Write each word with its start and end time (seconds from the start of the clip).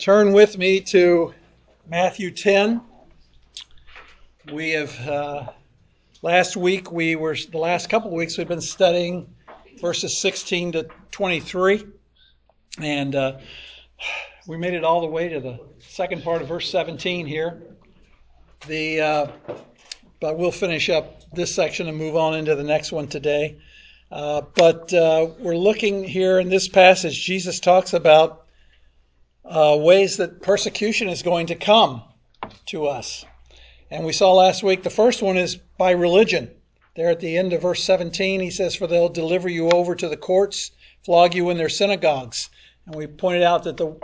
Turn 0.00 0.32
with 0.32 0.58
me 0.58 0.80
to 0.80 1.32
Matthew 1.88 2.32
10. 2.32 2.80
We 4.52 4.70
have, 4.70 5.08
uh, 5.08 5.46
last 6.22 6.56
week, 6.56 6.90
we 6.90 7.14
were, 7.14 7.36
the 7.36 7.58
last 7.58 7.88
couple 7.88 8.08
of 8.08 8.14
weeks, 8.14 8.36
we've 8.36 8.48
been 8.48 8.60
studying 8.60 9.32
verses 9.80 10.18
16 10.18 10.72
to 10.72 10.88
23. 11.12 11.86
And 12.80 13.14
uh, 13.14 13.38
we 14.48 14.56
made 14.56 14.74
it 14.74 14.82
all 14.82 15.00
the 15.00 15.06
way 15.06 15.28
to 15.28 15.38
the 15.38 15.60
second 15.78 16.24
part 16.24 16.42
of 16.42 16.48
verse 16.48 16.68
17 16.68 17.26
here. 17.26 17.62
The, 18.66 19.00
uh, 19.00 19.26
but 20.18 20.36
we'll 20.36 20.50
finish 20.50 20.90
up 20.90 21.30
this 21.30 21.54
section 21.54 21.88
and 21.88 21.96
move 21.96 22.16
on 22.16 22.34
into 22.34 22.56
the 22.56 22.64
next 22.64 22.90
one 22.90 23.06
today. 23.06 23.56
Uh, 24.10 24.42
but 24.56 24.92
uh, 24.92 25.28
we're 25.38 25.56
looking 25.56 26.02
here 26.02 26.40
in 26.40 26.48
this 26.48 26.66
passage, 26.66 27.24
Jesus 27.24 27.60
talks 27.60 27.92
about 27.94 28.45
uh, 29.48 29.76
ways 29.80 30.16
that 30.16 30.42
persecution 30.42 31.08
is 31.08 31.22
going 31.22 31.46
to 31.46 31.54
come 31.54 32.02
to 32.66 32.86
us. 32.86 33.24
And 33.90 34.04
we 34.04 34.12
saw 34.12 34.32
last 34.32 34.62
week 34.62 34.82
the 34.82 34.90
first 34.90 35.22
one 35.22 35.36
is 35.36 35.56
by 35.78 35.92
religion. 35.92 36.50
There 36.96 37.10
at 37.10 37.20
the 37.20 37.36
end 37.36 37.52
of 37.52 37.62
verse 37.62 37.84
17, 37.84 38.40
he 38.40 38.50
says, 38.50 38.74
For 38.74 38.86
they'll 38.86 39.08
deliver 39.08 39.48
you 39.48 39.70
over 39.70 39.94
to 39.94 40.08
the 40.08 40.16
courts, 40.16 40.70
flog 41.04 41.34
you 41.34 41.50
in 41.50 41.58
their 41.58 41.68
synagogues. 41.68 42.48
And 42.86 42.94
we 42.94 43.06
pointed 43.06 43.42
out 43.42 43.64
that 43.64 43.76
the, 43.76 43.96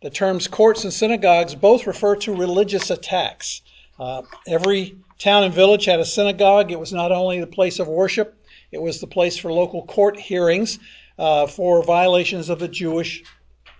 the 0.00 0.10
terms 0.10 0.46
courts 0.46 0.84
and 0.84 0.92
synagogues 0.92 1.54
both 1.54 1.86
refer 1.86 2.16
to 2.16 2.34
religious 2.34 2.90
attacks. 2.90 3.62
Uh, 3.98 4.22
every 4.46 4.96
town 5.18 5.44
and 5.44 5.52
village 5.52 5.86
had 5.86 6.00
a 6.00 6.04
synagogue. 6.04 6.70
It 6.70 6.80
was 6.80 6.92
not 6.92 7.12
only 7.12 7.40
the 7.40 7.46
place 7.46 7.78
of 7.78 7.88
worship, 7.88 8.40
it 8.70 8.80
was 8.80 9.00
the 9.00 9.06
place 9.06 9.36
for 9.36 9.52
local 9.52 9.84
court 9.84 10.18
hearings 10.18 10.78
uh, 11.18 11.46
for 11.46 11.82
violations 11.82 12.48
of 12.48 12.58
the 12.58 12.68
Jewish 12.68 13.22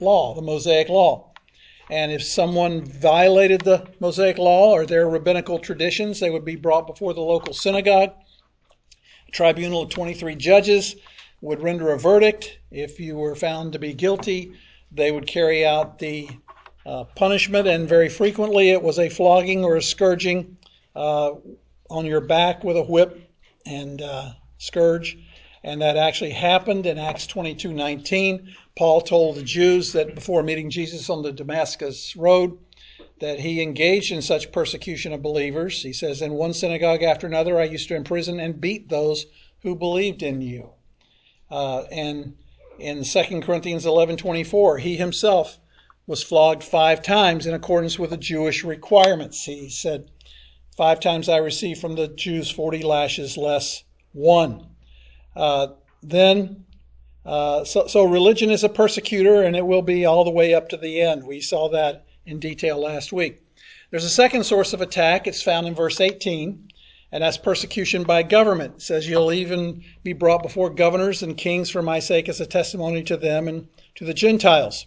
law, 0.00 0.34
the 0.34 0.42
Mosaic 0.42 0.88
law. 0.88 1.32
And 1.90 2.10
if 2.10 2.22
someone 2.22 2.84
violated 2.84 3.60
the 3.60 3.86
Mosaic 4.00 4.38
law 4.38 4.72
or 4.72 4.86
their 4.86 5.08
rabbinical 5.08 5.58
traditions, 5.58 6.18
they 6.18 6.30
would 6.30 6.44
be 6.44 6.56
brought 6.56 6.86
before 6.86 7.14
the 7.14 7.20
local 7.20 7.54
synagogue. 7.54 8.12
A 9.28 9.30
tribunal 9.30 9.82
of 9.82 9.90
23 9.90 10.34
judges 10.34 10.96
would 11.40 11.62
render 11.62 11.92
a 11.92 11.98
verdict. 11.98 12.58
If 12.70 12.98
you 12.98 13.16
were 13.16 13.36
found 13.36 13.72
to 13.72 13.78
be 13.78 13.92
guilty, 13.92 14.52
they 14.90 15.12
would 15.12 15.26
carry 15.26 15.64
out 15.64 15.98
the 15.98 16.28
uh, 16.84 17.04
punishment, 17.04 17.68
and 17.68 17.88
very 17.88 18.08
frequently 18.08 18.70
it 18.70 18.82
was 18.82 18.98
a 18.98 19.08
flogging 19.08 19.64
or 19.64 19.76
a 19.76 19.82
scourging 19.82 20.56
uh, 20.94 21.32
on 21.90 22.06
your 22.06 22.20
back 22.20 22.64
with 22.64 22.76
a 22.76 22.82
whip 22.82 23.30
and 23.64 24.02
uh, 24.02 24.30
scourge. 24.58 25.18
And 25.66 25.82
that 25.82 25.96
actually 25.96 26.30
happened 26.30 26.86
in 26.86 26.96
Acts 26.96 27.26
22:19. 27.26 28.54
Paul 28.76 29.00
told 29.00 29.34
the 29.34 29.42
Jews 29.42 29.92
that 29.94 30.14
before 30.14 30.44
meeting 30.44 30.70
Jesus 30.70 31.10
on 31.10 31.22
the 31.22 31.32
Damascus 31.32 32.14
road, 32.14 32.56
that 33.18 33.40
he 33.40 33.60
engaged 33.60 34.12
in 34.12 34.22
such 34.22 34.52
persecution 34.52 35.12
of 35.12 35.22
believers. 35.22 35.82
He 35.82 35.92
says, 35.92 36.22
In 36.22 36.34
one 36.34 36.54
synagogue 36.54 37.02
after 37.02 37.26
another, 37.26 37.58
I 37.58 37.64
used 37.64 37.88
to 37.88 37.96
imprison 37.96 38.38
and 38.38 38.60
beat 38.60 38.88
those 38.88 39.26
who 39.62 39.74
believed 39.74 40.22
in 40.22 40.40
you. 40.40 40.70
Uh, 41.50 41.82
and 41.90 42.36
in 42.78 43.02
2 43.02 43.42
Corinthians 43.42 43.84
11:24, 43.84 44.78
he 44.78 44.94
himself 44.94 45.58
was 46.06 46.22
flogged 46.22 46.62
five 46.62 47.02
times 47.02 47.44
in 47.44 47.54
accordance 47.54 47.98
with 47.98 48.10
the 48.10 48.16
Jewish 48.16 48.62
requirements. 48.62 49.44
He 49.44 49.68
said, 49.68 50.12
Five 50.76 51.00
times 51.00 51.28
I 51.28 51.38
received 51.38 51.80
from 51.80 51.96
the 51.96 52.06
Jews 52.06 52.52
40 52.52 52.82
lashes 52.82 53.36
less 53.36 53.82
one. 54.12 54.75
Uh, 55.36 55.68
then 56.02 56.64
uh, 57.26 57.64
so, 57.64 57.88
so 57.88 58.04
religion 58.04 58.50
is 58.50 58.62
a 58.62 58.68
persecutor, 58.68 59.42
and 59.42 59.56
it 59.56 59.66
will 59.66 59.82
be 59.82 60.06
all 60.06 60.24
the 60.24 60.30
way 60.30 60.54
up 60.54 60.68
to 60.68 60.76
the 60.76 61.02
end. 61.02 61.24
We 61.24 61.40
saw 61.40 61.68
that 61.70 62.06
in 62.24 62.38
detail 62.38 62.78
last 62.78 63.12
week. 63.12 63.42
There's 63.90 64.04
a 64.04 64.10
second 64.10 64.44
source 64.44 64.72
of 64.72 64.80
attack. 64.80 65.26
It's 65.26 65.42
found 65.42 65.66
in 65.66 65.74
verse 65.74 66.00
18, 66.00 66.68
and 67.10 67.22
that's 67.22 67.36
persecution 67.36 68.04
by 68.04 68.22
government. 68.22 68.76
It 68.76 68.82
says 68.82 69.08
you'll 69.08 69.32
even 69.32 69.82
be 70.04 70.12
brought 70.12 70.42
before 70.42 70.70
governors 70.70 71.22
and 71.22 71.36
kings 71.36 71.68
for 71.68 71.82
my 71.82 71.98
sake 71.98 72.28
as 72.28 72.40
a 72.40 72.46
testimony 72.46 73.02
to 73.04 73.16
them 73.16 73.48
and 73.48 73.66
to 73.96 74.04
the 74.04 74.14
Gentiles. 74.14 74.86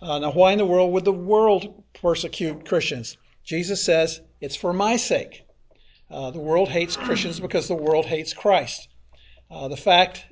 Uh, 0.00 0.18
now, 0.18 0.32
why 0.32 0.52
in 0.52 0.58
the 0.58 0.66
world 0.66 0.92
would 0.92 1.04
the 1.04 1.12
world 1.12 1.84
persecute 1.92 2.66
Christians? 2.66 3.18
Jesus 3.44 3.82
says 3.82 4.22
it's 4.40 4.56
for 4.56 4.72
my 4.72 4.96
sake. 4.96 5.44
Uh, 6.10 6.30
the 6.30 6.40
world 6.40 6.70
hates 6.70 6.96
Christians 6.96 7.40
because 7.40 7.68
the 7.68 7.74
world 7.74 8.06
hates 8.06 8.32
Christ. 8.32 8.88
Uh, 9.50 9.68
the 9.68 9.76
fact 9.76 10.24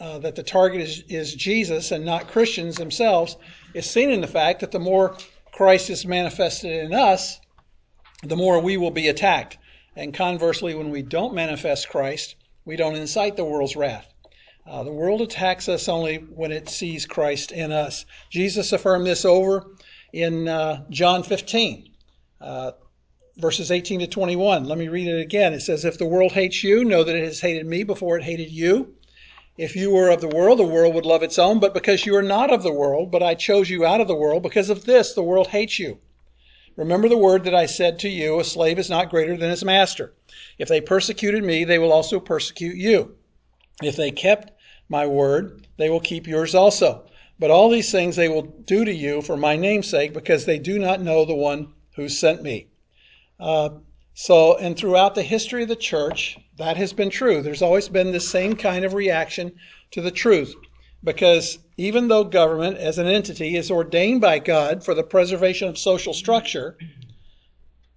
uh, 0.00 0.18
that 0.18 0.34
the 0.34 0.42
target 0.42 0.80
is, 0.80 1.02
is 1.08 1.34
Jesus 1.34 1.90
and 1.90 2.04
not 2.04 2.28
Christians 2.28 2.76
themselves 2.76 3.36
is 3.74 3.88
seen 3.88 4.10
in 4.10 4.20
the 4.20 4.26
fact 4.26 4.60
that 4.60 4.70
the 4.70 4.78
more 4.78 5.16
Christ 5.52 5.90
is 5.90 6.06
manifested 6.06 6.72
in 6.84 6.94
us, 6.94 7.40
the 8.22 8.36
more 8.36 8.60
we 8.60 8.76
will 8.76 8.90
be 8.90 9.08
attacked. 9.08 9.58
And 9.96 10.14
conversely, 10.14 10.74
when 10.74 10.90
we 10.90 11.02
don't 11.02 11.34
manifest 11.34 11.88
Christ, 11.88 12.36
we 12.64 12.76
don't 12.76 12.96
incite 12.96 13.36
the 13.36 13.44
world's 13.44 13.76
wrath. 13.76 14.06
Uh, 14.66 14.84
the 14.84 14.92
world 14.92 15.20
attacks 15.20 15.68
us 15.68 15.88
only 15.88 16.16
when 16.16 16.52
it 16.52 16.68
sees 16.68 17.06
Christ 17.06 17.50
in 17.50 17.72
us. 17.72 18.04
Jesus 18.30 18.72
affirmed 18.72 19.06
this 19.06 19.24
over 19.24 19.66
in 20.12 20.48
uh, 20.48 20.84
John 20.90 21.22
15, 21.22 21.90
uh, 22.40 22.72
verses 23.40 23.70
18 23.70 24.00
to 24.00 24.06
21. 24.06 24.64
Let 24.64 24.78
me 24.78 24.88
read 24.88 25.08
it 25.08 25.20
again. 25.20 25.52
It 25.52 25.60
says, 25.60 25.84
If 25.84 25.98
the 25.98 26.06
world 26.06 26.32
hates 26.32 26.62
you, 26.62 26.84
know 26.84 27.02
that 27.02 27.16
it 27.16 27.24
has 27.24 27.40
hated 27.40 27.66
me 27.66 27.82
before 27.82 28.16
it 28.16 28.24
hated 28.24 28.50
you. 28.50 28.94
If 29.56 29.76
you 29.76 29.90
were 29.90 30.08
of 30.08 30.20
the 30.20 30.28
world, 30.28 30.58
the 30.58 30.64
world 30.64 30.94
would 30.94 31.04
love 31.04 31.22
its 31.22 31.38
own, 31.38 31.60
but 31.60 31.74
because 31.74 32.06
you 32.06 32.16
are 32.16 32.22
not 32.22 32.50
of 32.50 32.62
the 32.62 32.72
world, 32.72 33.10
but 33.10 33.22
I 33.22 33.34
chose 33.34 33.68
you 33.68 33.84
out 33.84 34.00
of 34.00 34.08
the 34.08 34.14
world, 34.14 34.42
because 34.42 34.70
of 34.70 34.84
this 34.84 35.12
the 35.12 35.22
world 35.22 35.48
hates 35.48 35.78
you. 35.78 35.98
Remember 36.76 37.10
the 37.10 37.18
word 37.18 37.44
that 37.44 37.54
I 37.54 37.66
said 37.66 37.98
to 37.98 38.08
you, 38.08 38.40
a 38.40 38.44
slave 38.44 38.78
is 38.78 38.88
not 38.88 39.10
greater 39.10 39.36
than 39.36 39.50
his 39.50 39.62
master. 39.62 40.14
If 40.56 40.68
they 40.68 40.80
persecuted 40.80 41.44
me, 41.44 41.64
they 41.64 41.78
will 41.78 41.92
also 41.92 42.20
persecute 42.20 42.76
you. 42.76 43.16
If 43.82 43.96
they 43.96 44.12
kept 44.12 44.52
my 44.88 45.06
word, 45.06 45.66
they 45.76 45.90
will 45.90 46.00
keep 46.00 46.26
yours 46.26 46.54
also. 46.54 47.04
But 47.38 47.50
all 47.50 47.68
these 47.68 47.92
things 47.92 48.16
they 48.16 48.28
will 48.30 48.42
do 48.42 48.84
to 48.84 48.94
you 48.94 49.20
for 49.20 49.36
my 49.36 49.56
name's 49.56 49.88
sake, 49.88 50.14
because 50.14 50.46
they 50.46 50.58
do 50.58 50.78
not 50.78 51.02
know 51.02 51.24
the 51.24 51.34
one 51.34 51.74
who 51.96 52.08
sent 52.08 52.42
me. 52.42 52.69
Uh, 53.40 53.70
so, 54.14 54.56
and 54.58 54.76
throughout 54.76 55.14
the 55.14 55.22
history 55.22 55.62
of 55.62 55.68
the 55.68 55.76
church, 55.76 56.38
that 56.58 56.76
has 56.76 56.92
been 56.92 57.10
true. 57.10 57.40
There's 57.40 57.62
always 57.62 57.88
been 57.88 58.12
the 58.12 58.20
same 58.20 58.54
kind 58.54 58.84
of 58.84 58.92
reaction 58.92 59.52
to 59.92 60.02
the 60.02 60.10
truth. 60.10 60.54
Because 61.02 61.58
even 61.78 62.08
though 62.08 62.24
government 62.24 62.76
as 62.76 62.98
an 62.98 63.06
entity 63.06 63.56
is 63.56 63.70
ordained 63.70 64.20
by 64.20 64.38
God 64.38 64.84
for 64.84 64.94
the 64.94 65.02
preservation 65.02 65.68
of 65.68 65.78
social 65.78 66.12
structure, 66.12 66.76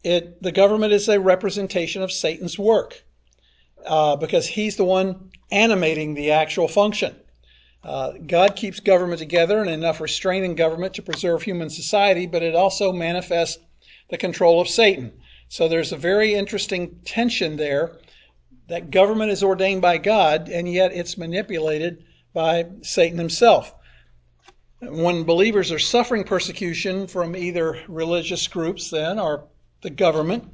it, 0.03 0.41
the 0.41 0.53
government 0.53 0.93
is 0.93 1.09
a 1.09 1.19
representation 1.19 2.01
of 2.01 2.11
Satan's 2.11 2.57
work 2.57 3.03
uh, 3.85 4.15
because 4.15 4.47
he's 4.47 4.77
the 4.77 4.85
one 4.85 5.31
animating 5.51 6.13
the 6.13 6.31
actual 6.31 6.69
function. 6.69 7.13
Uh, 7.83 8.13
God 8.25 8.55
keeps 8.55 8.79
government 8.79 9.19
together 9.19 9.59
and 9.59 9.69
enough 9.69 9.99
restraint 9.99 10.45
in 10.45 10.55
government 10.55 10.93
to 10.93 11.01
preserve 11.01 11.43
human 11.43 11.69
society, 11.69 12.25
but 12.25 12.41
it 12.41 12.55
also 12.55 12.93
manifests 12.93 13.59
the 14.09 14.17
control 14.17 14.61
of 14.61 14.69
Satan. 14.69 15.11
So 15.49 15.67
there's 15.67 15.91
a 15.91 15.97
very 15.97 16.33
interesting 16.33 16.99
tension 17.05 17.57
there 17.57 17.97
that 18.67 18.91
government 18.91 19.31
is 19.31 19.43
ordained 19.43 19.81
by 19.81 19.97
God, 19.97 20.49
and 20.49 20.71
yet 20.71 20.93
it's 20.93 21.17
manipulated 21.17 22.03
by 22.33 22.67
Satan 22.81 23.17
himself. 23.17 23.73
When 24.81 25.23
believers 25.23 25.71
are 25.71 25.79
suffering 25.79 26.23
persecution 26.23 27.07
from 27.07 27.35
either 27.35 27.79
religious 27.87 28.47
groups, 28.47 28.89
then, 28.89 29.19
or 29.19 29.47
the 29.81 29.89
government, 29.89 30.45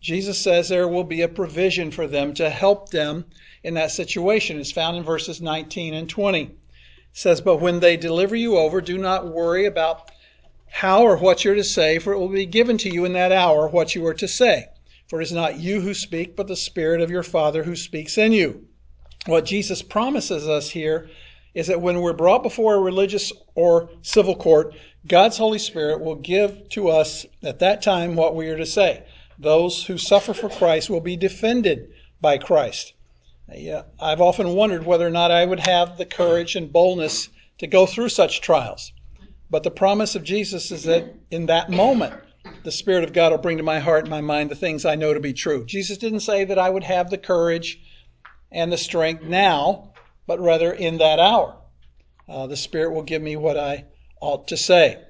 Jesus 0.00 0.38
says 0.38 0.68
there 0.68 0.88
will 0.88 1.04
be 1.04 1.22
a 1.22 1.28
provision 1.28 1.90
for 1.90 2.06
them 2.06 2.34
to 2.34 2.50
help 2.50 2.90
them 2.90 3.24
in 3.62 3.74
that 3.74 3.92
situation. 3.92 4.58
It's 4.58 4.72
found 4.72 4.96
in 4.96 5.04
verses 5.04 5.40
19 5.40 5.94
and 5.94 6.08
20. 6.08 6.42
It 6.42 6.58
says, 7.12 7.40
But 7.40 7.60
when 7.60 7.80
they 7.80 7.96
deliver 7.96 8.34
you 8.34 8.58
over, 8.58 8.80
do 8.80 8.98
not 8.98 9.28
worry 9.28 9.66
about 9.66 10.10
how 10.72 11.02
or 11.02 11.16
what 11.16 11.44
you're 11.44 11.54
to 11.54 11.62
say, 11.62 11.98
for 11.98 12.12
it 12.12 12.18
will 12.18 12.28
be 12.28 12.46
given 12.46 12.78
to 12.78 12.92
you 12.92 13.04
in 13.04 13.12
that 13.12 13.30
hour 13.30 13.68
what 13.68 13.94
you 13.94 14.04
are 14.06 14.14
to 14.14 14.26
say. 14.26 14.66
For 15.06 15.20
it 15.20 15.24
is 15.24 15.32
not 15.32 15.60
you 15.60 15.82
who 15.82 15.92
speak, 15.92 16.34
but 16.34 16.48
the 16.48 16.56
Spirit 16.56 17.02
of 17.02 17.10
your 17.10 17.22
Father 17.22 17.62
who 17.62 17.76
speaks 17.76 18.16
in 18.16 18.32
you. 18.32 18.66
What 19.26 19.44
Jesus 19.44 19.82
promises 19.82 20.48
us 20.48 20.70
here 20.70 21.10
is 21.54 21.66
that 21.66 21.82
when 21.82 22.00
we're 22.00 22.14
brought 22.14 22.42
before 22.42 22.74
a 22.74 22.80
religious 22.80 23.32
or 23.54 23.90
civil 24.00 24.34
court, 24.34 24.74
God's 25.06 25.36
Holy 25.36 25.58
Spirit 25.58 26.00
will 26.00 26.14
give 26.14 26.70
to 26.70 26.88
us 26.88 27.26
at 27.42 27.58
that 27.58 27.82
time 27.82 28.16
what 28.16 28.34
we 28.34 28.48
are 28.48 28.56
to 28.56 28.64
say. 28.64 29.04
Those 29.38 29.84
who 29.84 29.98
suffer 29.98 30.32
for 30.32 30.48
Christ 30.48 30.88
will 30.88 31.00
be 31.00 31.16
defended 31.16 31.90
by 32.20 32.38
Christ. 32.38 32.94
Yeah, 33.54 33.82
I've 34.00 34.22
often 34.22 34.54
wondered 34.54 34.86
whether 34.86 35.06
or 35.06 35.10
not 35.10 35.30
I 35.30 35.44
would 35.44 35.60
have 35.60 35.98
the 35.98 36.06
courage 36.06 36.56
and 36.56 36.72
boldness 36.72 37.28
to 37.58 37.66
go 37.66 37.84
through 37.84 38.08
such 38.08 38.40
trials. 38.40 38.92
But 39.52 39.64
the 39.64 39.70
promise 39.70 40.14
of 40.14 40.24
Jesus 40.24 40.70
is 40.70 40.84
that 40.84 41.14
in 41.30 41.44
that 41.44 41.68
moment, 41.68 42.14
the 42.64 42.72
Spirit 42.72 43.04
of 43.04 43.12
God 43.12 43.32
will 43.32 43.38
bring 43.38 43.58
to 43.58 43.62
my 43.62 43.80
heart 43.80 44.04
and 44.04 44.10
my 44.10 44.22
mind 44.22 44.50
the 44.50 44.56
things 44.56 44.86
I 44.86 44.94
know 44.94 45.12
to 45.12 45.20
be 45.20 45.34
true. 45.34 45.66
Jesus 45.66 45.98
didn't 45.98 46.20
say 46.20 46.44
that 46.46 46.58
I 46.58 46.70
would 46.70 46.84
have 46.84 47.10
the 47.10 47.18
courage 47.18 47.78
and 48.50 48.72
the 48.72 48.78
strength 48.78 49.24
now, 49.24 49.92
but 50.26 50.40
rather 50.40 50.72
in 50.72 50.96
that 50.98 51.18
hour. 51.18 51.58
Uh, 52.26 52.46
the 52.46 52.56
Spirit 52.56 52.94
will 52.94 53.02
give 53.02 53.20
me 53.20 53.36
what 53.36 53.58
I 53.58 53.84
ought 54.22 54.48
to 54.48 54.56
say. 54.56 55.04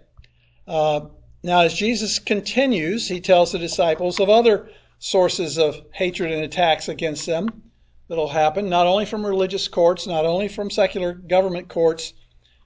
Uh, 0.66 1.02
now, 1.44 1.60
as 1.60 1.72
Jesus 1.72 2.18
continues, 2.18 3.06
he 3.06 3.20
tells 3.20 3.52
the 3.52 3.60
disciples 3.60 4.18
of 4.18 4.28
other 4.28 4.70
sources 4.98 5.56
of 5.56 5.80
hatred 5.92 6.32
and 6.32 6.42
attacks 6.42 6.88
against 6.88 7.26
them 7.26 7.48
that'll 8.08 8.26
happen, 8.26 8.68
not 8.68 8.88
only 8.88 9.06
from 9.06 9.24
religious 9.24 9.68
courts, 9.68 10.08
not 10.08 10.26
only 10.26 10.48
from 10.48 10.68
secular 10.68 11.12
government 11.12 11.68
courts, 11.68 12.12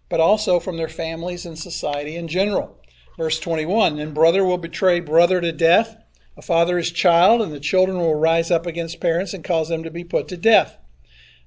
but 0.08 0.20
also 0.20 0.60
from 0.60 0.76
their 0.76 0.88
families 0.88 1.46
and 1.46 1.58
society 1.58 2.16
in 2.16 2.28
general. 2.28 2.80
Verse 3.16 3.38
21 3.40 3.98
And 3.98 4.14
brother 4.14 4.44
will 4.44 4.58
betray 4.58 5.00
brother 5.00 5.40
to 5.40 5.52
death, 5.52 5.96
a 6.36 6.42
father 6.42 6.76
his 6.76 6.90
child, 6.90 7.40
and 7.42 7.52
the 7.52 7.60
children 7.60 7.98
will 7.98 8.14
rise 8.14 8.50
up 8.50 8.66
against 8.66 9.00
parents 9.00 9.34
and 9.34 9.42
cause 9.42 9.68
them 9.68 9.82
to 9.82 9.90
be 9.90 10.04
put 10.04 10.28
to 10.28 10.36
death. 10.36 10.76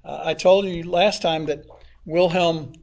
Uh, 0.03 0.21
I 0.23 0.33
told 0.33 0.65
you 0.65 0.89
last 0.89 1.21
time 1.21 1.45
that 1.45 1.65
Wilhelm 2.05 2.73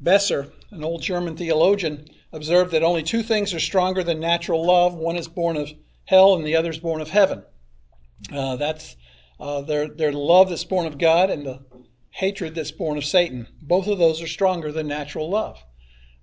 Besser, 0.00 0.52
an 0.70 0.82
old 0.82 1.02
German 1.02 1.36
theologian, 1.36 2.08
observed 2.32 2.72
that 2.72 2.82
only 2.82 3.02
two 3.02 3.22
things 3.22 3.54
are 3.54 3.60
stronger 3.60 4.02
than 4.02 4.18
natural 4.18 4.66
love 4.66 4.94
one 4.94 5.16
is 5.16 5.28
born 5.28 5.56
of 5.56 5.70
hell, 6.04 6.34
and 6.34 6.44
the 6.44 6.56
other 6.56 6.70
is 6.70 6.78
born 6.78 7.00
of 7.00 7.10
heaven. 7.10 7.44
Uh, 8.32 8.56
that's 8.56 8.96
uh, 9.38 9.60
their, 9.62 9.88
their 9.88 10.12
love 10.12 10.48
that's 10.48 10.64
born 10.64 10.86
of 10.86 10.98
God 10.98 11.30
and 11.30 11.46
the 11.46 11.60
hatred 12.14 12.54
that's 12.54 12.70
born 12.70 12.96
of 12.96 13.04
Satan. 13.04 13.48
Both 13.60 13.88
of 13.88 13.98
those 13.98 14.22
are 14.22 14.28
stronger 14.28 14.70
than 14.70 14.86
natural 14.86 15.28
love. 15.28 15.60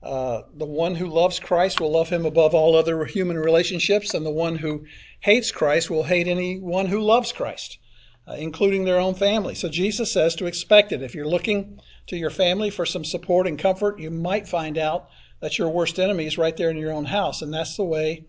Uh, 0.02 0.44
the 0.56 0.66
one 0.66 0.96
who 0.96 1.06
loves 1.06 1.38
Christ 1.38 1.82
will 1.82 1.92
love 1.92 2.08
him 2.08 2.26
above 2.26 2.56
all 2.56 2.78
other 2.78 3.04
human 3.04 3.38
relationships, 3.38 4.14
and 4.14 4.26
the 4.26 4.32
one 4.32 4.56
who 4.56 4.86
hates 5.20 5.52
Christ 5.52 5.90
will 5.90 6.04
hate 6.04 6.30
anyone 6.30 6.86
who 6.86 7.02
loves 7.02 7.34
Christ, 7.34 7.78
uh, 8.26 8.36
including 8.40 8.86
their 8.86 9.02
own 9.02 9.16
family. 9.16 9.54
So 9.54 9.68
Jesus 9.68 10.10
says 10.10 10.34
to 10.36 10.46
expect 10.46 10.94
it. 10.94 11.04
If 11.04 11.14
you're 11.14 11.28
looking 11.28 11.82
to 12.08 12.16
your 12.16 12.30
family 12.30 12.70
for 12.70 12.86
some 12.86 13.04
support 13.04 13.46
and 13.46 13.60
comfort, 13.60 14.00
you 14.00 14.12
might 14.12 14.48
find 14.48 14.78
out 14.78 15.10
that 15.42 15.58
your 15.58 15.70
worst 15.70 16.00
enemy 16.00 16.26
is 16.26 16.38
right 16.38 16.56
there 16.56 16.70
in 16.70 16.78
your 16.78 16.94
own 16.94 17.06
house, 17.06 17.42
and 17.42 17.54
that's 17.54 17.76
the 17.76 17.84
way 17.84 18.28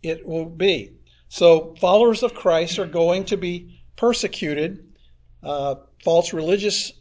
it 0.00 0.24
will 0.24 0.48
be. 0.48 0.92
So, 1.28 1.74
followers 1.80 2.22
of 2.22 2.34
Christ 2.34 2.78
are 2.78 2.86
going 2.86 3.24
to 3.26 3.36
be 3.36 3.82
persecuted. 3.96 4.86
Uh, 5.42 5.74
false 6.04 6.32
religious 6.32 6.92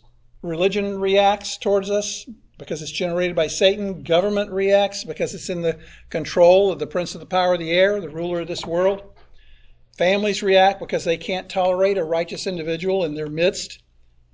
religion 0.41 0.99
reacts 0.99 1.57
towards 1.57 1.89
us 1.89 2.25
because 2.57 2.81
it's 2.81 2.91
generated 2.91 3.35
by 3.35 3.47
Satan. 3.47 4.03
Government 4.03 4.51
reacts 4.51 5.03
because 5.03 5.33
it's 5.33 5.49
in 5.49 5.61
the 5.61 5.79
control 6.09 6.71
of 6.71 6.79
the 6.79 6.87
prince 6.87 7.15
of 7.15 7.21
the 7.21 7.25
power 7.25 7.53
of 7.53 7.59
the 7.59 7.71
air, 7.71 7.99
the 7.99 8.09
ruler 8.09 8.41
of 8.41 8.47
this 8.47 8.65
world. 8.65 9.01
Families 9.97 10.43
react 10.43 10.79
because 10.79 11.03
they 11.03 11.17
can't 11.17 11.49
tolerate 11.49 11.97
a 11.97 12.03
righteous 12.03 12.47
individual 12.47 13.03
in 13.05 13.15
their 13.15 13.29
midst. 13.29 13.79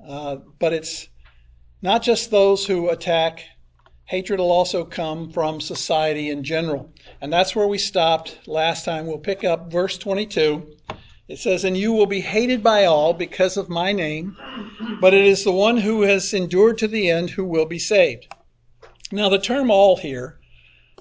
Uh, 0.06 0.38
but 0.60 0.74
it's 0.74 1.08
not 1.82 2.04
just 2.04 2.32
those 2.32 2.66
who 2.66 2.90
attack. 2.90 3.44
Hatred 4.06 4.40
will 4.40 4.52
also 4.52 4.86
come 4.86 5.32
from 5.32 5.60
society 5.60 6.30
in 6.30 6.44
general. 6.44 6.92
And 7.22 7.34
that's 7.34 7.56
where 7.56 7.68
we 7.68 7.80
stopped 7.80 8.38
last 8.48 8.86
time. 8.86 9.08
We'll 9.08 9.18
pick 9.18 9.44
up 9.44 9.72
verse 9.72 9.98
22. 9.98 10.68
It 11.28 11.40
says, 11.40 11.64
And 11.64 11.76
you 11.76 11.92
will 11.92 12.06
be 12.06 12.22
hated 12.22 12.62
by 12.62 12.86
all 12.86 13.12
because 13.12 13.58
of 13.58 13.68
my 13.68 13.92
name, 13.92 14.38
but 15.02 15.14
it 15.14 15.26
is 15.26 15.44
the 15.44 15.52
one 15.52 15.78
who 15.78 16.04
has 16.04 16.34
endured 16.36 16.78
to 16.78 16.88
the 16.88 17.10
end 17.10 17.32
who 17.32 17.44
will 17.44 17.66
be 17.66 17.80
saved. 17.80 18.28
Now, 19.12 19.30
the 19.30 19.40
term 19.40 19.72
all 19.72 19.98
here 19.98 20.38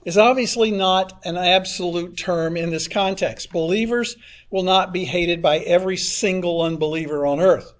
is 0.06 0.16
obviously 0.16 0.70
not 0.70 1.20
an 1.24 1.36
absolute 1.36 2.16
term 2.16 2.56
in 2.56 2.70
this 2.70 2.88
context. 2.88 3.52
Believers 3.52 4.16
will 4.50 4.62
not 4.62 4.94
be 4.94 5.04
hated 5.04 5.42
by 5.42 5.58
every 5.58 5.98
single 5.98 6.62
unbeliever 6.62 7.26
on 7.26 7.38
earth. 7.40 7.74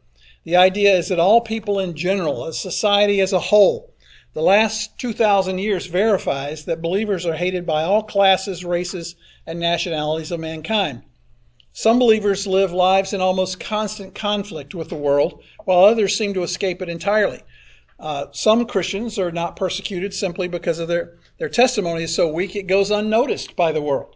The 0.45 0.57
idea 0.57 0.95
is 0.95 1.09
that 1.09 1.19
all 1.19 1.41
people 1.41 1.79
in 1.79 1.97
general, 1.97 2.45
a 2.45 2.53
society 2.53 3.23
as 3.23 3.33
a 3.33 3.41
whole, 3.41 3.95
the 4.35 4.43
last 4.43 4.99
2,000 4.99 5.59
years 5.59 5.87
verifies 5.87 6.67
that 6.67 6.83
believers 6.83 7.25
are 7.25 7.37
hated 7.37 7.65
by 7.65 7.85
all 7.85 8.03
classes, 8.03 8.67
races, 8.67 9.17
and 9.47 9.59
nationalities 9.59 10.31
of 10.31 10.41
mankind. 10.41 11.03
Some 11.77 11.99
believers 11.99 12.47
live 12.47 12.73
lives 12.73 13.13
in 13.15 13.21
almost 13.21 13.59
constant 13.59 14.15
conflict 14.15 14.77
with 14.77 14.91
the 14.91 14.95
world, 14.95 15.43
while 15.65 15.85
others 15.85 16.17
seem 16.17 16.33
to 16.35 16.45
escape 16.45 16.81
it 16.81 16.89
entirely. 16.89 17.43
Uh, 17.99 18.27
some 18.31 18.65
Christians 18.65 19.19
are 19.19 19.33
not 19.33 19.57
persecuted 19.57 20.15
simply 20.15 20.47
because 20.47 20.79
of 20.79 20.87
their, 20.87 21.19
their 21.39 21.49
testimony 21.49 22.05
is 22.05 22.15
so 22.15 22.33
weak 22.33 22.55
it 22.55 22.69
goes 22.69 22.93
unnoticed 22.93 23.57
by 23.57 23.73
the 23.73 23.83
world. 23.83 24.15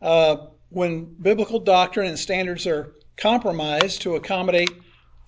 Uh, 0.00 0.46
when 0.70 1.04
biblical 1.20 1.58
doctrine 1.58 2.06
and 2.06 2.18
standards 2.18 2.66
are 2.66 2.94
compromised 3.18 4.00
to 4.00 4.16
accommodate 4.16 4.70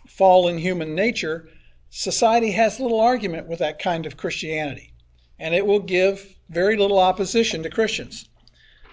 fallen 0.08 0.56
human 0.56 0.94
nature, 0.94 1.46
society 1.90 2.52
has 2.52 2.80
little 2.80 3.00
argument 3.00 3.46
with 3.46 3.58
that 3.58 3.78
kind 3.78 4.06
of 4.06 4.16
Christianity, 4.16 4.94
and 5.38 5.54
it 5.54 5.66
will 5.66 5.80
give 5.80 6.36
very 6.48 6.78
little 6.78 6.98
opposition 6.98 7.62
to 7.62 7.68
Christians. 7.68 8.29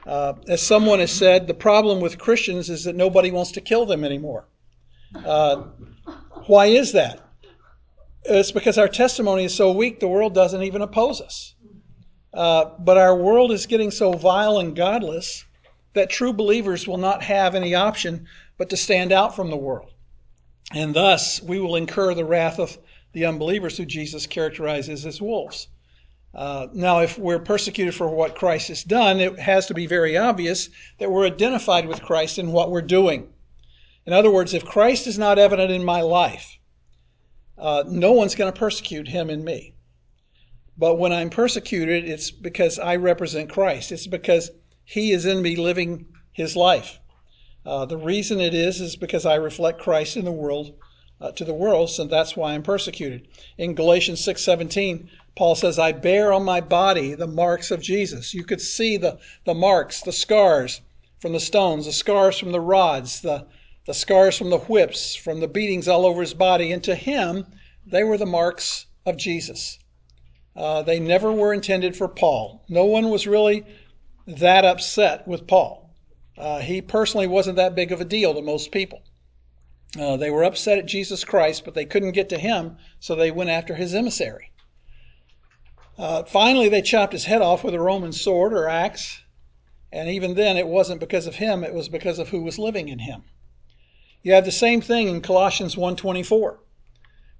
Uh, 0.08 0.34
as 0.48 0.62
someone 0.62 1.00
has 1.00 1.12
said, 1.12 1.48
the 1.48 1.54
problem 1.54 2.00
with 2.00 2.18
Christians 2.18 2.70
is 2.70 2.86
that 2.86 2.96
nobody 2.96 3.30
wants 3.30 3.52
to 3.52 3.62
kill 3.62 3.86
them 3.86 4.06
anymore. 4.06 4.48
Uh, 5.14 5.64
why 6.46 6.68
is 6.68 6.94
that? 6.94 7.20
It's 8.24 8.52
because 8.52 8.78
our 8.78 8.88
testimony 8.88 9.44
is 9.44 9.54
so 9.54 9.72
weak, 9.72 10.00
the 10.00 10.08
world 10.08 10.34
doesn't 10.34 10.64
even 10.64 10.82
oppose 10.82 11.20
us. 11.20 11.56
Uh, 12.34 12.72
but 12.80 12.98
our 12.98 13.16
world 13.16 13.52
is 13.52 13.66
getting 13.66 13.92
so 13.92 14.14
vile 14.14 14.60
and 14.60 14.76
godless 14.76 15.44
that 15.94 16.10
true 16.10 16.32
believers 16.32 16.88
will 16.88 16.98
not 16.98 17.24
have 17.24 17.54
any 17.54 17.76
option 17.76 18.28
but 18.58 18.70
to 18.70 18.78
stand 18.78 19.12
out 19.12 19.36
from 19.36 19.50
the 19.50 19.58
world. 19.58 19.92
And 20.74 20.94
thus, 20.94 21.42
we 21.42 21.60
will 21.60 21.76
incur 21.76 22.14
the 22.14 22.26
wrath 22.26 22.60
of 22.60 22.78
the 23.12 23.26
unbelievers 23.26 23.78
who 23.78 23.86
Jesus 23.86 24.26
characterizes 24.26 25.06
as 25.06 25.22
wolves. 25.22 25.68
Uh, 26.34 26.68
now, 26.74 27.00
if 27.00 27.18
we're 27.18 27.40
persecuted 27.40 27.96
for 27.96 28.10
what 28.10 28.36
Christ 28.36 28.68
has 28.68 28.84
done, 28.84 29.20
it 29.20 29.40
has 29.40 29.66
to 29.68 29.74
be 29.74 29.88
very 29.88 30.18
obvious 30.18 30.70
that 31.00 31.10
we're 31.10 31.26
identified 31.26 31.88
with 31.88 32.02
Christ 32.02 32.38
in 32.38 32.52
what 32.52 32.70
we're 32.70 32.82
doing. 32.82 33.34
In 34.06 34.14
other 34.14 34.32
words, 34.32 34.54
if 34.54 34.66
Christ 34.66 35.08
is 35.08 35.18
not 35.18 35.40
evident 35.40 35.72
in 35.72 35.84
my 35.84 36.02
life, 36.02 36.58
uh, 37.58 37.84
no 37.88 38.12
one's 38.12 38.36
going 38.36 38.52
to 38.52 38.60
persecute 38.60 39.08
him 39.08 39.30
and 39.30 39.44
me. 39.44 39.74
But 40.78 40.96
when 40.96 41.12
I'm 41.12 41.30
persecuted, 41.32 42.08
it's 42.08 42.30
because 42.30 42.78
I 42.78 42.98
represent 42.98 43.50
Christ. 43.50 43.92
It's 43.92 44.06
because 44.06 44.52
he 44.86 45.12
is 45.12 45.26
in 45.26 45.42
me 45.42 45.56
living 45.56 46.06
his 46.32 46.56
life. 46.56 47.00
Uh, 47.66 47.86
the 47.86 47.98
reason 47.98 48.40
it 48.40 48.54
is 48.54 48.80
is 48.80 48.96
because 48.96 49.26
I 49.26 49.36
reflect 49.36 49.82
Christ 49.82 50.16
in 50.16 50.24
the 50.24 50.32
world 50.32 50.76
uh, 51.20 51.32
to 51.32 51.44
the 51.44 51.54
world, 51.54 51.90
so 51.90 52.06
that's 52.06 52.38
why 52.38 52.54
I'm 52.54 52.64
persecuted. 52.64 53.28
In 53.58 53.74
Galatians 53.74 54.22
6:17, 54.22 55.10
Paul 55.38 55.54
says, 55.54 55.78
I 55.78 55.92
bear 55.92 56.34
on 56.34 56.44
my 56.44 56.62
body 56.62 57.14
the 57.14 57.28
marks 57.28 57.70
of 57.70 57.80
Jesus. 57.80 58.34
You 58.34 58.44
could 58.44 58.60
see 58.60 58.98
the, 58.98 59.20
the 59.46 59.54
marks, 59.54 60.02
the 60.02 60.12
scars 60.12 60.82
from 61.20 61.34
the 61.34 61.40
stones, 61.40 61.86
the 61.86 61.94
scars 61.94 62.40
from 62.40 62.52
the 62.52 62.60
rods, 62.60 63.22
the, 63.22 63.46
the 63.86 63.94
scars 63.94 64.36
from 64.36 64.50
the 64.50 64.58
whips, 64.58 65.16
from 65.16 65.40
the 65.40 65.48
beatings 65.48 65.88
all 65.88 66.08
over 66.08 66.22
his 66.22 66.34
body. 66.34 66.72
And 66.72 66.84
to 66.86 66.96
him, 66.96 67.46
they 67.86 68.04
were 68.04 68.18
the 68.18 68.26
marks 68.26 68.88
of 69.06 69.16
Jesus. 69.16 69.78
Uh, 70.56 70.82
they 70.82 71.00
never 71.00 71.32
were 71.32 71.54
intended 71.54 71.96
for 71.96 72.08
Paul. 72.08 72.64
No 72.68 72.86
one 72.86 73.12
was 73.12 73.28
really 73.28 73.64
that 74.26 74.66
upset 74.66 75.28
with 75.28 75.46
Paul. 75.46 75.94
Uh, 76.36 76.62
he 76.62 76.82
personally 76.82 77.28
wasn't 77.28 77.58
that 77.58 77.76
big 77.76 77.92
of 77.92 78.02
a 78.02 78.06
deal 78.06 78.34
to 78.34 78.42
most 78.42 78.72
people. 78.72 79.04
Uh, 80.00 80.18
they 80.18 80.32
were 80.32 80.44
upset 80.44 80.80
at 80.80 80.88
Jesus 80.88 81.24
Christ, 81.24 81.64
but 81.64 81.76
they 81.76 81.86
couldn't 81.86 82.14
get 82.14 82.30
to 82.30 82.40
him, 82.40 82.78
so 83.00 83.14
they 83.14 83.30
went 83.30 83.52
after 83.52 83.76
his 83.76 83.94
emissary. 83.94 84.47
Uh, 85.98 86.24
finally, 86.24 86.70
they 86.70 86.82
chopped 86.82 87.14
his 87.14 87.26
head 87.26 87.42
off 87.42 87.64
with 87.64 87.74
a 87.74 87.80
Roman 87.80 88.12
sword 88.12 88.54
or 88.54 88.70
axe, 88.70 89.22
and 89.92 90.10
even 90.10 90.36
then 90.36 90.56
it 90.56 90.68
wasn't 90.68 91.00
because 91.00 91.26
of 91.26 91.36
him, 91.36 91.64
it 91.64 91.74
was 91.74 91.90
because 91.90 92.20
of 92.20 92.30
who 92.30 92.44
was 92.44 92.60
living 92.60 92.88
in 92.88 93.00
him. 93.00 93.24
You 94.22 94.34
have 94.34 94.46
the 94.46 94.52
same 94.52 94.80
thing 94.82 95.08
in 95.08 95.22
Colossians 95.22 95.76
1:24, 95.76 96.60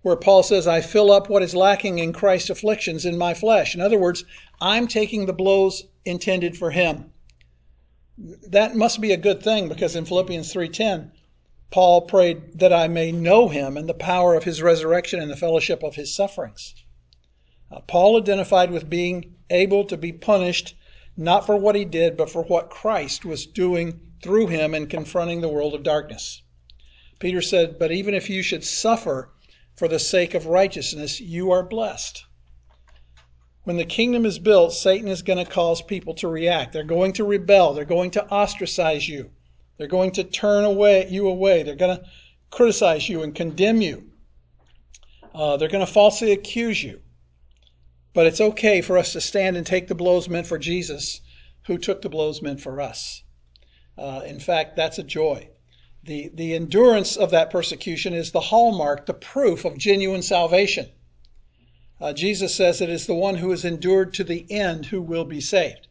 where 0.02 0.16
Paul 0.16 0.42
says, 0.42 0.66
"I 0.66 0.82
fill 0.82 1.12
up 1.12 1.30
what 1.30 1.44
is 1.44 1.54
lacking 1.54 2.00
in 2.00 2.14
Christ's 2.14 2.50
afflictions 2.50 3.06
in 3.06 3.16
my 3.16 3.36
flesh." 3.36 3.76
In 3.76 3.82
other 3.82 4.00
words, 4.00 4.24
I'm 4.60 4.88
taking 4.88 5.26
the 5.26 5.34
blows 5.34 5.84
intended 6.04 6.58
for 6.58 6.72
him. 6.72 7.12
That 8.18 8.76
must 8.76 9.02
be 9.02 9.12
a 9.12 9.18
good 9.18 9.44
thing 9.44 9.68
because 9.68 9.96
in 9.96 10.06
Philippians 10.06 10.52
3:10, 10.52 11.12
Paul 11.70 12.02
prayed 12.02 12.58
that 12.58 12.74
I 12.74 12.88
may 12.88 13.12
know 13.12 13.50
him 13.50 13.78
and 13.78 13.88
the 13.88 13.94
power 13.94 14.34
of 14.34 14.46
his 14.46 14.64
resurrection 14.64 15.20
and 15.20 15.30
the 15.30 15.36
fellowship 15.36 15.84
of 15.84 15.94
his 15.96 16.16
sufferings. 16.16 16.74
Uh, 17.72 17.82
Paul 17.82 18.18
identified 18.18 18.72
with 18.72 18.90
being 18.90 19.36
able 19.50 19.86
to 19.86 19.98
be 19.98 20.14
punished 20.14 20.76
not 21.18 21.46
for 21.46 21.58
what 21.58 21.76
he 21.76 21.84
did, 21.84 22.16
but 22.16 22.30
for 22.30 22.44
what 22.44 22.70
Christ 22.70 23.26
was 23.26 23.46
doing 23.46 24.00
through 24.22 24.48
him 24.48 24.74
in 24.74 24.88
confronting 24.88 25.42
the 25.42 25.50
world 25.50 25.74
of 25.74 25.84
darkness. 25.84 26.44
Peter 27.20 27.42
said, 27.42 27.80
But 27.80 27.92
even 27.92 28.14
if 28.14 28.30
you 28.30 28.42
should 28.44 28.64
suffer 28.64 29.34
for 29.76 29.88
the 29.88 30.00
sake 30.00 30.34
of 30.34 30.46
righteousness, 30.46 31.20
you 31.20 31.52
are 31.52 31.64
blessed. 31.64 32.24
When 33.64 33.78
the 33.78 33.86
kingdom 33.86 34.26
is 34.26 34.40
built, 34.40 34.74
Satan 34.74 35.08
is 35.08 35.22
going 35.22 35.44
to 35.44 35.52
cause 35.52 35.82
people 35.82 36.14
to 36.16 36.28
react. 36.28 36.72
They're 36.72 36.84
going 36.84 37.14
to 37.14 37.26
rebel. 37.26 37.74
They're 37.74 37.84
going 37.84 38.12
to 38.12 38.26
ostracize 38.32 39.10
you. 39.10 39.32
They're 39.78 39.88
going 39.88 40.12
to 40.12 40.24
turn 40.24 40.64
away 40.64 41.08
you 41.10 41.28
away. 41.28 41.64
They're 41.64 41.76
going 41.76 41.98
to 41.98 42.04
criticize 42.50 43.10
you 43.10 43.24
and 43.24 43.36
condemn 43.36 43.82
you. 43.82 44.10
Uh, 45.34 45.58
they're 45.58 45.68
going 45.68 45.86
to 45.86 45.92
falsely 45.92 46.32
accuse 46.32 46.82
you. 46.82 47.02
But 48.18 48.26
it's 48.26 48.42
okay 48.42 48.82
for 48.82 48.98
us 48.98 49.14
to 49.14 49.22
stand 49.22 49.58
and 49.58 49.64
take 49.64 49.88
the 49.88 49.94
blows 49.94 50.28
meant 50.28 50.48
for 50.48 50.58
Jesus 50.58 51.22
who 51.68 51.78
took 51.78 52.02
the 52.02 52.10
blows 52.10 52.42
meant 52.42 52.60
for 52.60 52.82
us. 52.82 53.22
Uh, 53.96 54.24
in 54.26 54.40
fact, 54.40 54.76
that's 54.76 54.98
a 54.98 55.04
joy. 55.04 55.50
The, 56.04 56.32
the 56.34 56.56
endurance 56.56 57.16
of 57.16 57.30
that 57.30 57.52
persecution 57.52 58.16
is 58.16 58.32
the 58.32 58.40
hallmark, 58.40 59.06
the 59.06 59.14
proof 59.14 59.66
of 59.66 59.78
genuine 59.78 60.24
salvation. 60.24 60.90
Uh, 62.02 62.12
Jesus 62.12 62.56
says 62.56 62.82
it 62.82 62.90
is 62.90 63.06
the 63.06 63.14
one 63.14 63.36
who 63.36 63.52
has 63.52 63.64
endured 63.64 64.16
to 64.16 64.24
the 64.24 64.48
end 64.50 64.88
who 64.88 65.04
will 65.04 65.26
be 65.26 65.40
saved. 65.40 65.88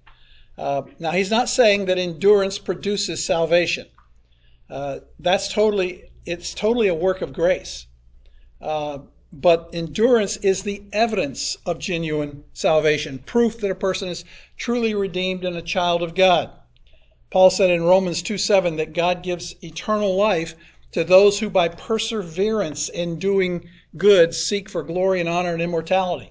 Uh, 0.58 0.82
now, 0.98 1.12
he's 1.12 1.30
not 1.30 1.48
saying 1.48 1.84
that 1.84 1.96
endurance 1.96 2.58
produces 2.58 3.24
salvation. 3.24 3.86
Uh, 4.68 4.98
that's 5.20 5.46
totally, 5.46 6.10
it's 6.24 6.54
totally 6.54 6.88
a 6.88 6.92
work 6.92 7.22
of 7.22 7.32
grace. 7.32 7.86
But 9.32 9.70
endurance 9.72 10.36
is 10.36 10.62
the 10.62 10.84
evidence 10.92 11.56
of 11.66 11.80
genuine 11.80 12.44
salvation, 12.52 13.18
proof 13.18 13.58
that 13.58 13.70
a 13.72 13.74
person 13.74 14.08
is 14.08 14.24
truly 14.56 14.94
redeemed 14.94 15.44
and 15.44 15.56
a 15.56 15.62
child 15.62 16.00
of 16.00 16.14
God. 16.14 16.50
Paul 17.32 17.50
said 17.50 17.70
in 17.70 17.82
Romans 17.82 18.22
2 18.22 18.38
7 18.38 18.76
that 18.76 18.92
God 18.92 19.24
gives 19.24 19.56
eternal 19.64 20.14
life 20.14 20.54
to 20.92 21.02
those 21.02 21.40
who 21.40 21.50
by 21.50 21.68
perseverance 21.68 22.88
in 22.88 23.18
doing 23.18 23.68
good 23.96 24.32
seek 24.32 24.68
for 24.68 24.84
glory 24.84 25.18
and 25.18 25.28
honor 25.28 25.54
and 25.54 25.60
immortality. 25.60 26.30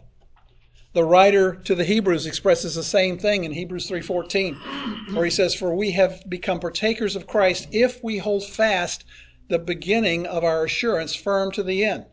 The 0.93 1.03
writer 1.03 1.53
to 1.65 1.75
the 1.75 1.83
Hebrews 1.83 2.25
expresses 2.25 2.75
the 2.75 2.83
same 2.83 3.17
thing 3.17 3.43
in 3.43 3.51
Hebrews 3.51 3.89
3:14 3.89 5.13
where 5.13 5.25
he 5.25 5.31
says 5.31 5.53
for 5.53 5.75
we 5.75 5.91
have 5.91 6.23
become 6.29 6.61
partakers 6.61 7.17
of 7.17 7.27
Christ 7.27 7.67
if 7.73 8.01
we 8.01 8.19
hold 8.19 8.45
fast 8.45 9.03
the 9.49 9.59
beginning 9.59 10.25
of 10.25 10.45
our 10.45 10.63
assurance 10.63 11.13
firm 11.13 11.51
to 11.51 11.61
the 11.63 11.83
end. 11.83 12.05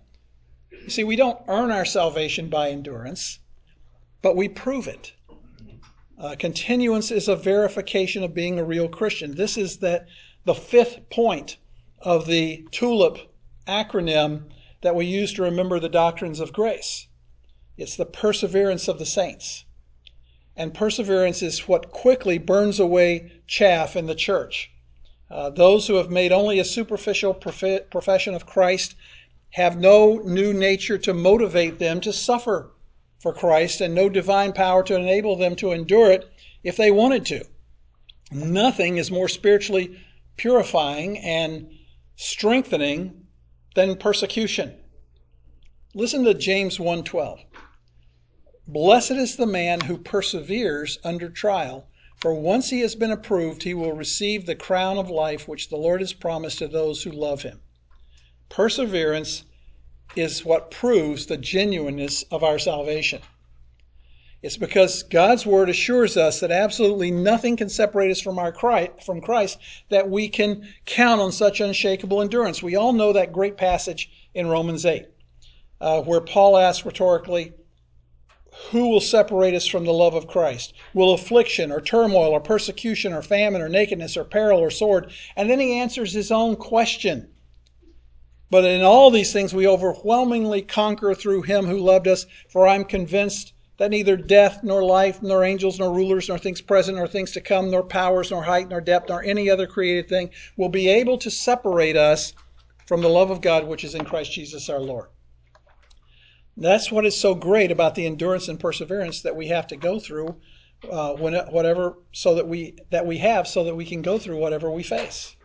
You 0.84 0.90
see 0.90 1.04
we 1.04 1.16
don't 1.16 1.40
earn 1.48 1.70
our 1.70 1.84
salvation 1.84 2.48
by 2.48 2.70
endurance 2.70 3.38
but 4.22 4.36
we 4.36 4.48
prove 4.48 4.86
it. 4.86 5.12
Uh, 6.16 6.36
continuance 6.38 7.10
is 7.10 7.26
a 7.26 7.34
verification 7.34 8.22
of 8.22 8.32
being 8.32 8.58
a 8.58 8.64
real 8.64 8.88
Christian. 8.88 9.34
This 9.34 9.58
is 9.58 9.78
that 9.78 10.06
the 10.44 10.54
fifth 10.54 11.10
point 11.10 11.56
of 12.00 12.26
the 12.26 12.64
TULIP 12.70 13.18
acronym 13.66 14.44
that 14.80 14.94
we 14.94 15.04
use 15.04 15.32
to 15.34 15.42
remember 15.42 15.80
the 15.80 15.88
doctrines 15.88 16.38
of 16.38 16.52
grace. 16.52 17.08
It's 17.76 17.96
the 17.96 18.06
perseverance 18.06 18.86
of 18.86 18.98
the 18.98 19.06
saints. 19.06 19.64
And 20.56 20.74
perseverance 20.74 21.42
is 21.42 21.66
what 21.66 21.90
quickly 21.90 22.38
burns 22.38 22.78
away 22.78 23.32
chaff 23.46 23.96
in 23.96 24.06
the 24.06 24.14
church. 24.14 24.70
Uh, 25.30 25.50
those 25.50 25.86
who 25.86 25.94
have 25.94 26.10
made 26.10 26.30
only 26.30 26.58
a 26.58 26.64
superficial 26.64 27.32
prof- 27.34 27.90
profession 27.90 28.34
of 28.34 28.46
Christ 28.46 28.94
have 29.52 29.78
no 29.78 30.16
new 30.24 30.52
nature 30.52 30.98
to 30.98 31.14
motivate 31.14 31.78
them 31.78 32.00
to 32.00 32.12
suffer 32.12 32.72
for 33.18 33.32
Christ 33.32 33.80
and 33.80 33.94
no 33.94 34.08
divine 34.08 34.52
power 34.52 34.82
to 34.82 34.96
enable 34.96 35.36
them 35.36 35.56
to 35.56 35.72
endure 35.72 36.10
it 36.10 36.28
if 36.62 36.76
they 36.76 36.90
wanted 36.90 37.24
to. 37.26 37.44
Nothing 38.30 38.96
is 38.96 39.10
more 39.10 39.28
spiritually 39.28 39.98
purifying 40.36 41.18
and 41.18 41.68
strengthening 42.16 43.26
than 43.74 43.96
persecution. 43.96 44.74
Listen 45.94 46.24
to 46.24 46.32
James 46.32 46.78
1:12. 46.78 47.44
Blessed 48.66 49.10
is 49.12 49.36
the 49.36 49.46
man 49.46 49.80
who 49.80 49.98
perseveres 49.98 50.98
under 51.04 51.28
trial, 51.28 51.86
for 52.16 52.32
once 52.34 52.70
he 52.70 52.80
has 52.80 52.94
been 52.94 53.10
approved, 53.10 53.64
he 53.64 53.74
will 53.74 53.92
receive 53.92 54.46
the 54.46 54.54
crown 54.54 54.96
of 54.96 55.10
life 55.10 55.46
which 55.46 55.68
the 55.68 55.76
Lord 55.76 56.00
has 56.00 56.14
promised 56.14 56.58
to 56.58 56.68
those 56.68 57.02
who 57.02 57.10
love 57.10 57.42
him. 57.42 57.60
Perseverance 58.52 59.44
is 60.14 60.44
what 60.44 60.70
proves 60.70 61.24
the 61.24 61.38
genuineness 61.38 62.22
of 62.30 62.44
our 62.44 62.58
salvation. 62.58 63.22
It's 64.42 64.58
because 64.58 65.04
God's 65.04 65.46
word 65.46 65.70
assures 65.70 66.18
us 66.18 66.40
that 66.40 66.50
absolutely 66.50 67.10
nothing 67.10 67.56
can 67.56 67.70
separate 67.70 68.10
us 68.10 68.20
from 68.20 68.38
our 68.38 68.52
Christ, 68.52 69.04
from 69.06 69.22
Christ 69.22 69.56
that 69.88 70.10
we 70.10 70.28
can 70.28 70.68
count 70.84 71.18
on 71.18 71.32
such 71.32 71.62
unshakable 71.62 72.20
endurance. 72.20 72.62
We 72.62 72.76
all 72.76 72.92
know 72.92 73.14
that 73.14 73.32
great 73.32 73.56
passage 73.56 74.10
in 74.34 74.48
Romans 74.48 74.84
8, 74.84 75.06
uh, 75.80 76.02
where 76.02 76.20
Paul 76.20 76.58
asks 76.58 76.84
rhetorically, 76.84 77.54
Who 78.70 78.88
will 78.88 79.00
separate 79.00 79.54
us 79.54 79.66
from 79.66 79.86
the 79.86 79.94
love 79.94 80.14
of 80.14 80.26
Christ? 80.26 80.74
Will 80.92 81.14
affliction 81.14 81.72
or 81.72 81.80
turmoil 81.80 82.32
or 82.32 82.40
persecution 82.40 83.14
or 83.14 83.22
famine 83.22 83.62
or 83.62 83.70
nakedness 83.70 84.14
or 84.14 84.24
peril 84.24 84.60
or 84.60 84.68
sword? 84.68 85.10
And 85.36 85.48
then 85.48 85.58
he 85.58 85.78
answers 85.78 86.12
his 86.12 86.30
own 86.30 86.56
question. 86.56 87.31
But 88.52 88.66
in 88.66 88.82
all 88.82 89.10
these 89.10 89.32
things 89.32 89.54
we 89.54 89.66
overwhelmingly 89.66 90.60
conquer 90.60 91.14
through 91.14 91.40
him 91.40 91.64
who 91.64 91.78
loved 91.78 92.06
us, 92.06 92.26
for 92.50 92.68
I'm 92.68 92.84
convinced 92.84 93.54
that 93.78 93.90
neither 93.90 94.14
death, 94.14 94.62
nor 94.62 94.84
life, 94.84 95.22
nor 95.22 95.42
angels, 95.42 95.78
nor 95.78 95.90
rulers, 95.90 96.28
nor 96.28 96.36
things 96.36 96.60
present, 96.60 96.98
nor 96.98 97.08
things 97.08 97.30
to 97.32 97.40
come, 97.40 97.70
nor 97.70 97.82
powers, 97.82 98.30
nor 98.30 98.42
height, 98.42 98.68
nor 98.68 98.82
depth, 98.82 99.08
nor 99.08 99.24
any 99.24 99.48
other 99.48 99.66
created 99.66 100.06
thing 100.06 100.28
will 100.58 100.68
be 100.68 100.86
able 100.86 101.16
to 101.16 101.30
separate 101.30 101.96
us 101.96 102.34
from 102.84 103.00
the 103.00 103.08
love 103.08 103.30
of 103.30 103.40
God 103.40 103.66
which 103.66 103.84
is 103.84 103.94
in 103.94 104.04
Christ 104.04 104.32
Jesus 104.32 104.68
our 104.68 104.80
Lord. 104.80 105.08
That's 106.54 106.92
what 106.92 107.06
is 107.06 107.18
so 107.18 107.34
great 107.34 107.70
about 107.70 107.94
the 107.94 108.04
endurance 108.04 108.48
and 108.48 108.60
perseverance 108.60 109.22
that 109.22 109.34
we 109.34 109.48
have 109.48 109.66
to 109.68 109.76
go 109.76 109.98
through, 109.98 110.36
uh, 110.90 111.14
whatever, 111.14 111.96
so 112.12 112.34
that 112.34 112.46
we 112.46 112.74
that 112.90 113.06
we 113.06 113.16
have, 113.16 113.48
so 113.48 113.64
that 113.64 113.76
we 113.76 113.86
can 113.86 114.02
go 114.02 114.18
through 114.18 114.36
whatever 114.36 114.70
we 114.70 114.82
face. 114.82 115.36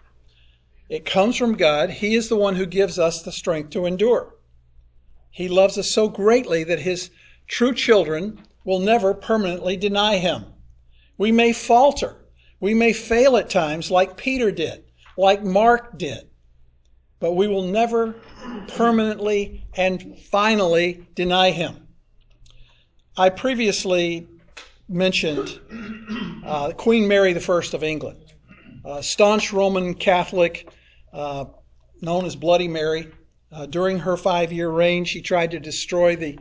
It 0.89 1.05
comes 1.05 1.35
from 1.35 1.55
God. 1.55 1.89
He 1.89 2.15
is 2.15 2.29
the 2.29 2.37
one 2.37 2.55
who 2.55 2.65
gives 2.65 2.97
us 2.97 3.21
the 3.21 3.31
strength 3.31 3.71
to 3.71 3.85
endure. 3.85 4.35
He 5.31 5.49
loves 5.49 5.77
us 5.77 5.89
so 5.89 6.07
greatly 6.07 6.63
that 6.63 6.79
his 6.79 7.09
true 7.47 7.73
children 7.73 8.41
will 8.63 8.79
never 8.79 9.13
permanently 9.13 9.75
deny 9.75 10.17
him. 10.17 10.45
We 11.17 11.31
may 11.31 11.51
falter. 11.51 12.15
We 12.59 12.73
may 12.73 12.93
fail 12.93 13.37
at 13.37 13.49
times 13.49 13.91
like 13.91 14.17
Peter 14.17 14.51
did, 14.51 14.85
like 15.17 15.43
Mark 15.43 15.97
did. 15.97 16.29
But 17.19 17.33
we 17.33 17.47
will 17.47 17.63
never 17.63 18.15
permanently 18.69 19.65
and 19.75 20.17
finally 20.19 21.05
deny 21.15 21.51
him. 21.51 21.87
I 23.17 23.29
previously 23.29 24.27
mentioned 24.87 25.59
uh, 26.45 26.71
Queen 26.71 27.07
Mary 27.07 27.35
I 27.35 27.37
of 27.37 27.83
England, 27.83 28.33
a 28.85 29.03
staunch 29.03 29.51
Roman 29.51 29.93
Catholic 29.93 30.69
known 32.01 32.25
as 32.25 32.35
Bloody 32.35 32.67
Mary. 32.67 33.07
Uh, 33.51 33.65
during 33.65 33.99
her 33.99 34.17
five 34.17 34.51
year 34.51 34.69
reign, 34.69 35.05
she 35.05 35.21
tried 35.21 35.51
to 35.51 35.59
destroy 35.59 36.15
the 36.15 36.37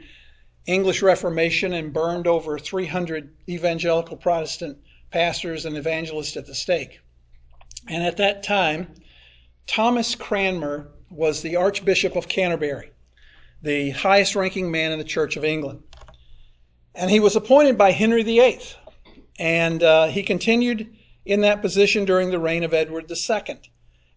English 0.67 1.03
Reformation 1.03 1.73
and 1.73 1.93
burned 1.93 2.27
over 2.27 2.59
300 2.59 3.35
evangelical 3.49 4.17
Protestant 4.17 4.79
pastors 5.11 5.65
and 5.65 5.77
evangelists 5.77 6.37
at 6.37 6.47
the 6.47 6.55
stake. 6.55 7.01
And 7.89 8.03
at 8.03 8.17
that 8.17 8.43
time, 8.43 8.95
Thomas 9.67 10.15
Cranmer 10.15 10.89
was 11.11 11.43
the 11.43 11.57
Archbishop 11.57 12.17
of 12.17 12.29
Canterbury, 12.29 12.91
the 13.63 13.91
highest 13.91 14.35
ranking 14.35 14.71
man 14.71 14.93
in 14.93 14.99
the 14.99 15.05
Church 15.05 15.37
of 15.37 15.45
England. 15.45 15.83
And 16.95 17.11
he 17.11 17.21
was 17.21 17.37
appointed 17.37 17.79
by 17.79 17.93
Henry 17.93 18.25
VIII. 18.25 18.61
And 19.39 19.83
uh, 19.83 20.09
he 20.09 20.23
continued 20.23 20.97
in 21.25 21.43
that 21.43 21.63
position 21.63 22.05
during 22.05 22.31
the 22.31 22.39
reign 22.39 22.65
of 22.65 22.75
Edward 22.75 23.11
II 23.11 23.61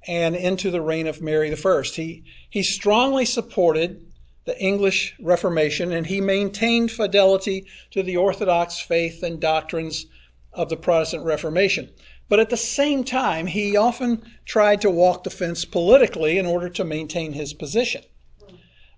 and 0.08 0.36
into 0.36 0.72
the 0.72 0.82
reign 0.82 1.08
of 1.08 1.22
Mary 1.22 1.54
I. 1.54 1.82
He, 1.84 2.24
he 2.50 2.64
strongly 2.64 3.26
supported 3.26 4.06
the 4.46 4.60
English 4.60 5.16
Reformation 5.20 5.92
and 5.92 6.08
he 6.08 6.22
maintained 6.22 6.92
fidelity 6.92 7.66
to 7.92 8.02
the 8.02 8.18
Orthodox 8.18 8.80
faith 8.80 9.22
and 9.22 9.40
doctrines 9.40 10.06
of 10.54 10.70
the 10.70 10.78
Protestant 10.78 11.24
Reformation. 11.24 11.90
But 12.30 12.40
at 12.40 12.50
the 12.50 12.58
same 12.58 13.04
time, 13.04 13.48
he 13.48 13.76
often 13.76 14.24
tried 14.46 14.82
to 14.82 14.90
walk 14.90 15.24
the 15.24 15.30
fence 15.30 15.66
politically 15.66 16.38
in 16.38 16.46
order 16.46 16.70
to 16.70 16.84
maintain 16.84 17.34
his 17.34 17.54
position. 17.54 18.04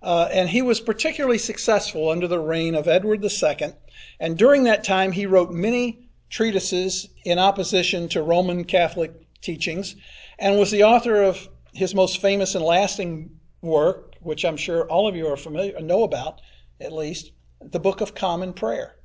Uh, 0.02 0.28
and 0.32 0.50
he 0.50 0.62
was 0.62 0.80
particularly 0.80 1.38
successful 1.38 2.10
under 2.10 2.28
the 2.28 2.40
reign 2.40 2.76
of 2.76 2.88
Edward 2.88 3.24
II. 3.24 3.74
And 4.20 4.38
during 4.38 4.64
that 4.64 4.84
time, 4.84 5.12
he 5.12 5.26
wrote 5.26 5.52
many 5.52 6.10
treatises 6.30 7.10
in 7.24 7.40
opposition 7.40 8.08
to 8.10 8.22
Roman 8.22 8.64
Catholic 8.64 9.12
teachings 9.42 9.96
and 10.42 10.58
was 10.58 10.72
the 10.72 10.84
author 10.84 11.22
of 11.22 11.48
his 11.72 11.96
most 11.96 12.20
famous 12.20 12.56
and 12.56 12.66
lasting 12.66 13.30
work, 13.62 14.16
which 14.20 14.44
I'm 14.44 14.58
sure 14.58 14.90
all 14.90 15.08
of 15.08 15.16
you 15.16 15.28
are 15.28 15.38
familiar 15.38 15.80
know 15.80 16.04
about, 16.04 16.42
at 16.82 16.92
least, 16.92 17.32
the 17.62 17.80
Book 17.80 18.02
of 18.02 18.16
Common 18.16 18.52
Prayer. 18.52 18.96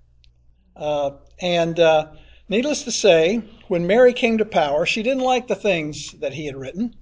Uh, 0.75 1.11
and 1.39 1.79
uh, 1.79 2.09
needless 2.49 2.85
to 2.85 2.91
say, 2.91 3.45
when 3.69 3.87
Mary 3.87 4.15
came 4.15 4.39
to 4.39 4.47
power, 4.47 4.87
she 4.87 5.03
didn't 5.03 5.23
like 5.23 5.47
the 5.47 5.55
things 5.55 6.13
that 6.21 6.33
he 6.33 6.47
had 6.47 6.57
written. 6.57 6.95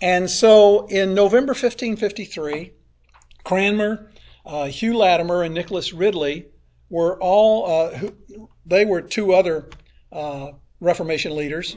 And 0.00 0.30
so 0.30 0.86
in 0.86 1.14
November 1.14 1.50
1553, 1.50 2.72
Cranmer, 3.42 4.12
uh, 4.46 4.66
Hugh 4.66 4.96
Latimer, 4.96 5.42
and 5.42 5.52
Nicholas 5.52 5.92
Ridley 5.92 6.46
were 6.90 7.20
all, 7.20 7.68
uh, 7.68 7.96
who, 7.96 8.48
they 8.64 8.84
were 8.84 9.02
two 9.02 9.34
other 9.34 9.68
uh, 10.12 10.52
Reformation 10.80 11.34
leaders 11.34 11.76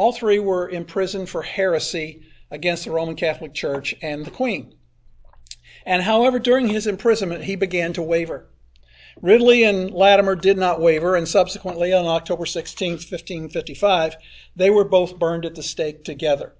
all 0.00 0.12
three 0.12 0.38
were 0.38 0.66
imprisoned 0.66 1.28
for 1.28 1.42
heresy 1.42 2.22
against 2.50 2.86
the 2.86 2.90
Roman 2.90 3.16
Catholic 3.16 3.52
Church 3.52 3.94
and 4.00 4.24
the 4.24 4.30
Queen. 4.30 4.74
And 5.84 6.02
however, 6.02 6.38
during 6.38 6.68
his 6.68 6.86
imprisonment, 6.86 7.44
he 7.44 7.54
began 7.54 7.92
to 7.92 8.02
waver. 8.02 8.48
Ridley 9.20 9.62
and 9.62 9.90
Latimer 9.90 10.36
did 10.36 10.56
not 10.56 10.80
waver, 10.80 11.16
and 11.16 11.28
subsequently, 11.28 11.92
on 11.92 12.06
October 12.06 12.46
16, 12.46 12.92
1555, 12.92 14.16
they 14.56 14.70
were 14.70 14.88
both 14.88 15.18
burned 15.18 15.44
at 15.44 15.54
the 15.54 15.62
stake 15.62 16.02
together. 16.02 16.54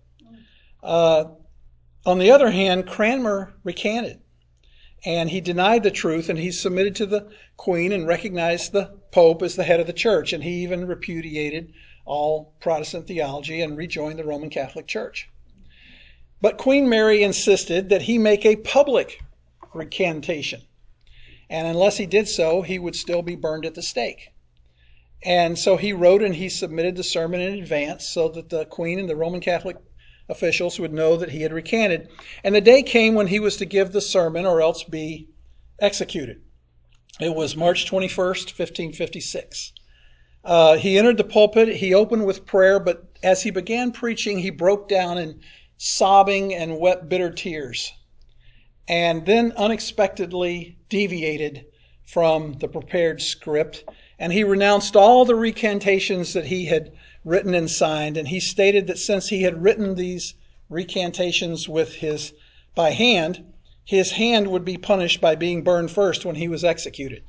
Uh, 0.82 1.24
on 2.04 2.18
the 2.18 2.32
other 2.32 2.50
hand, 2.50 2.86
Cranmer 2.86 3.54
recanted, 3.64 4.20
and 5.06 5.30
he 5.30 5.40
denied 5.40 5.82
the 5.82 5.90
truth, 5.90 6.28
and 6.28 6.38
he 6.38 6.52
submitted 6.52 6.94
to 6.96 7.06
the 7.06 7.30
Queen 7.56 7.90
and 7.90 8.06
recognized 8.06 8.72
the 8.72 8.98
Pope 9.12 9.40
as 9.40 9.56
the 9.56 9.64
head 9.64 9.80
of 9.80 9.86
the 9.86 9.94
Church, 9.94 10.34
and 10.34 10.44
he 10.44 10.62
even 10.62 10.86
repudiated 10.86 11.72
all 12.10 12.52
Protestant 12.58 13.06
theology 13.06 13.60
and 13.62 13.76
rejoin 13.76 14.16
the 14.16 14.24
Roman 14.24 14.50
Catholic 14.50 14.88
Church. 14.88 15.28
But 16.40 16.58
Queen 16.58 16.88
Mary 16.88 17.22
insisted 17.22 17.88
that 17.88 18.02
he 18.02 18.18
make 18.18 18.44
a 18.44 18.56
public 18.56 19.22
recantation. 19.72 20.62
And 21.48 21.68
unless 21.68 21.98
he 21.98 22.06
did 22.06 22.26
so, 22.26 22.62
he 22.62 22.80
would 22.80 22.96
still 22.96 23.22
be 23.22 23.36
burned 23.36 23.64
at 23.64 23.76
the 23.76 23.82
stake. 23.82 24.32
And 25.22 25.56
so 25.56 25.76
he 25.76 25.92
wrote 25.92 26.20
and 26.20 26.34
he 26.34 26.48
submitted 26.48 26.96
the 26.96 27.04
sermon 27.04 27.40
in 27.40 27.60
advance 27.60 28.08
so 28.08 28.28
that 28.30 28.48
the 28.48 28.64
Queen 28.64 28.98
and 28.98 29.08
the 29.08 29.14
Roman 29.14 29.40
Catholic 29.40 29.76
officials 30.28 30.80
would 30.80 30.92
know 30.92 31.16
that 31.16 31.30
he 31.30 31.42
had 31.42 31.52
recanted. 31.52 32.08
And 32.42 32.56
the 32.56 32.60
day 32.60 32.82
came 32.82 33.14
when 33.14 33.28
he 33.28 33.38
was 33.38 33.56
to 33.58 33.64
give 33.64 33.92
the 33.92 34.00
sermon 34.00 34.46
or 34.46 34.60
else 34.60 34.82
be 34.82 35.28
executed. 35.78 36.42
It 37.20 37.36
was 37.36 37.54
March 37.54 37.88
21st, 37.88 38.58
1556. 38.58 39.74
Uh, 40.44 40.76
he 40.76 40.98
entered 40.98 41.16
the 41.16 41.24
pulpit. 41.24 41.68
He 41.76 41.92
opened 41.94 42.24
with 42.24 42.46
prayer, 42.46 42.80
but 42.80 43.04
as 43.22 43.42
he 43.42 43.50
began 43.50 43.92
preaching, 43.92 44.38
he 44.38 44.50
broke 44.50 44.88
down 44.88 45.18
in 45.18 45.40
sobbing 45.76 46.54
and 46.54 46.78
wept 46.78 47.08
bitter 47.08 47.30
tears, 47.30 47.92
and 48.88 49.26
then 49.26 49.52
unexpectedly 49.56 50.76
deviated 50.88 51.66
from 52.04 52.54
the 52.54 52.68
prepared 52.68 53.20
script. 53.22 53.84
And 54.18 54.32
he 54.32 54.44
renounced 54.44 54.96
all 54.96 55.24
the 55.24 55.34
recantations 55.34 56.32
that 56.34 56.46
he 56.46 56.66
had 56.66 56.92
written 57.24 57.54
and 57.54 57.70
signed. 57.70 58.16
And 58.16 58.28
he 58.28 58.40
stated 58.40 58.86
that 58.88 58.98
since 58.98 59.28
he 59.28 59.42
had 59.42 59.62
written 59.62 59.94
these 59.94 60.34
recantations 60.68 61.68
with 61.68 61.94
his 61.94 62.34
by 62.74 62.90
hand, 62.90 63.44
his 63.84 64.12
hand 64.12 64.48
would 64.48 64.64
be 64.64 64.76
punished 64.76 65.20
by 65.20 65.34
being 65.34 65.62
burned 65.62 65.90
first 65.90 66.24
when 66.24 66.36
he 66.36 66.48
was 66.48 66.64
executed. 66.64 67.22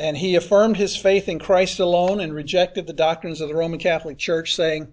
And 0.00 0.16
he 0.16 0.34
affirmed 0.34 0.78
his 0.78 0.96
faith 0.96 1.28
in 1.28 1.38
Christ 1.38 1.78
alone 1.78 2.20
and 2.20 2.32
rejected 2.32 2.86
the 2.86 2.94
doctrines 2.94 3.42
of 3.42 3.50
the 3.50 3.54
Roman 3.54 3.78
Catholic 3.78 4.16
Church, 4.16 4.54
saying, 4.54 4.88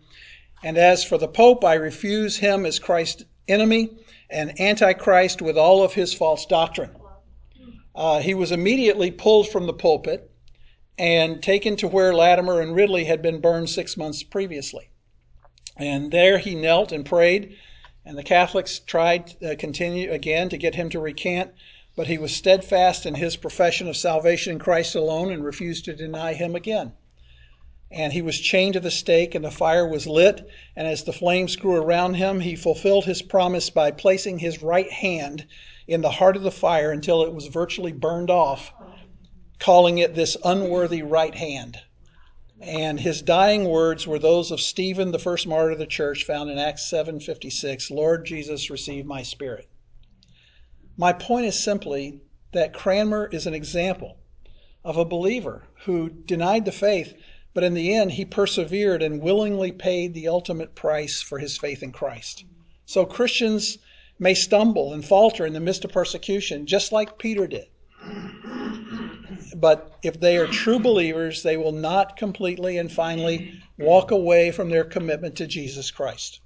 And 0.65 0.77
as 0.77 1.05
for 1.05 1.17
the 1.17 1.29
Pope, 1.29 1.63
I 1.63 1.75
refuse 1.75 2.35
him 2.35 2.65
as 2.65 2.77
Christ's 2.77 3.23
enemy 3.47 3.89
and 4.29 4.59
antichrist 4.59 5.41
with 5.41 5.57
all 5.57 5.81
of 5.81 5.93
his 5.93 6.13
false 6.13 6.45
doctrine. 6.45 6.91
Uh, 7.95 8.19
he 8.19 8.33
was 8.33 8.51
immediately 8.51 9.09
pulled 9.09 9.47
from 9.47 9.65
the 9.65 9.73
pulpit 9.73 10.29
and 10.97 11.41
taken 11.41 11.77
to 11.77 11.87
where 11.87 12.13
Latimer 12.13 12.59
and 12.59 12.75
Ridley 12.75 13.05
had 13.05 13.21
been 13.21 13.39
burned 13.39 13.69
six 13.69 13.95
months 13.95 14.23
previously. 14.23 14.89
And 15.77 16.11
there 16.11 16.37
he 16.37 16.53
knelt 16.53 16.91
and 16.91 17.05
prayed, 17.05 17.55
and 18.03 18.17
the 18.17 18.23
Catholics 18.23 18.79
tried 18.79 19.41
uh, 19.41 19.55
continue 19.57 20.11
again 20.11 20.49
to 20.49 20.57
get 20.57 20.75
him 20.75 20.89
to 20.89 20.99
recant, 20.99 21.51
but 21.97 22.05
he 22.05 22.19
was 22.19 22.33
steadfast 22.33 23.07
in 23.07 23.15
his 23.15 23.35
profession 23.35 23.87
of 23.87 23.97
salvation 23.97 24.53
in 24.53 24.59
Christ 24.59 24.93
alone 24.93 25.31
and 25.31 25.43
refused 25.43 25.83
to 25.85 25.95
deny 25.95 26.33
him 26.33 26.55
again. 26.55 26.93
And 27.89 28.13
he 28.13 28.21
was 28.21 28.39
chained 28.39 28.73
to 28.73 28.79
the 28.79 28.91
stake, 28.91 29.33
and 29.33 29.43
the 29.43 29.49
fire 29.49 29.87
was 29.87 30.05
lit. 30.05 30.47
And 30.75 30.87
as 30.87 31.03
the 31.03 31.11
flames 31.11 31.55
grew 31.55 31.75
around 31.75 32.13
him, 32.13 32.41
he 32.41 32.55
fulfilled 32.55 33.05
his 33.05 33.23
promise 33.23 33.71
by 33.71 33.89
placing 33.89 34.37
his 34.37 34.61
right 34.61 34.91
hand 34.91 35.47
in 35.87 36.01
the 36.01 36.11
heart 36.11 36.37
of 36.37 36.43
the 36.43 36.51
fire 36.51 36.91
until 36.91 37.23
it 37.23 37.33
was 37.33 37.47
virtually 37.47 37.93
burned 37.93 38.29
off, 38.29 38.71
calling 39.57 39.97
it 39.97 40.13
this 40.13 40.37
unworthy 40.45 41.01
right 41.01 41.33
hand. 41.33 41.79
And 42.61 42.99
his 42.99 43.23
dying 43.23 43.65
words 43.65 44.05
were 44.05 44.19
those 44.19 44.51
of 44.51 44.61
Stephen, 44.61 45.11
the 45.11 45.17
first 45.17 45.47
martyr 45.47 45.71
of 45.71 45.79
the 45.79 45.87
church, 45.87 46.25
found 46.25 46.51
in 46.51 46.59
Acts 46.59 46.85
7:56, 46.85 47.89
"Lord 47.89 48.23
Jesus, 48.23 48.69
receive 48.69 49.05
my 49.05 49.23
spirit." 49.23 49.67
My 50.99 51.13
point 51.13 51.45
is 51.45 51.59
simply 51.59 52.21
that 52.53 52.73
Cranmer 52.73 53.29
is 53.31 53.45
an 53.45 53.53
example 53.53 54.17
of 54.83 54.97
a 54.97 55.05
believer 55.05 55.67
who 55.85 56.09
denied 56.09 56.65
the 56.65 56.71
faith, 56.71 57.13
but 57.53 57.63
in 57.63 57.75
the 57.75 57.93
end 57.93 58.13
he 58.13 58.25
persevered 58.25 59.03
and 59.03 59.21
willingly 59.21 59.71
paid 59.71 60.15
the 60.15 60.27
ultimate 60.27 60.73
price 60.73 61.21
for 61.21 61.37
his 61.37 61.55
faith 61.55 61.83
in 61.83 61.91
Christ. 61.91 62.45
So 62.85 63.05
Christians 63.05 63.77
may 64.17 64.33
stumble 64.33 64.91
and 64.91 65.05
falter 65.05 65.45
in 65.45 65.53
the 65.53 65.59
midst 65.59 65.85
of 65.85 65.91
persecution, 65.91 66.65
just 66.65 66.91
like 66.91 67.19
Peter 67.19 67.45
did. 67.45 67.67
But 69.55 69.97
if 70.01 70.19
they 70.19 70.37
are 70.37 70.47
true 70.47 70.79
believers, 70.79 71.43
they 71.43 71.57
will 71.57 71.71
not 71.73 72.17
completely 72.17 72.77
and 72.77 72.91
finally 72.91 73.53
walk 73.77 74.09
away 74.09 74.49
from 74.51 74.69
their 74.69 74.83
commitment 74.83 75.35
to 75.35 75.45
Jesus 75.45 75.91
Christ. 75.91 76.39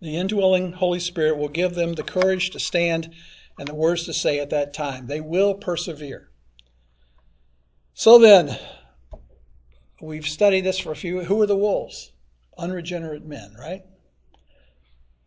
The 0.00 0.16
indwelling 0.16 0.74
Holy 0.74 1.00
Spirit 1.00 1.38
will 1.38 1.48
give 1.48 1.74
them 1.74 1.94
the 1.94 2.04
courage 2.04 2.50
to 2.50 2.60
stand 2.60 3.12
and 3.58 3.66
the 3.66 3.74
words 3.74 4.04
to 4.04 4.12
say 4.12 4.38
at 4.38 4.50
that 4.50 4.72
time. 4.72 5.08
They 5.08 5.20
will 5.20 5.54
persevere. 5.54 6.30
So 7.94 8.16
then, 8.16 8.56
we've 10.00 10.28
studied 10.28 10.60
this 10.60 10.78
for 10.78 10.92
a 10.92 10.96
few. 10.96 11.24
Who 11.24 11.42
are 11.42 11.46
the 11.46 11.56
wolves? 11.56 12.12
Unregenerate 12.56 13.24
men, 13.24 13.54
right? 13.58 13.84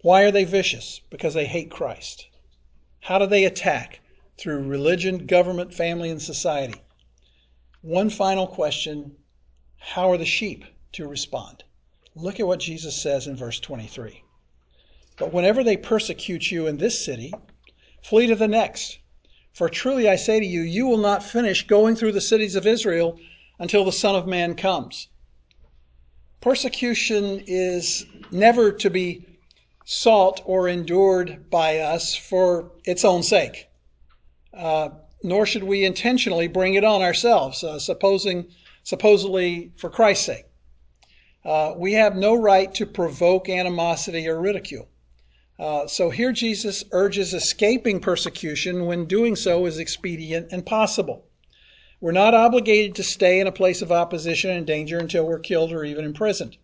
Why 0.03 0.23
are 0.23 0.31
they 0.31 0.45
vicious? 0.45 1.01
Because 1.10 1.34
they 1.34 1.47
hate 1.47 1.69
Christ. 1.69 2.27
How 3.01 3.19
do 3.19 3.25
they 3.25 3.43
attack? 3.43 3.99
Through 4.38 4.69
religion, 4.69 5.25
government, 5.25 5.73
family, 5.73 6.10
and 6.10 6.21
society. 6.21 6.81
One 7.81 8.10
final 8.10 8.47
question 8.47 9.17
How 9.77 10.10
are 10.12 10.17
the 10.17 10.25
sheep 10.25 10.63
to 10.93 11.07
respond? 11.07 11.65
Look 12.15 12.39
at 12.39 12.47
what 12.47 12.62
Jesus 12.62 12.95
says 12.95 13.27
in 13.27 13.36
verse 13.36 13.60
23. 13.60 14.23
But 15.17 15.34
whenever 15.34 15.63
they 15.63 15.78
persecute 15.78 16.52
you 16.52 16.67
in 16.67 16.78
this 16.78 17.04
city, 17.04 17.34
flee 18.02 18.28
to 18.28 18.36
the 18.36 18.47
next. 18.47 19.00
For 19.54 19.69
truly 19.69 20.10
I 20.10 20.15
say 20.15 20.39
to 20.39 20.45
you, 20.45 20.62
you 20.62 20.88
will 20.88 20.97
not 20.97 21.24
finish 21.24 21.67
going 21.67 21.95
through 21.95 22.13
the 22.13 22.21
cities 22.21 22.56
of 22.56 22.65
Israel 22.65 23.19
until 23.60 23.86
the 23.86 23.91
Son 23.91 24.15
of 24.15 24.28
Man 24.28 24.56
comes. 24.56 25.10
Persecution 26.39 27.43
is 27.45 28.06
never 28.32 28.71
to 28.71 28.89
be 28.89 29.26
sought 29.86 30.41
or 30.45 30.67
endured 30.67 31.50
by 31.50 31.80
us 31.80 32.15
for 32.15 32.71
its 32.86 33.04
own 33.06 33.21
sake, 33.21 33.67
uh, 34.54 34.89
nor 35.21 35.45
should 35.45 35.63
we 35.63 35.86
intentionally 35.86 36.47
bring 36.47 36.74
it 36.74 36.84
on 36.84 37.02
ourselves, 37.02 37.63
uh, 37.63 37.78
supposing, 37.78 38.47
supposedly 38.84 39.71
for 39.76 39.89
Christ's 39.89 40.26
sake. 40.26 40.45
Uh, 41.43 41.74
we 41.76 41.93
have 41.93 42.15
no 42.15 42.36
right 42.36 42.74
to 42.76 42.86
provoke 42.86 43.50
animosity 43.50 44.28
or 44.28 44.39
ridicule. 44.39 44.88
Uh, 45.62 45.86
so 45.86 46.10
here 46.10 46.32
Jesus 46.32 46.84
urges 46.91 47.36
escaping 47.36 48.00
persecution 48.00 48.88
when 48.88 49.06
doing 49.06 49.36
so 49.36 49.67
is 49.67 49.78
expedient 49.78 50.52
and 50.52 50.65
possible. 50.65 51.24
We're 52.00 52.13
not 52.13 52.34
obligated 52.34 52.95
to 52.95 53.04
stay 53.04 53.39
in 53.39 53.45
a 53.45 53.52
place 53.52 53.84
of 53.84 53.91
opposition 53.91 54.50
and 54.50 54.65
danger 54.65 54.97
until 54.97 55.24
we're 55.24 55.38
killed 55.38 55.71
or 55.71 55.84
even 55.84 56.04
imprisoned. 56.04 56.58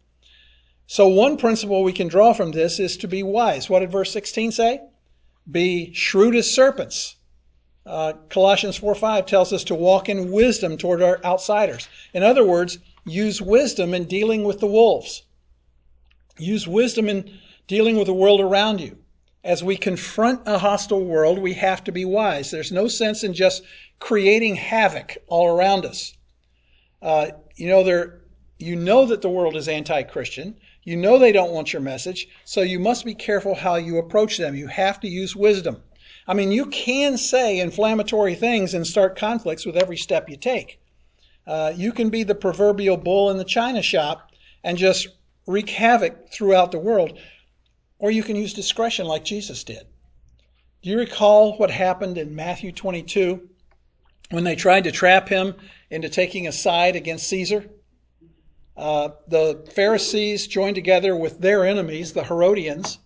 So 0.87 1.07
one 1.07 1.37
principle 1.37 1.83
we 1.83 1.93
can 1.93 2.07
draw 2.07 2.33
from 2.33 2.53
this 2.53 2.79
is 2.79 2.97
to 2.97 3.07
be 3.07 3.21
wise. 3.21 3.69
What 3.69 3.81
did 3.81 3.91
verse 3.91 4.11
16 4.11 4.51
say? 4.51 4.81
Be 5.49 5.93
shrewd 5.93 6.35
as 6.35 6.51
serpents. 6.51 7.17
Uh, 7.85 8.13
Colossians 8.29 8.77
4 8.77 8.95
5 8.95 9.27
tells 9.27 9.53
us 9.53 9.63
to 9.65 9.75
walk 9.75 10.09
in 10.09 10.31
wisdom 10.31 10.75
toward 10.75 11.03
our 11.03 11.23
outsiders. 11.23 11.87
In 12.15 12.23
other 12.23 12.43
words, 12.43 12.79
use 13.05 13.43
wisdom 13.43 13.93
in 13.93 14.05
dealing 14.05 14.43
with 14.43 14.59
the 14.59 14.65
wolves. 14.65 15.21
Use 16.39 16.67
wisdom 16.67 17.07
in 17.07 17.31
dealing 17.67 17.97
with 17.97 18.07
the 18.07 18.13
world 18.13 18.41
around 18.41 18.81
you. 18.81 18.97
As 19.43 19.63
we 19.63 19.77
confront 19.77 20.41
a 20.45 20.57
hostile 20.57 21.03
world, 21.03 21.39
we 21.39 21.53
have 21.53 21.83
to 21.85 21.91
be 21.91 22.05
wise. 22.05 22.51
There's 22.51 22.71
no 22.71 22.87
sense 22.87 23.23
in 23.23 23.33
just 23.33 23.63
creating 23.99 24.55
havoc 24.55 25.17
all 25.27 25.47
around 25.47 25.85
us. 25.85 26.13
Uh, 27.01 27.27
you 27.55 27.67
know, 27.67 27.83
there, 27.83 28.21
you 28.57 28.75
know 28.75 29.05
that 29.05 29.21
the 29.21 29.29
world 29.29 29.55
is 29.55 29.67
anti-Christian. 29.67 30.57
You 30.83 30.95
know 30.95 31.19
they 31.19 31.31
don't 31.31 31.51
want 31.51 31.73
your 31.73 31.81
message, 31.81 32.27
so 32.45 32.61
you 32.61 32.79
must 32.79 33.05
be 33.05 33.13
careful 33.13 33.55
how 33.55 33.75
you 33.75 33.97
approach 33.97 34.37
them. 34.37 34.55
You 34.55 34.67
have 34.67 34.99
to 35.01 35.07
use 35.07 35.35
wisdom. 35.35 35.81
I 36.27 36.33
mean, 36.33 36.51
you 36.51 36.65
can 36.65 37.17
say 37.17 37.59
inflammatory 37.59 38.35
things 38.35 38.73
and 38.73 38.85
start 38.85 39.17
conflicts 39.17 39.65
with 39.65 39.77
every 39.77 39.97
step 39.97 40.29
you 40.29 40.37
take. 40.37 40.79
Uh, 41.45 41.71
you 41.75 41.93
can 41.93 42.09
be 42.09 42.23
the 42.23 42.35
proverbial 42.35 42.97
bull 42.97 43.31
in 43.31 43.37
the 43.37 43.45
china 43.45 43.81
shop 43.81 44.31
and 44.63 44.77
just 44.77 45.07
wreak 45.45 45.69
havoc 45.69 46.29
throughout 46.31 46.71
the 46.71 46.79
world. 46.79 47.17
Or 47.99 48.11
you 48.11 48.23
can 48.23 48.35
use 48.35 48.53
discretion 48.53 49.05
like 49.07 49.25
Jesus 49.25 49.63
did. 49.63 49.85
Do 50.83 50.89
you 50.89 50.99
recall 50.99 51.57
what 51.57 51.71
happened 51.71 52.17
in 52.17 52.35
Matthew 52.35 52.71
22 52.71 53.49
when 54.29 54.43
they 54.43 54.55
tried 54.55 54.83
to 54.83 54.91
trap 54.91 55.27
him 55.27 55.55
into 55.89 56.09
taking 56.09 56.47
a 56.47 56.51
side 56.51 56.95
against 56.95 57.27
Caesar? 57.27 57.65
Uh, 58.75 59.09
the 59.27 59.67
Pharisees 59.73 60.45
joined 60.45 60.75
together 60.75 61.15
with 61.15 61.39
their 61.39 61.65
enemies, 61.65 62.13
the 62.13 62.23
Herodians, 62.23 62.99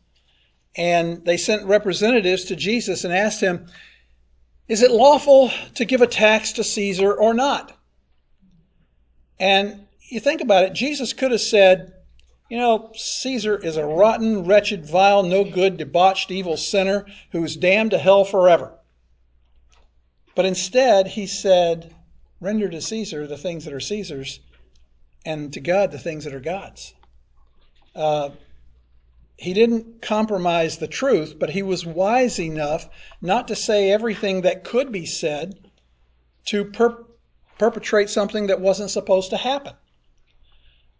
and 0.75 1.23
they 1.23 1.37
sent 1.37 1.65
representatives 1.65 2.45
to 2.45 2.55
Jesus 2.57 3.05
and 3.05 3.13
asked 3.13 3.41
him, 3.41 3.67
Is 4.67 4.81
it 4.81 4.91
lawful 4.91 5.51
to 5.75 5.85
give 5.85 6.01
a 6.01 6.07
tax 6.07 6.53
to 6.53 6.63
Caesar 6.63 7.13
or 7.13 7.33
not? 7.33 7.77
And 9.39 9.87
you 10.09 10.19
think 10.19 10.41
about 10.41 10.65
it, 10.65 10.73
Jesus 10.73 11.13
could 11.13 11.31
have 11.31 11.41
said, 11.41 11.93
you 12.51 12.57
know, 12.57 12.91
Caesar 12.93 13.55
is 13.55 13.77
a 13.77 13.85
rotten, 13.85 14.43
wretched, 14.43 14.85
vile, 14.85 15.23
no 15.23 15.45
good, 15.45 15.77
debauched, 15.77 16.31
evil 16.31 16.57
sinner 16.57 17.05
who 17.31 17.41
is 17.45 17.55
damned 17.55 17.91
to 17.91 17.97
hell 17.97 18.25
forever. 18.25 18.77
But 20.35 20.43
instead, 20.43 21.07
he 21.07 21.27
said, 21.27 21.95
render 22.41 22.67
to 22.67 22.81
Caesar 22.81 23.25
the 23.25 23.37
things 23.37 23.63
that 23.63 23.73
are 23.73 23.79
Caesar's, 23.79 24.41
and 25.25 25.53
to 25.53 25.61
God 25.61 25.93
the 25.93 25.97
things 25.97 26.25
that 26.25 26.33
are 26.33 26.41
God's. 26.41 26.93
Uh, 27.95 28.31
he 29.37 29.53
didn't 29.53 30.01
compromise 30.01 30.77
the 30.77 30.89
truth, 30.89 31.39
but 31.39 31.51
he 31.51 31.63
was 31.63 31.85
wise 31.85 32.37
enough 32.37 32.89
not 33.21 33.47
to 33.47 33.55
say 33.55 33.89
everything 33.89 34.41
that 34.41 34.65
could 34.65 34.91
be 34.91 35.05
said 35.05 35.57
to 36.47 36.65
per- 36.65 37.05
perpetrate 37.57 38.09
something 38.09 38.47
that 38.47 38.59
wasn't 38.59 38.91
supposed 38.91 39.29
to 39.29 39.37
happen. 39.37 39.73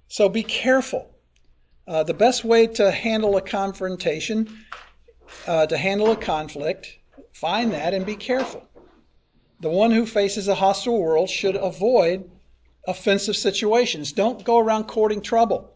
So 0.07 0.29
be 0.29 0.43
careful. 0.43 1.10
Uh, 1.87 2.03
the 2.03 2.13
best 2.13 2.45
way 2.45 2.67
to 2.67 2.91
handle 2.91 3.37
a 3.37 3.41
confrontation, 3.41 4.65
uh, 5.47 5.65
to 5.65 5.77
handle 5.77 6.11
a 6.11 6.15
conflict, 6.15 6.97
find 7.33 7.73
that 7.73 7.93
and 7.93 8.05
be 8.05 8.15
careful. 8.15 8.63
The 9.61 9.69
one 9.69 9.91
who 9.91 10.05
faces 10.05 10.47
a 10.47 10.55
hostile 10.55 11.01
world 11.01 11.29
should 11.29 11.55
avoid 11.55 12.29
offensive 12.87 13.35
situations. 13.35 14.11
Don't 14.11 14.43
go 14.43 14.57
around 14.57 14.85
courting 14.85 15.21
trouble. 15.21 15.71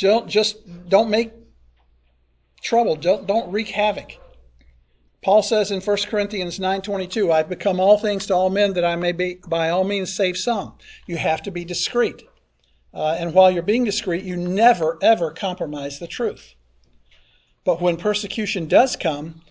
Don't 0.00 0.28
just 0.28 0.56
don't 0.88 1.10
make 1.10 1.32
trouble. 2.62 2.96
Don't, 2.96 3.26
don't 3.26 3.50
wreak 3.50 3.68
havoc. 3.68 4.18
Paul 5.22 5.42
says 5.42 5.70
in 5.70 5.80
1 5.80 5.96
Corinthians 6.08 6.58
9:22, 6.58 7.32
"I've 7.32 7.48
become 7.48 7.80
all 7.80 7.96
things 7.96 8.26
to 8.26 8.34
all 8.34 8.50
men 8.50 8.74
that 8.74 8.84
I 8.84 8.96
may 8.96 9.12
be 9.12 9.38
by 9.46 9.70
all 9.70 9.84
means 9.84 10.14
save 10.14 10.36
some." 10.36 10.74
You 11.06 11.16
have 11.16 11.42
to 11.42 11.50
be 11.50 11.64
discreet. 11.64 12.22
Uh, 12.94 13.16
and 13.18 13.34
while 13.34 13.50
you're 13.50 13.62
being 13.62 13.84
discreet, 13.84 14.22
you 14.22 14.36
never 14.36 14.98
ever 15.02 15.32
compromise 15.32 15.98
the 15.98 16.06
truth. 16.06 16.54
But 17.64 17.80
when 17.80 17.96
persecution 17.96 18.68
does 18.68 18.94
come, 18.94 19.42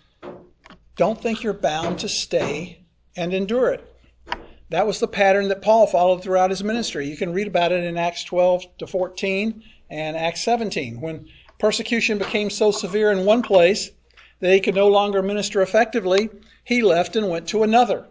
don't 0.95 1.21
think 1.21 1.43
you're 1.43 1.53
bound 1.53 1.99
to 1.99 2.09
stay 2.09 2.85
and 3.17 3.33
endure 3.33 3.71
it. 3.71 3.89
That 4.69 4.87
was 4.87 4.99
the 4.99 5.07
pattern 5.07 5.49
that 5.49 5.61
Paul 5.61 5.87
followed 5.87 6.23
throughout 6.23 6.49
his 6.49 6.63
ministry. 6.63 7.07
You 7.07 7.17
can 7.17 7.33
read 7.33 7.47
about 7.47 7.71
it 7.71 7.83
in 7.83 7.97
Acts 7.97 8.23
12 8.23 8.77
to 8.77 8.87
14 8.87 9.63
and 9.89 10.17
Acts 10.17 10.41
17. 10.43 11.01
When 11.01 11.27
persecution 11.59 12.17
became 12.17 12.49
so 12.49 12.71
severe 12.71 13.11
in 13.11 13.25
one 13.25 13.41
place 13.41 13.91
that 14.39 14.53
he 14.53 14.59
could 14.59 14.75
no 14.75 14.87
longer 14.87 15.21
minister 15.21 15.61
effectively, 15.61 16.29
he 16.63 16.81
left 16.81 17.15
and 17.15 17.29
went 17.29 17.47
to 17.49 17.63
another. 17.63 18.07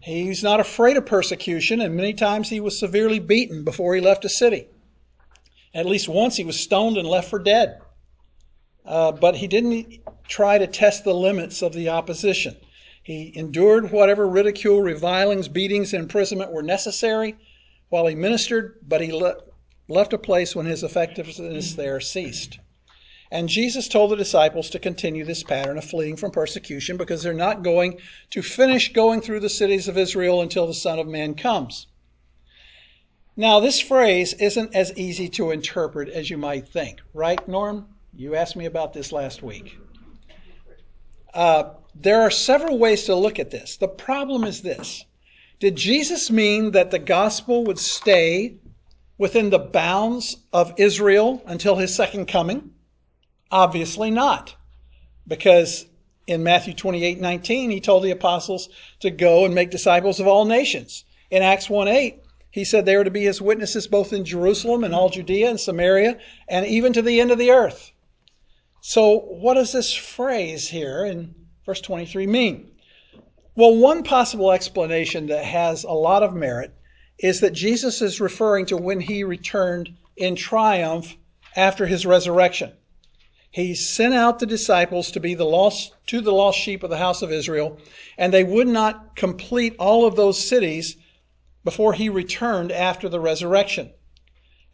He's 0.00 0.42
not 0.42 0.60
afraid 0.60 0.96
of 0.96 1.06
persecution, 1.06 1.80
and 1.80 1.96
many 1.96 2.12
times 2.12 2.48
he 2.48 2.60
was 2.60 2.78
severely 2.78 3.18
beaten 3.18 3.64
before 3.64 3.94
he 3.94 4.00
left 4.00 4.24
a 4.24 4.28
city. 4.28 4.68
At 5.74 5.86
least 5.86 6.08
once 6.08 6.36
he 6.36 6.44
was 6.44 6.58
stoned 6.60 6.96
and 6.96 7.08
left 7.08 7.28
for 7.28 7.38
dead. 7.38 7.80
Uh, 8.84 9.12
but 9.12 9.36
he 9.36 9.46
didn't 9.48 9.98
try 10.28 10.58
to 10.58 10.66
test 10.66 11.04
the 11.04 11.14
limits 11.14 11.62
of 11.62 11.72
the 11.72 11.88
opposition. 11.88 12.56
He 13.02 13.32
endured 13.34 13.90
whatever 13.90 14.28
ridicule, 14.28 14.80
revilings, 14.80 15.48
beatings, 15.48 15.92
and 15.92 16.02
imprisonment 16.02 16.52
were 16.52 16.62
necessary 16.62 17.36
while 17.88 18.06
he 18.06 18.14
ministered, 18.14 18.76
but 18.86 19.00
he 19.00 19.12
le- 19.12 19.42
left 19.88 20.12
a 20.12 20.18
place 20.18 20.54
when 20.54 20.66
his 20.66 20.82
effectiveness 20.82 21.74
there 21.74 22.00
ceased. 22.00 22.58
And 23.30 23.48
Jesus 23.48 23.88
told 23.88 24.10
the 24.10 24.16
disciples 24.16 24.70
to 24.70 24.78
continue 24.78 25.24
this 25.24 25.42
pattern 25.42 25.78
of 25.78 25.84
fleeing 25.84 26.16
from 26.16 26.30
persecution 26.30 26.96
because 26.96 27.22
they're 27.22 27.34
not 27.34 27.62
going 27.62 27.98
to 28.30 28.42
finish 28.42 28.92
going 28.92 29.20
through 29.20 29.40
the 29.40 29.48
cities 29.48 29.88
of 29.88 29.98
Israel 29.98 30.40
until 30.40 30.66
the 30.66 30.74
Son 30.74 30.98
of 30.98 31.08
Man 31.08 31.34
comes. 31.34 31.88
Now, 33.36 33.60
this 33.60 33.80
phrase 33.80 34.32
isn't 34.34 34.74
as 34.74 34.96
easy 34.96 35.28
to 35.30 35.50
interpret 35.50 36.08
as 36.08 36.30
you 36.30 36.38
might 36.38 36.68
think, 36.68 37.00
right, 37.12 37.46
Norm? 37.46 37.86
You 38.14 38.34
asked 38.34 38.56
me 38.56 38.64
about 38.64 38.94
this 38.94 39.12
last 39.12 39.42
week. 39.42 39.76
Uh, 41.34 41.74
there 41.94 42.22
are 42.22 42.30
several 42.30 42.78
ways 42.78 43.04
to 43.04 43.14
look 43.14 43.38
at 43.38 43.50
this. 43.50 43.76
The 43.76 43.88
problem 43.88 44.44
is 44.44 44.62
this 44.62 45.04
Did 45.58 45.76
Jesus 45.76 46.30
mean 46.30 46.70
that 46.70 46.90
the 46.90 46.98
gospel 46.98 47.64
would 47.64 47.78
stay 47.78 48.56
within 49.18 49.50
the 49.50 49.58
bounds 49.58 50.38
of 50.52 50.72
Israel 50.78 51.42
until 51.46 51.76
his 51.76 51.94
second 51.94 52.26
coming? 52.26 52.70
Obviously 53.50 54.10
not. 54.10 54.54
Because 55.26 55.86
in 56.26 56.42
Matthew 56.42 56.74
28 56.74 57.20
19, 57.20 57.70
he 57.70 57.80
told 57.80 58.02
the 58.02 58.10
apostles 58.10 58.68
to 59.00 59.10
go 59.10 59.44
and 59.44 59.54
make 59.54 59.70
disciples 59.70 60.20
of 60.20 60.26
all 60.26 60.44
nations. 60.44 61.04
In 61.30 61.42
Acts 61.42 61.70
1 61.70 61.88
8, 61.88 62.22
he 62.50 62.64
said 62.64 62.84
they 62.84 62.96
were 62.96 63.04
to 63.04 63.10
be 63.10 63.24
his 63.24 63.40
witnesses 63.40 63.86
both 63.86 64.12
in 64.12 64.24
Jerusalem 64.24 64.82
and 64.82 64.94
all 64.94 65.10
Judea 65.10 65.50
and 65.50 65.60
Samaria 65.60 66.18
and 66.48 66.66
even 66.66 66.92
to 66.94 67.02
the 67.02 67.20
end 67.20 67.30
of 67.30 67.38
the 67.38 67.50
earth. 67.50 67.92
So, 68.80 69.18
what 69.18 69.54
does 69.54 69.72
this 69.72 69.92
phrase 69.92 70.68
here 70.68 71.04
in 71.04 71.34
verse 71.64 71.80
23 71.80 72.26
mean? 72.26 72.70
Well, 73.56 73.74
one 73.74 74.02
possible 74.02 74.52
explanation 74.52 75.26
that 75.26 75.44
has 75.44 75.84
a 75.84 75.92
lot 75.92 76.22
of 76.22 76.34
merit 76.34 76.72
is 77.18 77.40
that 77.40 77.52
Jesus 77.52 78.02
is 78.02 78.20
referring 78.20 78.66
to 78.66 78.76
when 78.76 79.00
he 79.00 79.24
returned 79.24 79.96
in 80.16 80.36
triumph 80.36 81.16
after 81.56 81.86
his 81.86 82.04
resurrection. 82.06 82.72
He 83.56 83.74
sent 83.74 84.12
out 84.12 84.38
the 84.38 84.44
disciples 84.44 85.10
to 85.12 85.18
be 85.18 85.32
the 85.32 85.46
lost 85.46 85.94
to 86.08 86.20
the 86.20 86.30
lost 86.30 86.58
sheep 86.58 86.82
of 86.82 86.90
the 86.90 86.98
house 86.98 87.22
of 87.22 87.32
Israel, 87.32 87.78
and 88.18 88.30
they 88.30 88.44
would 88.44 88.68
not 88.68 89.16
complete 89.16 89.74
all 89.78 90.04
of 90.04 90.14
those 90.14 90.46
cities 90.46 90.98
before 91.64 91.94
he 91.94 92.10
returned 92.10 92.70
after 92.70 93.08
the 93.08 93.18
resurrection. 93.18 93.94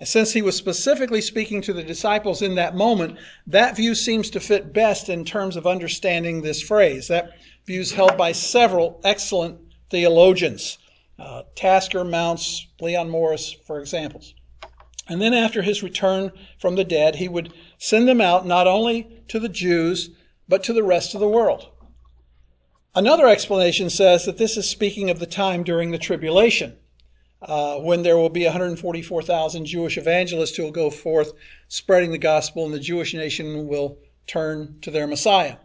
And 0.00 0.08
since 0.08 0.32
he 0.32 0.42
was 0.42 0.56
specifically 0.56 1.20
speaking 1.20 1.62
to 1.62 1.72
the 1.72 1.84
disciples 1.84 2.42
in 2.42 2.56
that 2.56 2.74
moment, 2.74 3.18
that 3.46 3.76
view 3.76 3.94
seems 3.94 4.30
to 4.30 4.40
fit 4.40 4.72
best 4.72 5.08
in 5.08 5.24
terms 5.24 5.54
of 5.54 5.64
understanding 5.64 6.42
this 6.42 6.60
phrase. 6.60 7.06
That 7.06 7.34
view 7.64 7.82
is 7.82 7.92
held 7.92 8.16
by 8.16 8.32
several 8.32 9.00
excellent 9.04 9.60
theologians, 9.90 10.78
uh, 11.20 11.44
Tasker, 11.54 12.02
Mounce, 12.02 12.66
Leon 12.80 13.10
Morris, 13.10 13.54
for 13.64 13.78
examples. 13.78 14.34
And 15.08 15.20
then 15.20 15.34
after 15.34 15.62
his 15.62 15.82
return 15.82 16.32
from 16.58 16.76
the 16.76 16.84
dead, 16.84 17.16
he 17.16 17.28
would 17.28 17.52
send 17.82 18.06
them 18.06 18.20
out 18.20 18.46
not 18.46 18.68
only 18.68 19.24
to 19.26 19.40
the 19.40 19.48
Jews, 19.48 20.10
but 20.48 20.62
to 20.62 20.72
the 20.72 20.84
rest 20.84 21.14
of 21.14 21.20
the 21.20 21.26
world. 21.26 21.68
Another 22.94 23.26
explanation 23.26 23.90
says 23.90 24.24
that 24.24 24.38
this 24.38 24.56
is 24.56 24.68
speaking 24.68 25.10
of 25.10 25.18
the 25.18 25.26
time 25.26 25.64
during 25.64 25.90
the 25.90 25.98
tribulation 25.98 26.76
uh, 27.42 27.78
when 27.78 28.04
there 28.04 28.16
will 28.16 28.28
be 28.28 28.44
144,000 28.44 29.66
Jewish 29.66 29.98
evangelists 29.98 30.54
who 30.54 30.62
will 30.62 30.70
go 30.70 30.90
forth 30.90 31.32
spreading 31.66 32.12
the 32.12 32.18
gospel, 32.18 32.64
and 32.64 32.72
the 32.72 32.78
Jewish 32.78 33.14
nation 33.14 33.66
will 33.66 33.98
turn 34.28 34.78
to 34.82 34.92
their 34.92 35.08
Messiah. 35.08 35.56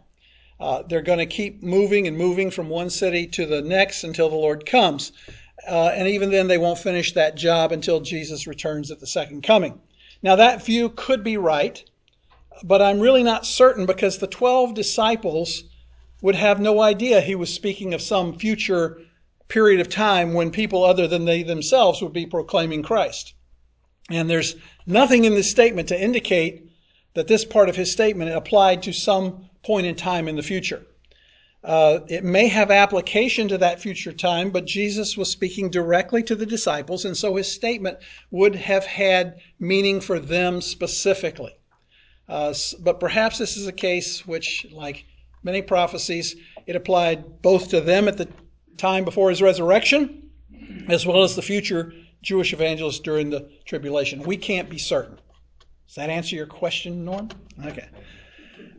Uh, 0.58 0.82
they're 0.88 1.02
going 1.02 1.20
to 1.20 1.26
keep 1.26 1.62
moving 1.62 2.08
and 2.08 2.18
moving 2.18 2.50
from 2.50 2.68
one 2.68 2.90
city 2.90 3.28
to 3.28 3.46
the 3.46 3.62
next 3.62 4.02
until 4.02 4.28
the 4.28 4.34
Lord 4.34 4.66
comes. 4.66 5.12
Uh, 5.68 5.92
and 5.94 6.08
even 6.08 6.32
then, 6.32 6.48
they 6.48 6.58
won't 6.58 6.80
finish 6.80 7.12
that 7.12 7.36
job 7.36 7.70
until 7.70 8.00
Jesus 8.00 8.48
returns 8.48 8.90
at 8.90 8.98
the 8.98 9.06
second 9.06 9.42
coming. 9.44 9.80
Now, 10.20 10.34
that 10.34 10.66
view 10.66 10.88
could 10.88 11.22
be 11.22 11.36
right, 11.36 11.84
but 12.64 12.82
I'm 12.82 13.00
really 13.00 13.22
not 13.22 13.46
certain 13.46 13.86
because 13.86 14.18
the 14.18 14.26
12 14.26 14.74
disciples 14.74 15.64
would 16.22 16.34
have 16.34 16.60
no 16.60 16.80
idea 16.80 17.20
he 17.20 17.34
was 17.34 17.52
speaking 17.52 17.94
of 17.94 18.02
some 18.02 18.38
future 18.38 18.98
period 19.48 19.80
of 19.80 19.88
time 19.88 20.34
when 20.34 20.50
people 20.50 20.84
other 20.84 21.06
than 21.06 21.24
they 21.24 21.42
themselves 21.42 22.02
would 22.02 22.12
be 22.12 22.26
proclaiming 22.26 22.82
Christ. 22.82 23.34
And 24.10 24.28
there's 24.28 24.56
nothing 24.86 25.24
in 25.24 25.34
this 25.34 25.50
statement 25.50 25.88
to 25.88 26.00
indicate 26.00 26.70
that 27.14 27.28
this 27.28 27.44
part 27.44 27.68
of 27.68 27.76
his 27.76 27.90
statement 27.90 28.30
applied 28.30 28.82
to 28.82 28.92
some 28.92 29.48
point 29.62 29.86
in 29.86 29.94
time 29.94 30.28
in 30.28 30.36
the 30.36 30.42
future. 30.42 30.84
Uh, 31.64 32.00
it 32.08 32.22
may 32.22 32.46
have 32.46 32.70
application 32.70 33.48
to 33.48 33.58
that 33.58 33.80
future 33.80 34.12
time, 34.12 34.50
but 34.50 34.64
Jesus 34.64 35.16
was 35.16 35.30
speaking 35.30 35.70
directly 35.70 36.22
to 36.22 36.36
the 36.36 36.46
disciples, 36.46 37.04
and 37.04 37.16
so 37.16 37.34
his 37.34 37.50
statement 37.50 37.98
would 38.30 38.54
have 38.54 38.86
had 38.86 39.40
meaning 39.58 40.00
for 40.00 40.20
them 40.20 40.60
specifically. 40.60 41.57
Uh, 42.28 42.54
but 42.80 43.00
perhaps 43.00 43.38
this 43.38 43.56
is 43.56 43.66
a 43.66 43.72
case 43.72 44.26
which, 44.26 44.66
like 44.70 45.04
many 45.42 45.62
prophecies, 45.62 46.36
it 46.66 46.76
applied 46.76 47.40
both 47.42 47.70
to 47.70 47.80
them 47.80 48.06
at 48.06 48.18
the 48.18 48.28
time 48.76 49.04
before 49.04 49.30
his 49.30 49.40
resurrection, 49.40 50.30
as 50.88 51.06
well 51.06 51.22
as 51.22 51.34
the 51.34 51.42
future 51.42 51.92
Jewish 52.22 52.52
evangelists 52.52 53.00
during 53.00 53.30
the 53.30 53.48
tribulation. 53.64 54.22
We 54.22 54.36
can't 54.36 54.68
be 54.68 54.78
certain. 54.78 55.18
Does 55.86 55.94
that 55.96 56.10
answer 56.10 56.36
your 56.36 56.46
question, 56.46 57.04
Norm? 57.04 57.30
Okay. 57.64 57.88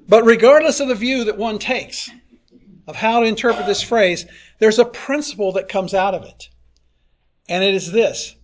But 0.08 0.26
regardless 0.26 0.80
of 0.80 0.88
the 0.88 0.96
view 0.96 1.24
that 1.24 1.38
one 1.38 1.58
takes 1.58 2.10
of 2.88 2.96
how 2.96 3.20
to 3.20 3.26
interpret 3.26 3.66
this 3.66 3.82
phrase, 3.82 4.26
there's 4.60 4.80
a 4.80 4.86
principle 4.86 5.52
that 5.54 5.70
comes 5.70 5.94
out 5.94 6.14
of 6.14 6.24
it. 6.24 6.50
And 7.48 7.64
it 7.64 7.74
is 7.74 7.92
this 7.92 8.36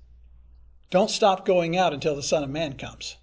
don't 0.90 1.10
stop 1.10 1.46
going 1.46 1.78
out 1.78 1.94
until 1.94 2.16
the 2.16 2.24
Son 2.24 2.44
of 2.44 2.50
Man 2.50 2.74
comes. 2.74 3.18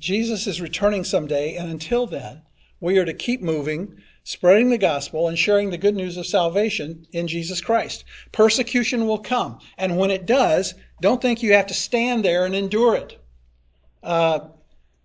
Jesus 0.00 0.46
is 0.46 0.60
returning 0.60 1.04
someday, 1.04 1.54
and 1.54 1.70
until 1.70 2.06
then, 2.06 2.42
we 2.80 2.98
are 2.98 3.04
to 3.04 3.14
keep 3.14 3.42
moving 3.42 4.02
spreading 4.24 4.70
the 4.70 4.78
gospel 4.78 5.28
and 5.28 5.38
sharing 5.38 5.70
the 5.70 5.78
good 5.78 5.94
news 5.94 6.16
of 6.16 6.26
salvation 6.26 7.06
in 7.12 7.26
Jesus 7.26 7.60
Christ. 7.60 8.04
Persecution 8.32 9.06
will 9.06 9.18
come. 9.18 9.58
And 9.78 9.98
when 9.98 10.10
it 10.10 10.26
does, 10.26 10.74
don't 11.00 11.20
think 11.20 11.42
you 11.42 11.52
have 11.54 11.66
to 11.68 11.74
stand 11.74 12.24
there 12.24 12.44
and 12.44 12.54
endure 12.54 12.96
it. 12.96 13.22
Uh, 14.02 14.40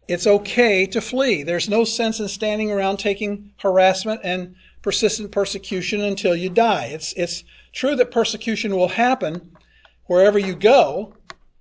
it's 0.07 0.27
okay 0.27 0.85
to 0.85 1.01
flee. 1.01 1.43
There's 1.43 1.69
no 1.69 1.83
sense 1.83 2.19
in 2.19 2.27
standing 2.27 2.71
around 2.71 2.97
taking 2.97 3.51
harassment 3.57 4.21
and 4.23 4.55
persistent 4.81 5.31
persecution 5.31 6.01
until 6.01 6.35
you 6.35 6.49
die. 6.49 6.85
It's, 6.85 7.13
it's 7.13 7.43
true 7.73 7.95
that 7.95 8.11
persecution 8.11 8.75
will 8.75 8.89
happen 8.89 9.57
wherever 10.05 10.37
you 10.37 10.55
go, 10.55 11.13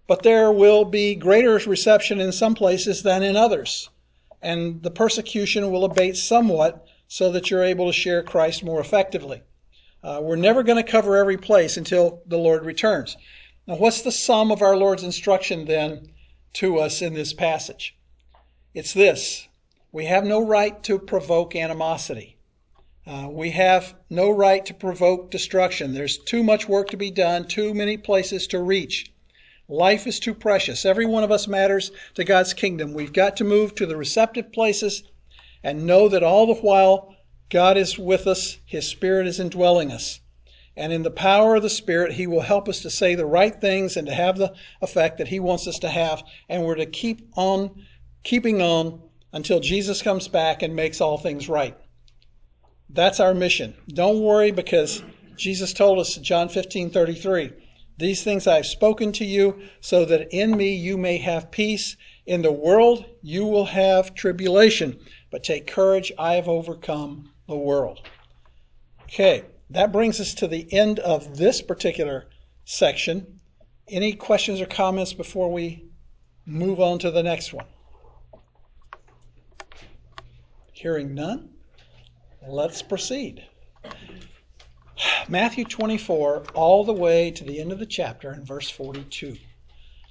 but 0.06 0.22
there 0.22 0.52
will 0.52 0.84
be 0.84 1.14
greater 1.14 1.56
reception 1.66 2.20
in 2.20 2.32
some 2.32 2.54
places 2.54 3.02
than 3.02 3.22
in 3.22 3.36
others. 3.36 3.88
And 4.42 4.82
the 4.82 4.90
persecution 4.90 5.70
will 5.70 5.84
abate 5.84 6.16
somewhat 6.16 6.86
so 7.08 7.32
that 7.32 7.50
you're 7.50 7.64
able 7.64 7.86
to 7.86 7.92
share 7.92 8.22
Christ 8.22 8.62
more 8.62 8.80
effectively. 8.80 9.42
Uh, 10.02 10.20
we're 10.22 10.36
never 10.36 10.62
going 10.62 10.82
to 10.82 10.90
cover 10.90 11.16
every 11.16 11.38
place 11.38 11.78
until 11.78 12.22
the 12.26 12.36
Lord 12.36 12.64
returns. 12.64 13.16
Now, 13.66 13.76
what's 13.76 14.02
the 14.02 14.12
sum 14.12 14.52
of 14.52 14.60
our 14.60 14.76
Lord's 14.76 15.02
instruction 15.02 15.64
then 15.64 16.10
to 16.54 16.78
us 16.78 17.00
in 17.00 17.14
this 17.14 17.32
passage? 17.32 17.96
It's 18.74 18.92
this 18.92 19.48
we 19.92 20.04
have 20.06 20.24
no 20.24 20.40
right 20.40 20.82
to 20.82 20.98
provoke 20.98 21.54
animosity. 21.54 22.36
Uh, 23.06 23.28
we 23.30 23.50
have 23.50 23.94
no 24.10 24.28
right 24.28 24.66
to 24.66 24.74
provoke 24.74 25.30
destruction. 25.30 25.94
There's 25.94 26.18
too 26.18 26.42
much 26.42 26.68
work 26.68 26.90
to 26.90 26.96
be 26.96 27.10
done, 27.10 27.46
too 27.46 27.72
many 27.72 27.96
places 27.96 28.48
to 28.48 28.58
reach. 28.58 29.13
Life 29.68 30.06
is 30.06 30.20
too 30.20 30.34
precious. 30.34 30.84
Every 30.84 31.06
one 31.06 31.24
of 31.24 31.32
us 31.32 31.48
matters 31.48 31.90
to 32.14 32.24
God's 32.24 32.52
kingdom. 32.52 32.92
We've 32.92 33.12
got 33.12 33.36
to 33.38 33.44
move 33.44 33.74
to 33.76 33.86
the 33.86 33.96
receptive 33.96 34.52
places 34.52 35.02
and 35.62 35.86
know 35.86 36.08
that 36.08 36.22
all 36.22 36.46
the 36.46 36.60
while 36.60 37.14
God 37.48 37.78
is 37.78 37.98
with 37.98 38.26
us, 38.26 38.58
His 38.66 38.86
Spirit 38.86 39.26
is 39.26 39.40
indwelling 39.40 39.90
us. 39.90 40.20
And 40.76 40.92
in 40.92 41.02
the 41.02 41.10
power 41.10 41.54
of 41.54 41.62
the 41.62 41.70
Spirit, 41.70 42.12
He 42.12 42.26
will 42.26 42.40
help 42.40 42.68
us 42.68 42.80
to 42.80 42.90
say 42.90 43.14
the 43.14 43.24
right 43.24 43.58
things 43.58 43.96
and 43.96 44.06
to 44.06 44.14
have 44.14 44.36
the 44.36 44.52
effect 44.82 45.18
that 45.18 45.28
He 45.28 45.40
wants 45.40 45.66
us 45.66 45.78
to 45.78 45.88
have. 45.88 46.22
And 46.48 46.64
we're 46.64 46.74
to 46.74 46.86
keep 46.86 47.26
on 47.36 47.86
keeping 48.22 48.60
on 48.60 49.00
until 49.32 49.60
Jesus 49.60 50.02
comes 50.02 50.28
back 50.28 50.62
and 50.62 50.76
makes 50.76 51.00
all 51.00 51.16
things 51.16 51.48
right. 51.48 51.76
That's 52.90 53.20
our 53.20 53.34
mission. 53.34 53.74
Don't 53.88 54.20
worry 54.20 54.50
because 54.50 55.02
Jesus 55.36 55.72
told 55.72 55.98
us 55.98 56.16
in 56.16 56.22
John 56.22 56.48
15 56.48 56.90
33, 56.90 57.52
These 57.96 58.24
things 58.24 58.46
I 58.46 58.56
have 58.56 58.66
spoken 58.66 59.12
to 59.12 59.24
you 59.24 59.62
so 59.80 60.04
that 60.04 60.32
in 60.32 60.56
me 60.56 60.74
you 60.74 60.98
may 60.98 61.18
have 61.18 61.50
peace. 61.50 61.96
In 62.26 62.42
the 62.42 62.52
world 62.52 63.04
you 63.22 63.44
will 63.44 63.66
have 63.66 64.14
tribulation, 64.14 64.98
but 65.30 65.44
take 65.44 65.66
courage, 65.66 66.10
I 66.18 66.34
have 66.34 66.48
overcome 66.48 67.30
the 67.46 67.56
world. 67.56 68.00
Okay, 69.04 69.44
that 69.70 69.92
brings 69.92 70.20
us 70.20 70.34
to 70.34 70.48
the 70.48 70.66
end 70.72 70.98
of 70.98 71.36
this 71.36 71.62
particular 71.62 72.26
section. 72.64 73.40
Any 73.88 74.14
questions 74.14 74.60
or 74.60 74.66
comments 74.66 75.12
before 75.12 75.52
we 75.52 75.84
move 76.46 76.80
on 76.80 76.98
to 77.00 77.10
the 77.10 77.22
next 77.22 77.52
one? 77.52 77.66
Hearing 80.72 81.14
none, 81.14 81.50
let's 82.46 82.82
proceed. 82.82 83.44
Matthew 85.28 85.64
24, 85.64 86.44
all 86.54 86.84
the 86.84 86.92
way 86.92 87.30
to 87.30 87.44
the 87.44 87.58
end 87.60 87.72
of 87.72 87.78
the 87.78 87.86
chapter 87.86 88.32
in 88.32 88.44
verse 88.44 88.70
42. 88.70 89.36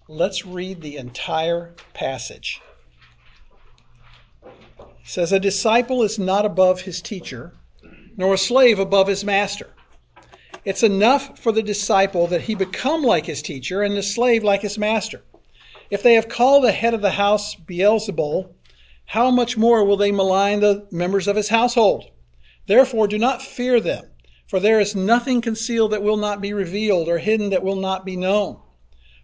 Let's 0.10 0.46
read 0.46 0.82
the 0.82 0.98
entire 0.98 1.76
passage. 1.94 2.62
It 4.44 4.50
says, 5.06 5.32
A 5.32 5.40
disciple 5.40 6.04
is 6.04 6.20
not 6.20 6.46
above 6.46 6.82
his 6.82 7.02
teacher, 7.02 7.54
nor 8.18 8.34
a 8.34 8.38
slave 8.38 8.80
above 8.80 9.08
his 9.08 9.24
master. 9.24 9.70
It's 10.66 10.84
enough 10.84 11.40
for 11.40 11.52
the 11.52 11.64
disciple 11.64 12.28
that 12.28 12.42
he 12.42 12.56
become 12.56 13.04
like 13.04 13.26
his 13.26 13.42
teacher 13.42 13.82
and 13.82 13.96
the 13.96 14.04
slave 14.04 14.44
like 14.44 14.62
his 14.62 14.78
master. 14.78 15.24
If 15.90 16.04
they 16.04 16.16
have 16.16 16.28
called 16.28 16.64
the 16.64 16.72
head 16.72 16.94
of 16.94 17.02
the 17.02 17.12
house 17.12 17.56
Beelzebul, 17.56 18.50
how 19.06 19.30
much 19.30 19.58
more 19.58 19.84
will 19.84 19.98
they 19.98 20.12
malign 20.12 20.60
the 20.60 20.88
members 20.92 21.28
of 21.28 21.36
his 21.36 21.50
household? 21.50 22.06
Therefore, 22.66 23.08
do 23.08 23.18
not 23.18 23.42
fear 23.42 23.80
them, 23.80 24.10
for 24.54 24.60
there 24.60 24.80
is 24.80 24.96
nothing 24.96 25.42
concealed 25.42 25.92
that 25.92 26.04
will 26.04 26.16
not 26.16 26.40
be 26.40 26.54
revealed, 26.54 27.10
or 27.10 27.18
hidden 27.18 27.50
that 27.50 27.64
will 27.64 27.76
not 27.76 28.06
be 28.06 28.16
known. 28.16 28.56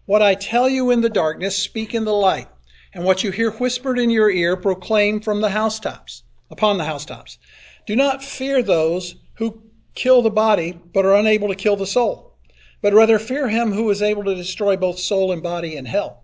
What 0.08 0.24
I 0.24 0.34
tell 0.34 0.68
you 0.68 0.90
in 0.90 1.02
the 1.02 1.08
darkness, 1.08 1.56
speak 1.56 1.94
in 1.94 2.04
the 2.04 2.14
light, 2.14 2.48
and 2.96 3.04
what 3.04 3.24
you 3.24 3.30
hear 3.30 3.52
whispered 3.52 4.00
in 4.00 4.10
your 4.10 4.32
ear, 4.32 4.58
proclaim 4.58 5.20
from 5.20 5.42
the 5.42 5.52
housetops, 5.52 6.24
upon 6.50 6.80
the 6.80 6.86
housetops. 6.86 7.38
Do 7.86 7.96
not 7.96 8.24
fear 8.24 8.64
those 8.64 9.18
who 9.36 9.62
kill 9.94 10.24
the 10.24 10.32
body, 10.32 10.80
but 10.96 11.06
are 11.06 11.14
unable 11.14 11.50
to 11.50 11.54
kill 11.54 11.76
the 11.76 11.86
soul, 11.86 12.34
but 12.82 12.96
rather 12.96 13.20
fear 13.20 13.50
him 13.50 13.74
who 13.74 13.88
is 13.92 14.02
able 14.02 14.24
to 14.24 14.34
destroy 14.34 14.78
both 14.78 14.98
soul 14.98 15.32
and 15.32 15.44
body 15.44 15.76
in 15.76 15.86
hell. 15.86 16.24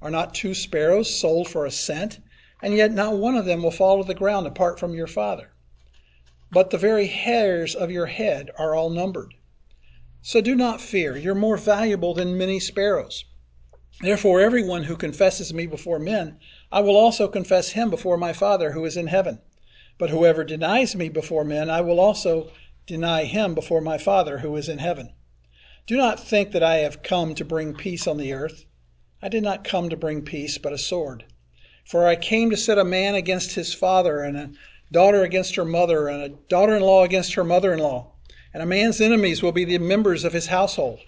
Are 0.00 0.12
not 0.12 0.32
two 0.32 0.54
sparrows 0.54 1.12
sold 1.12 1.48
for 1.48 1.66
a 1.66 1.72
cent? 1.72 2.20
and 2.62 2.76
yet 2.76 2.92
not 2.92 3.16
one 3.16 3.34
of 3.34 3.46
them 3.46 3.64
will 3.64 3.72
fall 3.72 4.00
to 4.00 4.06
the 4.06 4.14
ground 4.14 4.46
apart 4.46 4.78
from 4.78 4.94
your 4.94 5.08
Father. 5.08 5.51
But 6.54 6.68
the 6.68 6.76
very 6.76 7.06
hairs 7.06 7.74
of 7.74 7.90
your 7.90 8.04
head 8.04 8.50
are 8.58 8.74
all 8.74 8.90
numbered. 8.90 9.32
So 10.20 10.42
do 10.42 10.54
not 10.54 10.82
fear, 10.82 11.16
you're 11.16 11.34
more 11.34 11.56
valuable 11.56 12.12
than 12.12 12.36
many 12.36 12.60
sparrows. 12.60 13.24
Therefore, 14.02 14.38
everyone 14.42 14.82
who 14.82 14.94
confesses 14.98 15.54
me 15.54 15.66
before 15.66 15.98
men, 15.98 16.38
I 16.70 16.80
will 16.82 16.94
also 16.94 17.26
confess 17.26 17.70
him 17.70 17.88
before 17.88 18.18
my 18.18 18.34
Father 18.34 18.72
who 18.72 18.84
is 18.84 18.98
in 18.98 19.06
heaven. 19.06 19.40
But 19.96 20.10
whoever 20.10 20.44
denies 20.44 20.94
me 20.94 21.08
before 21.08 21.42
men, 21.42 21.70
I 21.70 21.80
will 21.80 21.98
also 21.98 22.52
deny 22.86 23.24
him 23.24 23.54
before 23.54 23.80
my 23.80 23.96
Father 23.96 24.40
who 24.40 24.54
is 24.56 24.68
in 24.68 24.76
heaven. 24.76 25.14
Do 25.86 25.96
not 25.96 26.20
think 26.20 26.52
that 26.52 26.62
I 26.62 26.76
have 26.80 27.02
come 27.02 27.34
to 27.36 27.46
bring 27.46 27.72
peace 27.74 28.06
on 28.06 28.18
the 28.18 28.34
earth. 28.34 28.66
I 29.22 29.30
did 29.30 29.42
not 29.42 29.64
come 29.64 29.88
to 29.88 29.96
bring 29.96 30.20
peace, 30.20 30.58
but 30.58 30.74
a 30.74 30.78
sword. 30.78 31.24
For 31.86 32.06
I 32.06 32.14
came 32.14 32.50
to 32.50 32.58
set 32.58 32.76
a 32.76 32.84
man 32.84 33.14
against 33.14 33.54
his 33.54 33.72
father, 33.72 34.20
and 34.20 34.36
a 34.36 34.50
daughter 34.92 35.22
against 35.22 35.56
her 35.56 35.64
mother, 35.64 36.06
and 36.06 36.22
a 36.22 36.28
daughter 36.28 36.76
in 36.76 36.82
law 36.82 37.02
against 37.02 37.34
her 37.34 37.44
mother 37.44 37.72
in 37.72 37.80
law. 37.80 38.12
And 38.54 38.62
a 38.62 38.66
man's 38.66 39.00
enemies 39.00 39.42
will 39.42 39.52
be 39.52 39.64
the 39.64 39.78
members 39.78 40.24
of 40.24 40.34
his 40.34 40.46
household. 40.46 41.00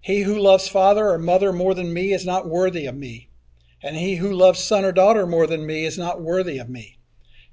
He 0.00 0.22
who 0.22 0.38
loves 0.38 0.68
father 0.68 1.08
or 1.08 1.18
mother 1.18 1.52
more 1.52 1.74
than 1.74 1.92
me 1.92 2.12
is 2.12 2.26
not 2.26 2.48
worthy 2.48 2.86
of 2.86 2.96
me. 2.96 3.30
And 3.82 3.96
he 3.96 4.16
who 4.16 4.32
loves 4.32 4.58
son 4.58 4.84
or 4.84 4.92
daughter 4.92 5.26
more 5.26 5.46
than 5.46 5.64
me 5.64 5.84
is 5.84 5.96
not 5.96 6.20
worthy 6.20 6.58
of 6.58 6.68
me. 6.68 6.98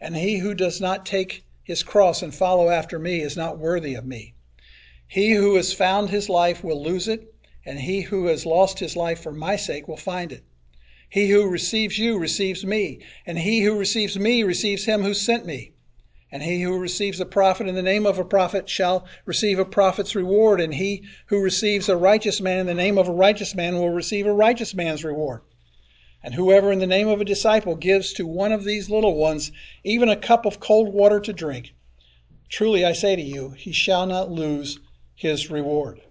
And 0.02 0.16
he 0.16 0.38
who 0.38 0.54
does 0.54 0.82
not 0.82 1.06
take 1.06 1.46
his 1.64 1.84
cross 1.84 2.22
and 2.22 2.34
follow 2.34 2.70
after 2.70 3.00
me 3.00 3.22
is 3.22 3.38
not 3.38 3.58
worthy 3.58 3.94
of 3.94 4.06
me. 4.06 4.34
He 5.08 5.32
who 5.32 5.56
has 5.56 5.74
found 5.74 6.10
his 6.10 6.28
life 6.30 6.64
will 6.64 6.84
lose 6.84 7.08
it, 7.08 7.34
and 7.66 7.80
he 7.80 8.02
who 8.02 8.26
has 8.26 8.46
lost 8.46 8.80
his 8.80 8.96
life 8.96 9.22
for 9.22 9.32
my 9.32 9.56
sake 9.56 9.88
will 9.88 9.98
find 9.98 10.32
it. 10.32 10.44
He 11.14 11.30
who 11.30 11.48
receives 11.48 12.00
you 12.00 12.18
receives 12.18 12.66
me, 12.66 12.98
and 13.28 13.38
he 13.38 13.62
who 13.62 13.78
receives 13.78 14.18
me 14.18 14.42
receives 14.42 14.86
him 14.86 15.04
who 15.04 15.14
sent 15.14 15.46
me. 15.46 15.74
And 16.32 16.42
he 16.42 16.64
who 16.64 16.76
receives 16.76 17.20
a 17.20 17.26
prophet 17.28 17.68
in 17.68 17.76
the 17.76 17.84
name 17.84 18.08
of 18.08 18.18
a 18.18 18.26
prophet 18.26 18.68
shall 18.68 19.06
receive 19.24 19.60
a 19.60 19.64
prophet's 19.64 20.16
reward, 20.16 20.60
and 20.60 20.74
he 20.74 21.04
who 21.28 21.40
receives 21.40 21.88
a 21.88 21.96
righteous 21.96 22.42
man 22.42 22.62
in 22.62 22.66
the 22.66 22.74
name 22.74 22.98
of 22.98 23.08
a 23.08 23.14
righteous 23.14 23.54
man 23.54 23.76
will 23.76 23.92
receive 23.92 24.26
a 24.26 24.34
righteous 24.34 24.74
man's 24.74 25.04
reward. 25.04 25.42
And 26.24 26.34
whoever 26.34 26.72
in 26.72 26.80
the 26.80 26.88
name 26.88 27.08
of 27.08 27.22
a 27.22 27.26
disciple 27.26 27.76
gives 27.76 28.12
to 28.14 28.26
one 28.26 28.52
of 28.52 28.64
these 28.64 28.90
little 28.90 29.16
ones 29.16 29.52
even 29.84 30.10
a 30.10 30.16
cup 30.16 30.48
of 30.48 30.60
cold 30.60 30.96
water 30.96 31.20
to 31.20 31.32
drink, 31.32 31.76
truly 32.50 32.84
I 32.84 32.94
say 32.94 33.16
to 33.16 33.22
you, 33.22 33.52
he 33.52 33.72
shall 33.72 34.08
not 34.08 34.32
lose 34.32 34.80
his 35.14 35.52
reward. 35.52 36.02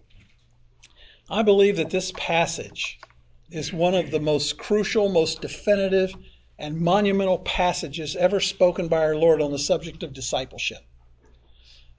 I 1.28 1.42
believe 1.42 1.74
that 1.78 1.90
this 1.90 2.12
passage 2.14 3.00
is 3.52 3.72
one 3.72 3.94
of 3.94 4.10
the 4.10 4.20
most 4.20 4.56
crucial, 4.56 5.10
most 5.10 5.42
definitive, 5.42 6.14
and 6.58 6.80
monumental 6.80 7.38
passages 7.40 8.16
ever 8.16 8.40
spoken 8.40 8.88
by 8.88 8.98
our 8.98 9.14
Lord 9.14 9.42
on 9.42 9.52
the 9.52 9.58
subject 9.58 10.02
of 10.02 10.12
discipleship. 10.12 10.78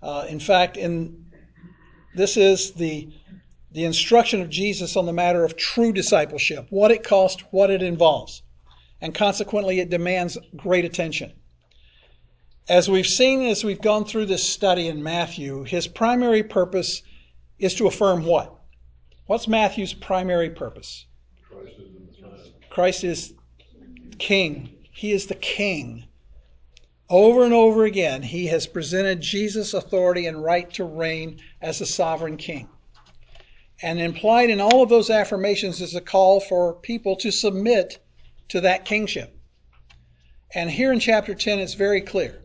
Uh, 0.02 0.26
in 0.28 0.40
fact, 0.40 0.78
in 0.78 1.26
this 2.16 2.38
is 2.38 2.72
the 2.72 3.10
the 3.72 3.86
instruction 3.86 4.40
of 4.40 4.50
Jesus 4.50 4.96
on 4.96 5.08
the 5.08 5.14
matter 5.14 5.44
of 5.44 5.58
true 5.58 5.92
discipleship, 5.92 6.68
what 6.70 6.92
it 6.92 7.04
costs, 7.04 7.44
what 7.50 7.72
it 7.72 7.82
involves, 7.82 8.44
and 9.02 9.16
consequently 9.16 9.80
it 9.80 9.90
demands 9.90 10.38
great 10.56 10.86
attention. 10.86 11.34
As 12.70 12.90
we've 12.90 13.08
seen 13.08 13.42
as 13.42 13.64
we've 13.64 13.82
gone 13.82 14.06
through 14.06 14.28
this 14.28 14.48
study 14.48 14.88
in 14.88 15.02
Matthew, 15.02 15.64
his 15.64 15.88
primary 15.88 16.44
purpose 16.44 17.02
is 17.60 17.76
to 17.76 17.88
affirm 17.88 18.26
what? 18.26 18.56
What's 19.26 19.48
Matthew's 19.48 19.94
primary 19.94 20.50
purpose? 20.50 21.06
Christ 22.70 23.04
is 23.04 23.34
king. 24.18 24.70
He 24.92 25.12
is 25.12 25.28
the 25.28 25.36
king. 25.36 26.06
Over 27.10 27.44
and 27.44 27.54
over 27.54 27.86
again, 27.86 28.24
he 28.24 28.48
has 28.48 28.66
presented 28.66 29.22
Jesus' 29.22 29.74
authority 29.74 30.26
and 30.26 30.44
right 30.44 30.72
to 30.74 30.84
reign 30.84 31.40
as 31.62 31.82
a 31.82 31.86
sovereign 31.86 32.38
king. 32.38 32.70
And 33.82 34.00
implied 34.00 34.50
in 34.50 34.62
all 34.62 34.82
of 34.82 34.90
those 34.90 35.10
affirmations 35.10 35.82
is 35.82 35.94
a 35.94 36.02
call 36.02 36.40
for 36.40 36.74
people 36.74 37.16
to 37.18 37.32
submit 37.32 38.00
to 38.48 38.62
that 38.62 38.86
kingship. 38.86 39.38
And 40.56 40.72
here 40.72 40.92
in 40.92 41.00
chapter 41.00 41.36
10, 41.36 41.60
it's 41.60 41.74
very 41.74 42.02
clear. 42.02 42.40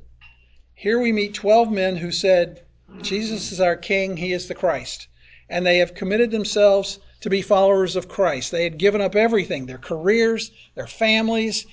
Here 0.74 0.98
we 0.98 1.12
meet 1.12 1.34
12 1.34 1.70
men 1.70 1.96
who 1.96 2.10
said, 2.10 2.64
Jesus 3.02 3.52
is 3.52 3.60
our 3.60 3.76
King, 3.76 4.16
He 4.16 4.32
is 4.32 4.48
the 4.48 4.54
Christ. 4.54 5.08
And 5.48 5.64
they 5.64 5.78
have 5.78 5.94
committed 5.94 6.30
themselves 6.30 6.98
to 7.20 7.30
be 7.30 7.42
followers 7.42 7.96
of 7.96 8.08
Christ. 8.08 8.52
They 8.52 8.64
had 8.64 8.78
given 8.78 9.00
up 9.00 9.16
everything 9.16 9.66
their 9.66 9.78
careers, 9.78 10.50
their 10.74 10.86
families, 10.86 11.66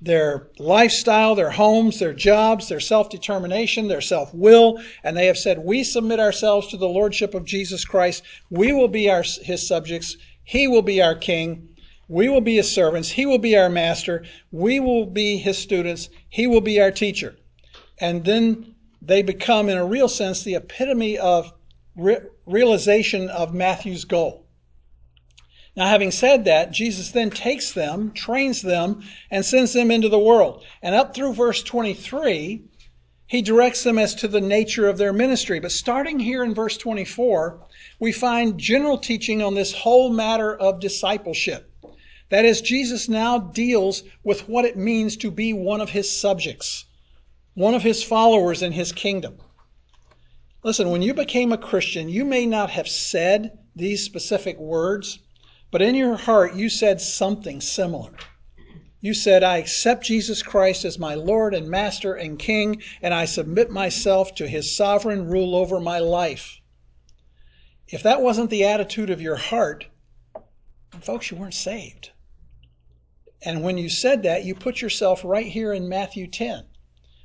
their 0.00 0.48
lifestyle, 0.58 1.34
their 1.34 1.50
homes, 1.50 1.98
their 1.98 2.12
jobs, 2.12 2.68
their 2.68 2.80
self 2.80 3.08
determination, 3.08 3.88
their 3.88 4.00
self 4.00 4.32
will, 4.34 4.80
and 5.02 5.16
they 5.16 5.26
have 5.26 5.38
said, 5.38 5.58
We 5.58 5.82
submit 5.82 6.20
ourselves 6.20 6.68
to 6.68 6.76
the 6.76 6.88
Lordship 6.88 7.34
of 7.34 7.44
Jesus 7.44 7.84
Christ. 7.84 8.22
We 8.50 8.72
will 8.72 8.88
be 8.88 9.08
our, 9.08 9.22
His 9.22 9.66
subjects. 9.66 10.16
He 10.42 10.68
will 10.68 10.82
be 10.82 11.00
our 11.00 11.14
King. 11.14 11.70
We 12.06 12.28
will 12.28 12.42
be 12.42 12.56
His 12.56 12.70
servants. 12.70 13.08
He 13.10 13.24
will 13.24 13.38
be 13.38 13.56
our 13.56 13.70
master. 13.70 14.24
We 14.52 14.78
will 14.78 15.06
be 15.06 15.38
His 15.38 15.56
students. 15.56 16.10
He 16.28 16.46
will 16.46 16.60
be 16.60 16.80
our 16.80 16.90
teacher. 16.90 17.36
And 17.98 18.24
then 18.24 18.74
they 19.00 19.22
become, 19.22 19.68
in 19.68 19.78
a 19.78 19.86
real 19.86 20.08
sense, 20.08 20.42
the 20.42 20.54
epitome 20.54 21.16
of 21.18 21.52
re- 21.96 22.20
realization 22.46 23.30
of 23.30 23.54
Matthew's 23.54 24.04
goal. 24.04 24.43
Now, 25.76 25.88
having 25.88 26.12
said 26.12 26.44
that, 26.44 26.70
Jesus 26.70 27.10
then 27.10 27.30
takes 27.30 27.72
them, 27.72 28.12
trains 28.12 28.62
them, 28.62 29.02
and 29.30 29.44
sends 29.44 29.72
them 29.72 29.90
into 29.90 30.08
the 30.08 30.18
world. 30.18 30.64
And 30.82 30.94
up 30.94 31.14
through 31.14 31.34
verse 31.34 31.62
23, 31.62 32.62
he 33.26 33.42
directs 33.42 33.82
them 33.82 33.98
as 33.98 34.14
to 34.16 34.28
the 34.28 34.40
nature 34.40 34.88
of 34.88 34.98
their 34.98 35.12
ministry. 35.12 35.58
But 35.58 35.72
starting 35.72 36.20
here 36.20 36.44
in 36.44 36.54
verse 36.54 36.76
24, 36.76 37.66
we 37.98 38.12
find 38.12 38.58
general 38.58 38.98
teaching 38.98 39.42
on 39.42 39.54
this 39.54 39.72
whole 39.72 40.10
matter 40.10 40.54
of 40.54 40.78
discipleship. 40.78 41.70
That 42.28 42.44
is, 42.44 42.60
Jesus 42.60 43.08
now 43.08 43.38
deals 43.38 44.04
with 44.22 44.48
what 44.48 44.64
it 44.64 44.76
means 44.76 45.16
to 45.18 45.30
be 45.30 45.52
one 45.52 45.80
of 45.80 45.90
his 45.90 46.10
subjects, 46.10 46.84
one 47.54 47.74
of 47.74 47.82
his 47.82 48.02
followers 48.02 48.62
in 48.62 48.72
his 48.72 48.92
kingdom. 48.92 49.38
Listen, 50.62 50.90
when 50.90 51.02
you 51.02 51.14
became 51.14 51.52
a 51.52 51.58
Christian, 51.58 52.08
you 52.08 52.24
may 52.24 52.46
not 52.46 52.70
have 52.70 52.88
said 52.88 53.58
these 53.76 54.02
specific 54.02 54.58
words, 54.58 55.18
but 55.74 55.82
in 55.82 55.96
your 55.96 56.14
heart, 56.14 56.54
you 56.54 56.68
said 56.68 57.00
something 57.00 57.60
similar. 57.60 58.12
You 59.00 59.12
said, 59.12 59.42
I 59.42 59.56
accept 59.56 60.04
Jesus 60.04 60.40
Christ 60.40 60.84
as 60.84 61.00
my 61.00 61.16
Lord 61.16 61.52
and 61.52 61.68
Master 61.68 62.14
and 62.14 62.38
King, 62.38 62.80
and 63.02 63.12
I 63.12 63.24
submit 63.24 63.72
myself 63.72 64.36
to 64.36 64.46
his 64.46 64.76
sovereign 64.76 65.28
rule 65.28 65.56
over 65.56 65.80
my 65.80 65.98
life. 65.98 66.60
If 67.88 68.04
that 68.04 68.22
wasn't 68.22 68.50
the 68.50 68.62
attitude 68.66 69.10
of 69.10 69.20
your 69.20 69.34
heart, 69.34 69.86
folks, 71.00 71.32
you 71.32 71.38
weren't 71.38 71.54
saved. 71.54 72.12
And 73.42 73.64
when 73.64 73.76
you 73.76 73.88
said 73.88 74.22
that, 74.22 74.44
you 74.44 74.54
put 74.54 74.80
yourself 74.80 75.24
right 75.24 75.46
here 75.46 75.72
in 75.72 75.88
Matthew 75.88 76.28
10, 76.28 76.66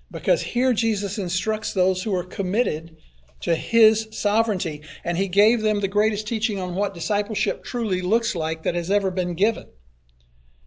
because 0.09 0.41
here 0.41 0.73
Jesus 0.73 1.19
instructs 1.19 1.73
those 1.73 2.01
who 2.01 2.15
are 2.15 2.23
committed 2.23 2.97
to 3.41 3.55
his 3.55 4.07
sovereignty, 4.11 4.81
and 5.03 5.17
he 5.17 5.27
gave 5.27 5.61
them 5.61 5.79
the 5.79 5.87
greatest 5.87 6.27
teaching 6.27 6.59
on 6.59 6.75
what 6.75 6.93
discipleship 6.93 7.63
truly 7.63 8.01
looks 8.01 8.35
like 8.35 8.63
that 8.63 8.75
has 8.75 8.91
ever 8.91 9.11
been 9.11 9.33
given. 9.33 9.67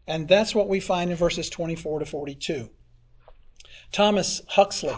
And 0.07 0.27
that's 0.27 0.55
what 0.55 0.69
we 0.69 0.81
find 0.81 1.11
in 1.11 1.17
verses 1.17 1.49
24 1.51 2.01
to 2.01 2.07
42. 2.07 2.71
Thomas 3.93 4.43
Huxley, 4.49 4.97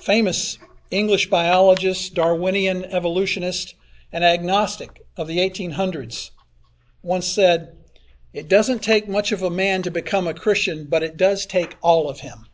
famous 0.00 0.58
English 0.90 1.28
biologist, 1.28 2.14
Darwinian 2.14 2.84
evolutionist, 2.84 3.74
and 4.12 4.24
agnostic 4.24 5.04
of 5.16 5.26
the 5.26 5.38
1800s, 5.38 6.30
once 7.02 7.26
said, 7.26 7.76
It 8.32 8.48
doesn't 8.48 8.82
take 8.82 9.08
much 9.08 9.32
of 9.32 9.42
a 9.42 9.50
man 9.50 9.82
to 9.82 9.90
become 9.90 10.26
a 10.26 10.34
Christian, 10.34 10.86
but 10.86 11.02
it 11.02 11.16
does 11.16 11.44
take 11.44 11.76
all 11.82 12.08
of 12.08 12.20
him. 12.20 12.46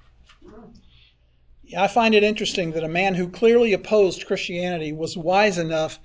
I 1.76 1.88
find 1.88 2.14
it 2.14 2.24
interesting 2.24 2.72
that 2.72 2.84
a 2.84 2.88
man 2.88 3.14
who 3.14 3.28
clearly 3.28 3.72
opposed 3.72 4.26
Christianity 4.26 4.92
was 4.92 5.16
wise 5.16 5.58
enough 5.58 5.98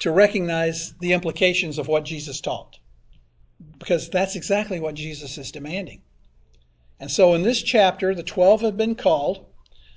to 0.00 0.10
recognize 0.10 0.94
the 1.00 1.12
implications 1.12 1.78
of 1.78 1.88
what 1.88 2.04
Jesus 2.04 2.40
taught. 2.40 2.78
Because 3.78 4.08
that's 4.08 4.36
exactly 4.36 4.80
what 4.80 4.94
Jesus 4.94 5.36
is 5.36 5.52
demanding. 5.52 6.00
And 6.98 7.10
so 7.10 7.34
in 7.34 7.42
this 7.42 7.62
chapter, 7.62 8.14
the 8.14 8.22
12 8.22 8.62
have 8.62 8.76
been 8.76 8.94
called. 8.94 9.46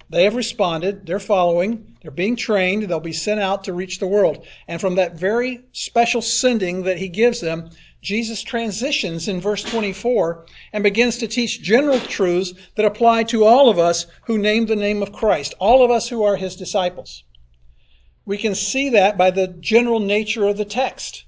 They 0.10 0.24
have 0.26 0.36
responded. 0.36 1.06
They're 1.06 1.20
following. 1.20 1.98
They're 2.02 2.12
being 2.12 2.36
trained. 2.36 2.84
They'll 2.84 3.00
be 3.00 3.14
sent 3.14 3.40
out 3.40 3.64
to 3.64 3.74
reach 3.74 4.00
the 4.00 4.08
world. 4.08 4.46
And 4.68 4.80
from 4.80 4.96
that 4.96 5.16
very 5.16 5.62
special 5.72 6.22
sending 6.22 6.84
that 6.84 6.98
he 6.98 7.10
gives 7.10 7.40
them, 7.40 7.70
Jesus 8.04 8.44
transitions 8.44 9.30
in 9.30 9.40
verse 9.40 9.64
24 9.64 10.46
and 10.74 10.84
begins 10.84 11.18
to 11.20 11.28
teach 11.28 11.62
general 11.62 12.00
truths 12.02 12.54
that 12.76 12.86
apply 12.86 13.24
to 13.24 13.46
all 13.46 13.70
of 13.70 13.80
us 13.80 14.08
who 14.26 14.38
name 14.38 14.66
the 14.66 14.76
name 14.76 15.02
of 15.02 15.14
Christ, 15.14 15.54
all 15.58 15.86
of 15.86 15.90
us 15.90 16.10
who 16.10 16.22
are 16.22 16.36
his 16.36 16.58
disciples. 16.58 17.24
We 18.26 18.38
can 18.38 18.56
see 18.56 18.90
that 18.90 19.18
by 19.18 19.32
the 19.32 19.48
general 19.48 20.02
nature 20.02 20.46
of 20.46 20.58
the 20.58 20.66
text. 20.66 21.24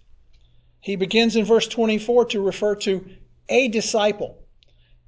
He 0.81 0.97
begins 0.97 1.37
in 1.37 1.45
verse 1.45 1.67
24 1.67 2.25
to 2.25 2.41
refer 2.41 2.75
to 2.75 3.05
a 3.47 3.69
disciple 3.69 4.37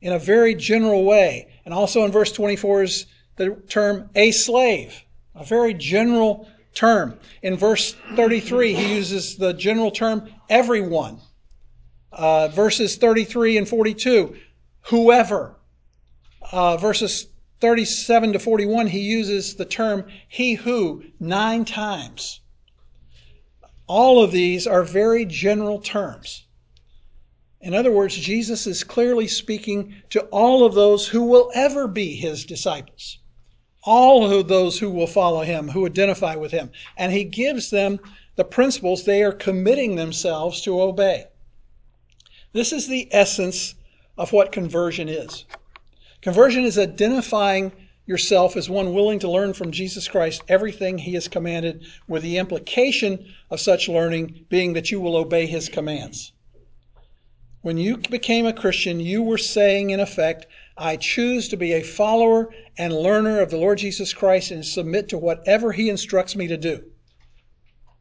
in 0.02 0.14
a 0.14 0.20
very 0.20 0.56
general 0.56 1.04
way. 1.04 1.50
And 1.66 1.74
also 1.74 2.06
in 2.06 2.12
verse 2.14 2.32
24 2.32 2.84
is 2.84 3.06
the 3.36 3.62
term 3.68 4.10
a 4.16 4.32
slave, 4.32 5.04
a 5.36 5.44
very 5.44 5.74
general 5.74 6.48
term. 6.74 7.20
In 7.42 7.58
verse 7.58 7.94
33, 8.16 8.74
he 8.74 8.96
uses 8.96 9.36
the 9.36 9.54
general 9.54 9.92
term 9.92 10.30
everyone. 10.50 11.20
Uh, 12.18 12.48
verses 12.48 12.96
33 12.96 13.60
and 13.60 13.70
42, 13.70 14.36
whoever. 14.82 15.56
Uh, 16.52 16.76
verses 16.78 17.28
37 17.60 18.34
to 18.34 18.40
41, 18.40 18.88
he 18.88 19.02
uses 19.02 19.56
the 19.56 19.66
term 19.66 20.06
he 20.28 20.56
who 20.56 21.04
nine 21.20 21.64
times. 21.64 22.42
All 23.86 24.24
of 24.24 24.32
these 24.32 24.66
are 24.66 24.84
very 24.84 25.26
general 25.26 25.80
terms. 25.80 26.46
In 27.62 27.74
other 27.74 27.92
words, 27.92 28.16
Jesus 28.16 28.68
is 28.68 28.84
clearly 28.84 29.28
speaking 29.28 29.96
to 30.10 30.22
all 30.26 30.66
of 30.66 30.74
those 30.74 31.08
who 31.08 31.24
will 31.24 31.52
ever 31.54 31.88
be 31.88 32.16
his 32.16 32.46
disciples, 32.46 33.20
all 33.84 34.32
of 34.32 34.48
those 34.48 34.80
who 34.80 34.90
will 34.90 35.08
follow 35.08 35.42
him, 35.42 35.70
who 35.70 35.86
identify 35.86 36.36
with 36.36 36.52
him. 36.52 36.72
And 36.98 37.12
he 37.12 37.24
gives 37.24 37.70
them 37.70 38.00
the 38.36 38.44
principles 38.44 39.04
they 39.04 39.24
are 39.24 39.32
committing 39.32 39.96
themselves 39.96 40.62
to 40.62 40.82
obey. 40.82 41.26
This 42.58 42.74
is 42.74 42.88
the 42.88 43.08
essence 43.12 43.76
of 44.18 44.34
what 44.34 44.52
conversion 44.52 45.08
is. 45.08 45.46
Conversion 46.22 46.64
is 46.64 46.80
identifying 46.80 47.72
yourself 48.08 48.58
as 48.58 48.68
one 48.68 48.96
willing 48.96 49.20
to 49.20 49.30
learn 49.30 49.54
from 49.54 49.70
Jesus 49.70 50.08
Christ 50.08 50.42
everything 50.48 50.98
he 50.98 51.14
has 51.14 51.28
commanded, 51.28 51.86
with 52.08 52.24
the 52.24 52.40
implication 52.40 53.32
of 53.52 53.60
such 53.60 53.88
learning 53.88 54.48
being 54.50 54.74
that 54.74 54.90
you 54.90 55.00
will 55.00 55.18
obey 55.18 55.46
his 55.46 55.70
commands. 55.70 56.32
When 57.62 57.78
you 57.78 57.98
became 57.98 58.48
a 58.48 58.54
Christian, 58.54 59.00
you 59.00 59.22
were 59.22 59.38
saying, 59.38 59.92
in 59.92 60.00
effect, 60.00 60.48
I 60.76 60.96
choose 60.96 61.50
to 61.50 61.58
be 61.58 61.74
a 61.74 61.84
follower 61.84 62.50
and 62.76 62.92
learner 62.92 63.40
of 63.40 63.52
the 63.52 63.58
Lord 63.58 63.78
Jesus 63.78 64.16
Christ 64.16 64.50
and 64.50 64.66
submit 64.66 65.10
to 65.10 65.20
whatever 65.20 65.74
he 65.74 65.92
instructs 65.92 66.36
me 66.36 66.48
to 66.48 66.58
do. 66.58 66.86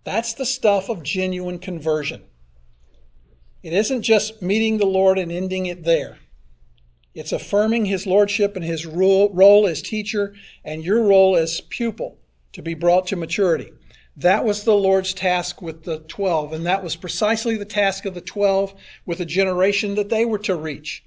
That's 0.05 0.33
the 0.33 0.47
stuff 0.47 0.89
of 0.89 1.03
genuine 1.03 1.59
conversion. 1.59 2.23
It 3.67 3.73
isn't 3.73 4.03
just 4.03 4.41
meeting 4.43 4.79
the 4.79 4.87
Lord 4.87 5.19
and 5.19 5.33
ending 5.33 5.67
it 5.67 5.83
there. 5.83 6.19
It's 7.17 7.33
affirming 7.33 7.87
his 7.87 8.07
lordship 8.07 8.55
and 8.55 8.65
his 8.65 8.87
role, 8.87 9.67
as 9.67 9.83
teacher 9.83 10.37
and 10.65 10.85
your 10.85 11.03
role 11.03 11.35
as 11.35 11.61
pupil 11.63 12.17
to 12.53 12.63
be 12.63 12.75
brought 12.75 13.09
to 13.09 13.17
maturity. 13.17 13.73
That 14.19 14.45
was 14.45 14.63
the 14.63 14.77
Lord's 14.77 15.13
task 15.13 15.63
with 15.63 15.83
the 15.83 15.99
12, 15.99 16.53
and 16.53 16.65
that 16.65 16.85
was 16.85 16.95
precisely 16.95 17.57
the 17.57 17.65
task 17.65 18.05
of 18.05 18.15
the 18.15 18.21
12 18.21 18.73
with 19.05 19.19
the 19.19 19.27
generation 19.27 19.97
that 19.97 20.11
they 20.11 20.25
were 20.25 20.39
to 20.39 20.55
reach, 20.55 21.03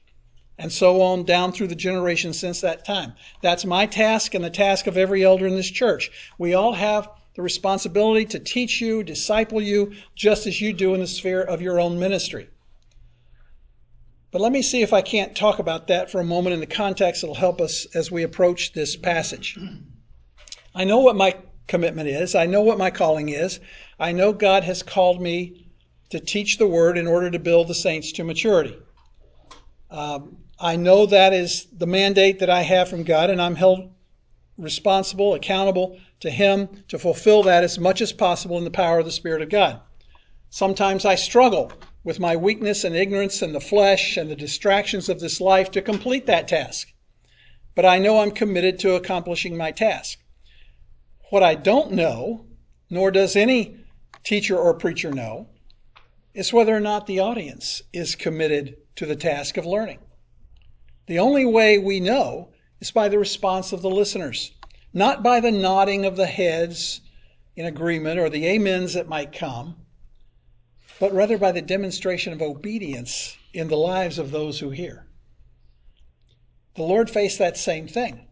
and 0.57 0.69
so 0.69 1.01
on 1.01 1.23
down 1.23 1.53
through 1.53 1.67
the 1.67 1.75
generations 1.75 2.37
since 2.37 2.59
that 2.59 2.83
time. 2.83 3.13
That's 3.41 3.63
my 3.63 3.85
task 3.85 4.33
and 4.33 4.43
the 4.43 4.49
task 4.49 4.85
of 4.85 4.97
every 4.97 5.23
elder 5.23 5.47
in 5.47 5.55
this 5.55 5.71
church. 5.71 6.11
We 6.37 6.53
all 6.55 6.73
have 6.73 7.07
the 7.35 7.41
responsibility 7.41 8.25
to 8.25 8.39
teach 8.39 8.81
you, 8.81 9.03
disciple 9.03 9.61
you, 9.61 9.93
just 10.15 10.47
as 10.47 10.59
you 10.59 10.73
do 10.73 10.93
in 10.93 10.99
the 10.99 11.07
sphere 11.07 11.41
of 11.41 11.61
your 11.61 11.79
own 11.79 11.99
ministry. 11.99 12.49
But 14.31 14.41
let 14.41 14.51
me 14.51 14.61
see 14.61 14.81
if 14.81 14.93
I 14.93 15.01
can't 15.01 15.35
talk 15.35 15.59
about 15.59 15.87
that 15.87 16.11
for 16.11 16.21
a 16.21 16.25
moment 16.25 16.53
in 16.53 16.59
the 16.59 16.67
context 16.67 17.21
that'll 17.21 17.35
help 17.35 17.59
us 17.59 17.87
as 17.95 18.11
we 18.11 18.23
approach 18.23 18.73
this 18.73 18.95
passage. 18.95 19.57
I 20.75 20.83
know 20.83 20.99
what 20.99 21.15
my 21.15 21.35
commitment 21.67 22.09
is, 22.09 22.35
I 22.35 22.45
know 22.45 22.61
what 22.61 22.77
my 22.77 22.91
calling 22.91 23.29
is. 23.29 23.59
I 23.99 24.11
know 24.11 24.33
God 24.33 24.63
has 24.63 24.83
called 24.83 25.21
me 25.21 25.71
to 26.09 26.19
teach 26.19 26.57
the 26.57 26.67
word 26.67 26.97
in 26.97 27.07
order 27.07 27.29
to 27.31 27.39
build 27.39 27.67
the 27.67 27.75
saints 27.75 28.11
to 28.13 28.23
maturity. 28.23 28.77
Um, 29.91 30.37
I 30.59 30.75
know 30.75 31.05
that 31.05 31.33
is 31.33 31.67
the 31.71 31.87
mandate 31.87 32.39
that 32.39 32.49
I 32.49 32.61
have 32.61 32.89
from 32.89 33.03
God, 33.03 33.29
and 33.29 33.41
I'm 33.41 33.55
held 33.55 33.91
responsible, 34.59 35.33
accountable 35.33 35.97
to 36.19 36.29
Him 36.29 36.83
to 36.89 36.99
fulfill 36.99 37.43
that 37.43 37.63
as 37.63 37.79
much 37.79 38.01
as 38.01 38.11
possible 38.11 38.57
in 38.57 38.65
the 38.65 38.71
power 38.71 38.99
of 38.99 39.05
the 39.05 39.11
Spirit 39.11 39.41
of 39.41 39.49
God. 39.49 39.81
Sometimes 40.49 41.05
I 41.05 41.15
struggle 41.15 41.71
with 42.03 42.19
my 42.19 42.35
weakness 42.35 42.83
and 42.83 42.95
ignorance 42.95 43.41
and 43.41 43.53
the 43.53 43.61
flesh 43.61 44.17
and 44.17 44.29
the 44.29 44.35
distractions 44.35 45.09
of 45.09 45.19
this 45.19 45.39
life 45.39 45.71
to 45.71 45.81
complete 45.81 46.25
that 46.25 46.47
task. 46.47 46.91
But 47.75 47.85
I 47.85 47.99
know 47.99 48.19
I'm 48.19 48.31
committed 48.31 48.79
to 48.79 48.95
accomplishing 48.95 49.55
my 49.55 49.71
task. 49.71 50.19
What 51.29 51.43
I 51.43 51.55
don't 51.55 51.91
know, 51.91 52.45
nor 52.89 53.11
does 53.11 53.35
any 53.35 53.77
teacher 54.23 54.57
or 54.57 54.73
preacher 54.73 55.11
know, 55.11 55.47
is 56.33 56.51
whether 56.51 56.75
or 56.75 56.79
not 56.79 57.05
the 57.05 57.19
audience 57.19 57.81
is 57.93 58.15
committed 58.15 58.75
to 58.95 59.05
the 59.05 59.15
task 59.15 59.57
of 59.57 59.65
learning. 59.65 59.99
The 61.05 61.19
only 61.19 61.45
way 61.45 61.77
we 61.77 61.99
know 61.99 62.49
is 62.79 62.91
by 62.91 63.09
the 63.09 63.19
response 63.19 63.71
of 63.71 63.81
the 63.81 63.89
listeners, 63.89 64.51
not 64.93 65.23
by 65.23 65.39
the 65.39 65.51
nodding 65.51 66.05
of 66.05 66.15
the 66.15 66.25
heads 66.25 67.01
in 67.55 67.65
agreement 67.65 68.19
or 68.19 68.29
the 68.29 68.49
amens 68.49 68.93
that 68.93 69.07
might 69.07 69.33
come, 69.33 69.75
but 70.99 71.13
rather 71.13 71.37
by 71.37 71.51
the 71.51 71.61
demonstration 71.61 72.33
of 72.33 72.41
obedience 72.41 73.37
in 73.53 73.67
the 73.67 73.77
lives 73.77 74.17
of 74.17 74.31
those 74.31 74.59
who 74.59 74.69
hear. 74.69 75.05
The 76.75 76.83
Lord 76.83 77.09
faced 77.09 77.39
that 77.39 77.57
same 77.57 77.87
thing. 77.87 78.27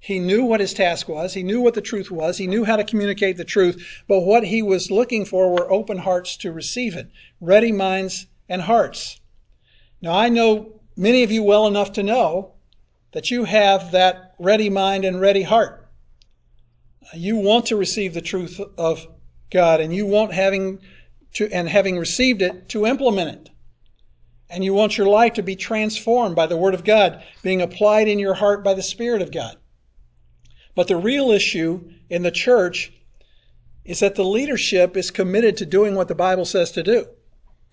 He 0.00 0.18
knew 0.18 0.44
what 0.44 0.60
his 0.60 0.74
task 0.74 1.08
was. 1.08 1.32
He 1.32 1.42
knew 1.42 1.60
what 1.60 1.74
the 1.74 1.80
truth 1.80 2.10
was. 2.10 2.36
He 2.36 2.46
knew 2.46 2.64
how 2.64 2.76
to 2.76 2.84
communicate 2.84 3.36
the 3.36 3.44
truth. 3.44 4.02
But 4.06 4.20
what 4.20 4.44
he 4.44 4.60
was 4.60 4.90
looking 4.90 5.24
for 5.24 5.50
were 5.50 5.72
open 5.72 5.98
hearts 5.98 6.36
to 6.38 6.52
receive 6.52 6.94
it, 6.94 7.08
ready 7.40 7.72
minds 7.72 8.26
and 8.48 8.60
hearts. 8.60 9.20
Now, 10.02 10.12
I 10.14 10.28
know 10.28 10.80
many 10.96 11.22
of 11.22 11.30
you 11.30 11.42
well 11.42 11.66
enough 11.66 11.92
to 11.92 12.02
know 12.02 12.53
that 13.14 13.30
you 13.30 13.44
have 13.44 13.92
that 13.92 14.34
ready 14.40 14.68
mind 14.68 15.04
and 15.04 15.20
ready 15.20 15.42
heart. 15.42 15.88
You 17.14 17.36
want 17.36 17.66
to 17.66 17.76
receive 17.76 18.12
the 18.12 18.20
truth 18.20 18.60
of 18.76 19.06
God 19.50 19.80
and 19.80 19.94
you 19.94 20.04
want 20.04 20.34
having 20.34 20.80
to, 21.34 21.48
and 21.52 21.68
having 21.68 21.96
received 21.96 22.42
it, 22.42 22.68
to 22.70 22.86
implement 22.86 23.30
it. 23.30 23.50
And 24.50 24.64
you 24.64 24.74
want 24.74 24.98
your 24.98 25.06
life 25.06 25.34
to 25.34 25.42
be 25.42 25.54
transformed 25.54 26.34
by 26.34 26.46
the 26.46 26.56
Word 26.56 26.74
of 26.74 26.84
God, 26.84 27.22
being 27.42 27.62
applied 27.62 28.08
in 28.08 28.18
your 28.18 28.34
heart 28.34 28.64
by 28.64 28.74
the 28.74 28.82
Spirit 28.82 29.22
of 29.22 29.32
God. 29.32 29.56
But 30.74 30.88
the 30.88 30.96
real 30.96 31.30
issue 31.30 31.92
in 32.10 32.22
the 32.22 32.32
church 32.32 32.92
is 33.84 34.00
that 34.00 34.16
the 34.16 34.24
leadership 34.24 34.96
is 34.96 35.12
committed 35.12 35.56
to 35.58 35.66
doing 35.66 35.94
what 35.94 36.08
the 36.08 36.14
Bible 36.16 36.44
says 36.44 36.72
to 36.72 36.82
do. 36.82 37.06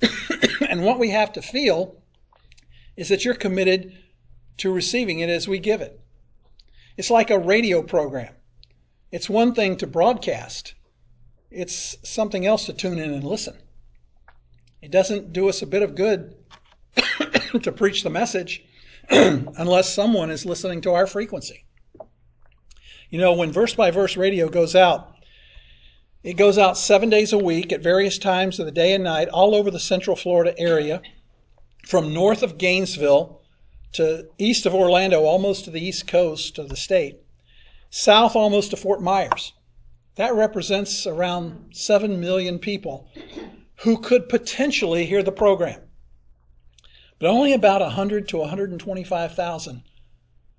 and 0.69 0.83
what 0.83 0.99
we 0.99 1.09
have 1.09 1.33
to 1.33 1.41
feel 1.41 1.95
is 2.95 3.09
that 3.09 3.25
you're 3.25 3.33
committed 3.33 3.97
to 4.61 4.71
receiving 4.71 5.19
it 5.21 5.29
as 5.29 5.47
we 5.47 5.57
give 5.57 5.81
it. 5.81 5.99
It's 6.95 7.09
like 7.09 7.31
a 7.31 7.39
radio 7.39 7.81
program. 7.81 8.35
It's 9.11 9.27
one 9.27 9.55
thing 9.55 9.75
to 9.77 9.87
broadcast, 9.87 10.75
it's 11.49 11.97
something 12.03 12.45
else 12.45 12.67
to 12.67 12.73
tune 12.73 12.99
in 12.99 13.11
and 13.11 13.23
listen. 13.23 13.57
It 14.79 14.91
doesn't 14.91 15.33
do 15.33 15.49
us 15.49 15.63
a 15.63 15.67
bit 15.67 15.81
of 15.81 15.95
good 15.95 16.35
to 17.63 17.71
preach 17.71 18.03
the 18.03 18.11
message 18.11 18.63
unless 19.09 19.93
someone 19.93 20.29
is 20.29 20.45
listening 20.45 20.81
to 20.81 20.93
our 20.93 21.07
frequency. 21.07 21.65
You 23.09 23.19
know, 23.19 23.33
when 23.33 23.51
verse 23.51 23.73
by 23.73 23.89
verse 23.89 24.15
radio 24.15 24.47
goes 24.47 24.75
out, 24.75 25.15
it 26.23 26.37
goes 26.37 26.59
out 26.59 26.77
seven 26.77 27.09
days 27.09 27.33
a 27.33 27.37
week 27.37 27.73
at 27.73 27.81
various 27.81 28.19
times 28.19 28.59
of 28.59 28.67
the 28.67 28.71
day 28.71 28.93
and 28.93 29.03
night 29.03 29.27
all 29.27 29.55
over 29.55 29.71
the 29.71 29.79
central 29.79 30.15
Florida 30.15 30.53
area, 30.57 31.01
from 31.83 32.13
north 32.13 32.43
of 32.43 32.59
Gainesville 32.59 33.40
to 33.93 34.27
east 34.37 34.65
of 34.65 34.73
Orlando, 34.73 35.23
almost 35.23 35.65
to 35.65 35.71
the 35.71 35.83
east 35.83 36.07
coast 36.07 36.57
of 36.57 36.69
the 36.69 36.75
state, 36.75 37.19
south 37.89 38.35
almost 38.35 38.71
to 38.71 38.77
Fort 38.77 39.01
Myers. 39.01 39.53
That 40.15 40.33
represents 40.33 41.07
around 41.07 41.75
7 41.75 42.19
million 42.19 42.59
people 42.59 43.07
who 43.81 43.97
could 43.97 44.29
potentially 44.29 45.05
hear 45.05 45.23
the 45.23 45.31
program. 45.31 45.81
But 47.19 47.29
only 47.29 47.53
about 47.53 47.81
100 47.81 48.27
to 48.29 48.37
125,000 48.37 49.83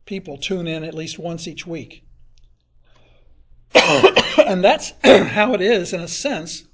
people 0.05 0.37
tune 0.37 0.67
in 0.67 0.85
at 0.85 0.95
least 0.95 1.19
once 1.19 1.47
each 1.47 1.67
week. 1.67 2.05
and 3.75 4.63
that's 4.63 4.93
how 5.05 5.55
it 5.55 5.61
is, 5.61 5.93
in 5.93 6.01
a 6.01 6.09
sense, 6.09 6.65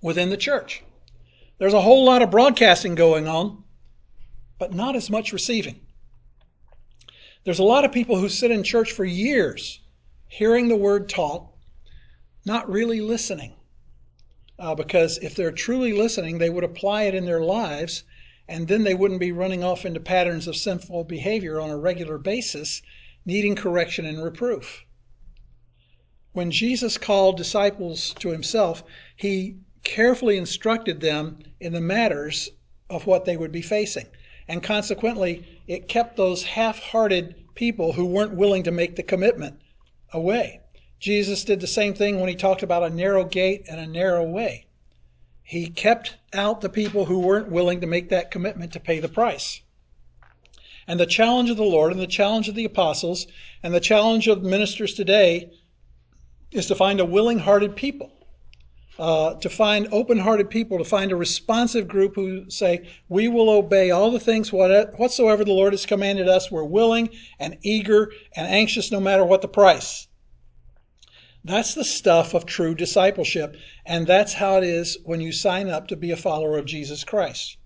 within 0.00 0.30
the 0.30 0.36
church. 0.36 0.82
There's 1.58 1.74
a 1.74 1.80
whole 1.80 2.04
lot 2.04 2.22
of 2.22 2.30
broadcasting 2.30 2.94
going 2.94 3.26
on, 3.26 3.64
but 4.58 4.74
not 4.74 4.96
as 4.96 5.08
much 5.08 5.32
receiving. 5.32 5.80
There's 7.44 7.60
a 7.60 7.64
lot 7.64 7.84
of 7.84 7.92
people 7.92 8.18
who 8.18 8.28
sit 8.28 8.50
in 8.50 8.62
church 8.62 8.92
for 8.92 9.04
years 9.04 9.80
hearing 10.26 10.68
the 10.68 10.76
word 10.76 11.08
taught, 11.08 11.48
not 12.44 12.70
really 12.70 13.00
listening. 13.00 13.54
Uh, 14.58 14.74
because 14.74 15.18
if 15.18 15.34
they're 15.34 15.52
truly 15.52 15.92
listening, 15.92 16.38
they 16.38 16.50
would 16.50 16.64
apply 16.64 17.04
it 17.04 17.14
in 17.14 17.24
their 17.24 17.40
lives, 17.40 18.02
and 18.48 18.66
then 18.68 18.82
they 18.82 18.94
wouldn't 18.94 19.20
be 19.20 19.32
running 19.32 19.62
off 19.62 19.86
into 19.86 20.00
patterns 20.00 20.46
of 20.46 20.56
sinful 20.56 21.04
behavior 21.04 21.60
on 21.60 21.70
a 21.70 21.76
regular 21.76 22.18
basis, 22.18 22.82
needing 23.24 23.54
correction 23.54 24.04
and 24.04 24.22
reproof. 24.22 24.84
When 26.32 26.50
Jesus 26.50 26.98
called 26.98 27.36
disciples 27.36 28.14
to 28.18 28.30
himself, 28.30 28.82
he 29.16 29.58
carefully 29.84 30.36
instructed 30.36 31.00
them 31.00 31.38
in 31.60 31.72
the 31.72 31.80
matters 31.80 32.50
of 32.90 33.06
what 33.06 33.24
they 33.24 33.36
would 33.36 33.52
be 33.52 33.62
facing. 33.62 34.06
And 34.48 34.62
consequently, 34.62 35.46
it 35.66 35.88
kept 35.88 36.16
those 36.16 36.42
half 36.42 36.78
hearted 36.78 37.34
people 37.54 37.92
who 37.92 38.06
weren't 38.06 38.34
willing 38.34 38.62
to 38.62 38.70
make 38.70 38.96
the 38.96 39.02
commitment 39.02 39.60
away. 40.12 40.60
Jesus 40.98 41.44
did 41.44 41.60
the 41.60 41.66
same 41.66 41.94
thing 41.94 42.18
when 42.18 42.28
he 42.28 42.34
talked 42.34 42.62
about 42.62 42.82
a 42.82 42.90
narrow 42.90 43.24
gate 43.24 43.66
and 43.68 43.78
a 43.78 43.86
narrow 43.86 44.24
way. 44.24 44.66
He 45.42 45.68
kept 45.68 46.16
out 46.32 46.60
the 46.60 46.68
people 46.68 47.06
who 47.06 47.20
weren't 47.20 47.50
willing 47.50 47.80
to 47.80 47.86
make 47.86 48.08
that 48.08 48.30
commitment 48.30 48.72
to 48.72 48.80
pay 48.80 49.00
the 49.00 49.08
price. 49.08 49.60
And 50.86 50.98
the 50.98 51.06
challenge 51.06 51.50
of 51.50 51.56
the 51.56 51.62
Lord 51.62 51.92
and 51.92 52.00
the 52.00 52.06
challenge 52.06 52.48
of 52.48 52.54
the 52.54 52.64
apostles 52.64 53.26
and 53.62 53.74
the 53.74 53.80
challenge 53.80 54.26
of 54.28 54.42
ministers 54.42 54.94
today 54.94 55.50
is 56.50 56.66
to 56.66 56.74
find 56.74 56.98
a 56.98 57.04
willing 57.04 57.40
hearted 57.40 57.76
people, 57.76 58.10
uh, 58.98 59.34
to 59.34 59.48
find 59.48 59.88
open 59.92 60.18
hearted 60.18 60.50
people, 60.50 60.78
to 60.78 60.84
find 60.84 61.12
a 61.12 61.16
responsive 61.16 61.86
group 61.86 62.16
who 62.16 62.50
say, 62.50 62.88
We 63.08 63.28
will 63.28 63.48
obey 63.48 63.90
all 63.90 64.10
the 64.10 64.18
things 64.18 64.52
whatsoever 64.52 65.44
the 65.44 65.52
Lord 65.52 65.72
has 65.72 65.86
commanded 65.86 66.28
us. 66.28 66.50
We're 66.50 66.64
willing 66.64 67.10
and 67.38 67.58
eager 67.62 68.10
and 68.34 68.48
anxious 68.48 68.90
no 68.90 69.00
matter 69.00 69.24
what 69.24 69.42
the 69.42 69.48
price. 69.48 70.08
That's 71.44 71.74
the 71.74 71.84
stuff 71.84 72.34
of 72.34 72.44
true 72.44 72.74
discipleship, 72.74 73.56
and 73.86 74.06
that's 74.06 74.34
how 74.34 74.58
it 74.58 74.64
is 74.64 74.98
when 75.04 75.20
you 75.20 75.30
sign 75.30 75.68
up 75.68 75.88
to 75.88 75.96
be 75.96 76.10
a 76.10 76.16
follower 76.16 76.58
of 76.58 76.66
Jesus 76.66 77.04
Christ. 77.04 77.56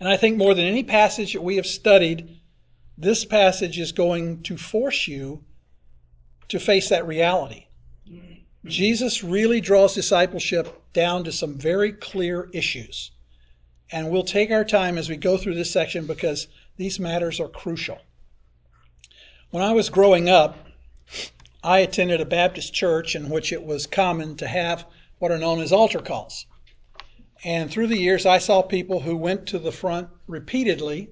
And 0.00 0.08
I 0.08 0.16
think 0.16 0.36
more 0.36 0.54
than 0.54 0.66
any 0.66 0.82
passage 0.82 1.32
that 1.32 1.42
we 1.42 1.56
have 1.56 1.66
studied, 1.66 2.40
this 2.98 3.24
passage 3.24 3.78
is 3.78 3.92
going 3.92 4.42
to 4.42 4.56
force 4.56 5.06
you 5.06 5.44
to 6.48 6.58
face 6.58 6.88
that 6.88 7.06
reality. 7.06 7.66
Mm-hmm. 8.64 8.70
Jesus 8.70 9.22
really 9.22 9.60
draws 9.60 9.94
discipleship 9.94 10.82
down 10.94 11.24
to 11.24 11.32
some 11.32 11.54
very 11.54 11.92
clear 11.92 12.48
issues. 12.54 13.10
And 13.92 14.10
we'll 14.10 14.24
take 14.24 14.50
our 14.50 14.64
time 14.64 14.96
as 14.96 15.10
we 15.10 15.16
go 15.16 15.36
through 15.36 15.54
this 15.54 15.70
section 15.70 16.06
because 16.06 16.48
these 16.78 16.98
matters 16.98 17.40
are 17.40 17.48
crucial. 17.48 17.98
When 19.50 19.62
I 19.62 19.72
was 19.72 19.90
growing 19.90 20.30
up, 20.30 20.66
I 21.62 21.80
attended 21.80 22.22
a 22.22 22.26
Baptist 22.26 22.72
church 22.72 23.14
in 23.14 23.28
which 23.28 23.52
it 23.52 23.62
was 23.62 23.86
common 23.86 24.36
to 24.36 24.46
have 24.46 24.86
what 25.18 25.30
are 25.30 25.38
known 25.38 25.60
as 25.60 25.70
altar 25.70 26.00
calls. 26.00 26.46
And 27.44 27.70
through 27.70 27.88
the 27.88 27.98
years, 27.98 28.24
I 28.24 28.38
saw 28.38 28.62
people 28.62 29.00
who 29.00 29.16
went 29.16 29.46
to 29.48 29.58
the 29.58 29.72
front 29.72 30.08
repeatedly 30.26 31.10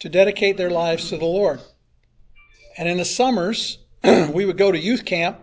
to 0.00 0.10
dedicate 0.10 0.58
their 0.58 0.70
lives 0.70 1.08
to 1.08 1.16
the 1.16 1.24
Lord. 1.24 1.60
And 2.76 2.86
in 2.86 2.98
the 2.98 3.04
summers, 3.06 3.78
we 4.04 4.44
would 4.44 4.58
go 4.58 4.70
to 4.70 4.78
youth 4.78 5.06
camp 5.06 5.40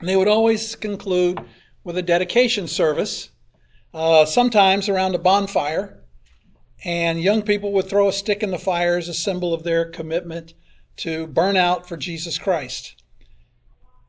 and 0.00 0.08
they 0.08 0.16
would 0.16 0.28
always 0.28 0.76
conclude 0.76 1.40
with 1.84 1.96
a 1.96 2.02
dedication 2.02 2.68
service, 2.68 3.30
uh, 3.94 4.24
sometimes 4.24 4.88
around 4.88 5.14
a 5.14 5.18
bonfire, 5.18 6.02
and 6.84 7.20
young 7.20 7.42
people 7.42 7.72
would 7.72 7.88
throw 7.88 8.08
a 8.08 8.12
stick 8.12 8.42
in 8.42 8.50
the 8.50 8.58
fire 8.58 8.98
as 8.98 9.08
a 9.08 9.14
symbol 9.14 9.54
of 9.54 9.62
their 9.62 9.86
commitment 9.86 10.54
to 10.96 11.26
burn 11.26 11.56
out 11.56 11.88
for 11.88 11.96
Jesus 11.96 12.38
Christ. 12.38 13.02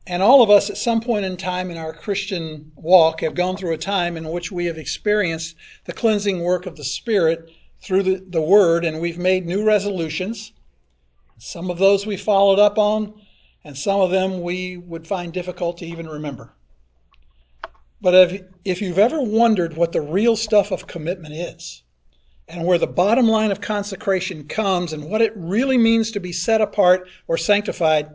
And 0.06 0.22
all 0.22 0.42
of 0.42 0.50
us 0.50 0.70
at 0.70 0.78
some 0.78 1.00
point 1.00 1.26
in 1.26 1.36
time 1.36 1.70
in 1.70 1.76
our 1.76 1.92
Christian 1.92 2.72
walk 2.76 3.20
have 3.20 3.34
gone 3.34 3.56
through 3.56 3.74
a 3.74 3.78
time 3.78 4.16
in 4.16 4.30
which 4.30 4.50
we 4.50 4.64
have 4.64 4.78
experienced 4.78 5.54
the 5.84 5.92
cleansing 5.92 6.40
work 6.40 6.64
of 6.66 6.76
the 6.76 6.84
Spirit 6.84 7.50
through 7.82 8.02
the, 8.02 8.24
the 8.26 8.40
Word, 8.40 8.84
and 8.84 9.00
we've 9.00 9.18
made 9.18 9.46
new 9.46 9.64
resolutions. 9.64 10.52
Some 11.38 11.70
of 11.70 11.78
those 11.78 12.06
we 12.06 12.16
followed 12.16 12.58
up 12.58 12.78
on, 12.78 13.20
and 13.64 13.76
some 13.76 14.00
of 14.00 14.10
them 14.10 14.40
we 14.40 14.76
would 14.76 15.06
find 15.06 15.32
difficult 15.32 15.78
to 15.78 15.86
even 15.86 16.08
remember. 16.08 16.52
But 18.00 18.14
if, 18.14 18.42
if 18.64 18.80
you've 18.80 18.98
ever 18.98 19.20
wondered 19.20 19.76
what 19.76 19.92
the 19.92 20.00
real 20.00 20.36
stuff 20.36 20.70
of 20.70 20.86
commitment 20.86 21.34
is, 21.34 21.82
and 22.46 22.64
where 22.64 22.78
the 22.78 22.86
bottom 22.86 23.26
line 23.26 23.50
of 23.50 23.60
consecration 23.60 24.46
comes, 24.46 24.92
and 24.92 25.10
what 25.10 25.20
it 25.20 25.32
really 25.36 25.76
means 25.76 26.12
to 26.12 26.20
be 26.20 26.32
set 26.32 26.60
apart 26.60 27.08
or 27.26 27.36
sanctified, 27.36 28.08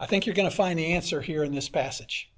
I 0.00 0.06
think 0.06 0.26
you're 0.26 0.34
going 0.34 0.50
to 0.50 0.56
find 0.56 0.78
the 0.78 0.94
answer 0.94 1.20
here 1.20 1.44
in 1.44 1.54
this 1.54 1.68
passage. 1.68 2.30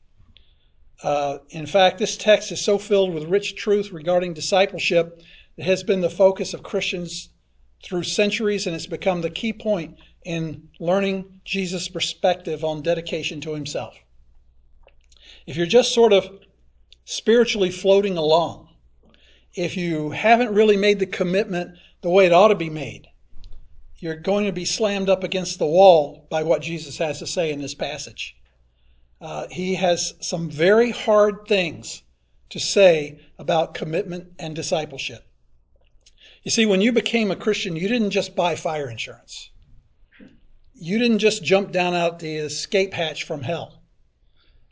Uh, 1.02 1.38
in 1.50 1.66
fact, 1.66 1.98
this 1.98 2.16
text 2.16 2.52
is 2.52 2.62
so 2.62 2.76
filled 2.76 3.14
with 3.14 3.24
rich 3.24 3.56
truth 3.56 3.90
regarding 3.90 4.34
discipleship 4.34 5.22
that 5.56 5.64
has 5.64 5.82
been 5.82 6.00
the 6.00 6.10
focus 6.10 6.52
of 6.52 6.62
Christians 6.62 7.30
through 7.82 8.02
centuries, 8.02 8.66
and 8.66 8.76
it's 8.76 8.86
become 8.86 9.22
the 9.22 9.30
key 9.30 9.52
point 9.52 9.96
in 10.24 10.68
learning 10.78 11.40
Jesus' 11.44 11.88
perspective 11.88 12.64
on 12.64 12.82
dedication 12.82 13.40
to 13.42 13.54
himself. 13.54 13.96
if 15.46 15.56
you're 15.56 15.66
just 15.66 15.94
sort 15.94 16.12
of 16.12 16.28
spiritually 17.04 17.70
floating 17.70 18.16
along, 18.16 18.68
if 19.54 19.76
you 19.76 20.10
haven't 20.10 20.54
really 20.54 20.76
made 20.76 20.98
the 20.98 21.06
commitment 21.06 21.76
the 22.02 22.10
way 22.10 22.26
it 22.26 22.32
ought 22.32 22.48
to 22.48 22.54
be 22.54 22.70
made, 22.70 23.08
you're 23.98 24.16
going 24.16 24.46
to 24.46 24.52
be 24.52 24.64
slammed 24.64 25.08
up 25.10 25.24
against 25.24 25.58
the 25.58 25.66
wall 25.66 26.26
by 26.30 26.42
what 26.42 26.62
Jesus 26.62 26.98
has 26.98 27.18
to 27.18 27.26
say 27.26 27.52
in 27.52 27.60
this 27.60 27.74
passage. 27.74 28.36
Uh, 29.20 29.46
he 29.50 29.74
has 29.74 30.14
some 30.20 30.48
very 30.48 30.90
hard 30.90 31.46
things 31.46 32.02
to 32.48 32.58
say 32.58 33.20
about 33.38 33.74
commitment 33.74 34.32
and 34.38 34.56
discipleship. 34.56 35.26
You 36.42 36.50
see, 36.50 36.64
when 36.64 36.80
you 36.80 36.92
became 36.92 37.30
a 37.30 37.36
Christian, 37.36 37.76
you 37.76 37.88
didn't 37.88 38.10
just 38.10 38.34
buy 38.34 38.56
fire 38.56 38.88
insurance. 38.88 39.50
You 40.80 40.98
didn't 40.98 41.18
just 41.18 41.44
jump 41.44 41.72
down 41.72 41.94
out 41.94 42.18
the 42.18 42.36
escape 42.36 42.92
hatch 42.92 43.24
from 43.24 43.42
hell. 43.42 43.82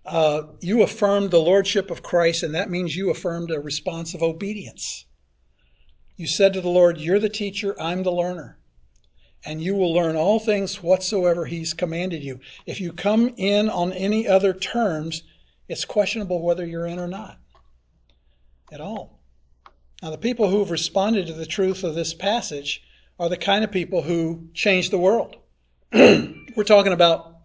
Uh, 0.04 0.44
you 0.60 0.82
affirmed 0.82 1.30
the 1.30 1.38
lordship 1.38 1.90
of 1.90 2.02
Christ, 2.02 2.42
and 2.42 2.54
that 2.54 2.70
means 2.70 2.96
you 2.96 3.10
affirmed 3.10 3.50
a 3.50 3.60
response 3.60 4.14
of 4.14 4.22
obedience. 4.22 5.04
You 6.16 6.26
said 6.26 6.54
to 6.54 6.60
the 6.60 6.68
Lord, 6.68 6.98
You're 6.98 7.20
the 7.20 7.28
teacher, 7.28 7.80
I'm 7.80 8.02
the 8.02 8.12
learner 8.12 8.58
and 9.44 9.62
you 9.62 9.74
will 9.74 9.92
learn 9.92 10.16
all 10.16 10.40
things 10.40 10.82
whatsoever 10.82 11.46
he's 11.46 11.72
commanded 11.72 12.22
you. 12.22 12.40
If 12.66 12.80
you 12.80 12.92
come 12.92 13.32
in 13.36 13.68
on 13.68 13.92
any 13.92 14.26
other 14.26 14.52
terms, 14.52 15.22
it's 15.68 15.84
questionable 15.84 16.42
whether 16.42 16.66
you're 16.66 16.86
in 16.86 16.98
or 16.98 17.08
not 17.08 17.38
at 18.72 18.80
all. 18.80 19.20
Now, 20.02 20.10
the 20.10 20.18
people 20.18 20.48
who 20.48 20.60
have 20.60 20.70
responded 20.70 21.26
to 21.26 21.32
the 21.32 21.46
truth 21.46 21.82
of 21.84 21.94
this 21.94 22.14
passage 22.14 22.82
are 23.18 23.28
the 23.28 23.36
kind 23.36 23.64
of 23.64 23.72
people 23.72 24.02
who 24.02 24.48
change 24.54 24.90
the 24.90 24.98
world. 24.98 25.36
We're 25.92 26.64
talking 26.66 26.92
about 26.92 27.36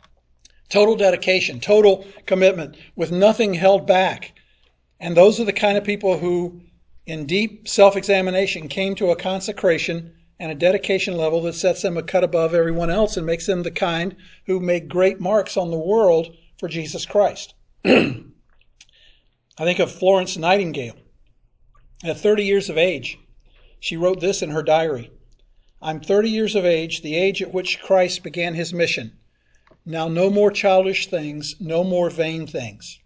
total 0.68 0.98
dedication, 0.98 1.62
total 1.62 2.06
commitment, 2.26 2.76
with 2.94 3.10
nothing 3.10 3.54
held 3.54 3.88
back. 3.88 4.34
And 5.00 5.16
those 5.16 5.40
are 5.40 5.46
the 5.46 5.54
kind 5.54 5.78
of 5.78 5.86
people 5.86 6.18
who, 6.18 6.62
in 7.06 7.26
deep 7.26 7.70
self 7.70 7.96
examination, 7.96 8.68
came 8.68 8.96
to 8.96 9.12
a 9.12 9.16
consecration 9.16 10.14
and 10.40 10.52
a 10.52 10.56
dedication 10.56 11.16
level 11.16 11.42
that 11.44 11.54
sets 11.54 11.82
them 11.82 11.96
a 11.96 12.04
cut 12.04 12.26
above 12.26 12.54
everyone 12.54 12.90
else 12.90 13.16
and 13.16 13.26
makes 13.26 13.46
them 13.46 13.64
the 13.64 13.72
kind 13.72 14.14
who 14.46 14.60
make 14.60 14.90
great 14.90 15.22
marks 15.22 15.56
on 15.56 15.72
the 15.72 15.80
world 15.80 16.36
for 16.58 16.68
Jesus 16.68 17.06
Christ. 17.06 17.54
I 17.86 18.26
think 19.58 19.80
of 19.80 19.90
Florence 19.90 20.36
Nightingale. 20.36 20.98
At 22.04 22.20
30 22.20 22.44
years 22.44 22.70
of 22.70 22.78
age, 22.78 23.18
she 23.80 23.96
wrote 23.96 24.20
this 24.20 24.42
in 24.42 24.50
her 24.50 24.64
diary 24.64 25.12
I'm 25.86 26.00
30 26.00 26.30
years 26.30 26.56
of 26.56 26.64
age, 26.64 27.02
the 27.02 27.18
age 27.18 27.42
at 27.42 27.54
which 27.54 27.82
Christ 27.82 28.24
began 28.24 28.54
his 28.54 28.74
mission. 28.74 29.18
Now, 29.86 30.08
no 30.08 30.30
more 30.30 30.50
childish 30.50 31.08
things, 31.08 31.58
no 31.60 31.84
more 31.84 32.10
vain 32.10 32.48
things. 32.48 33.00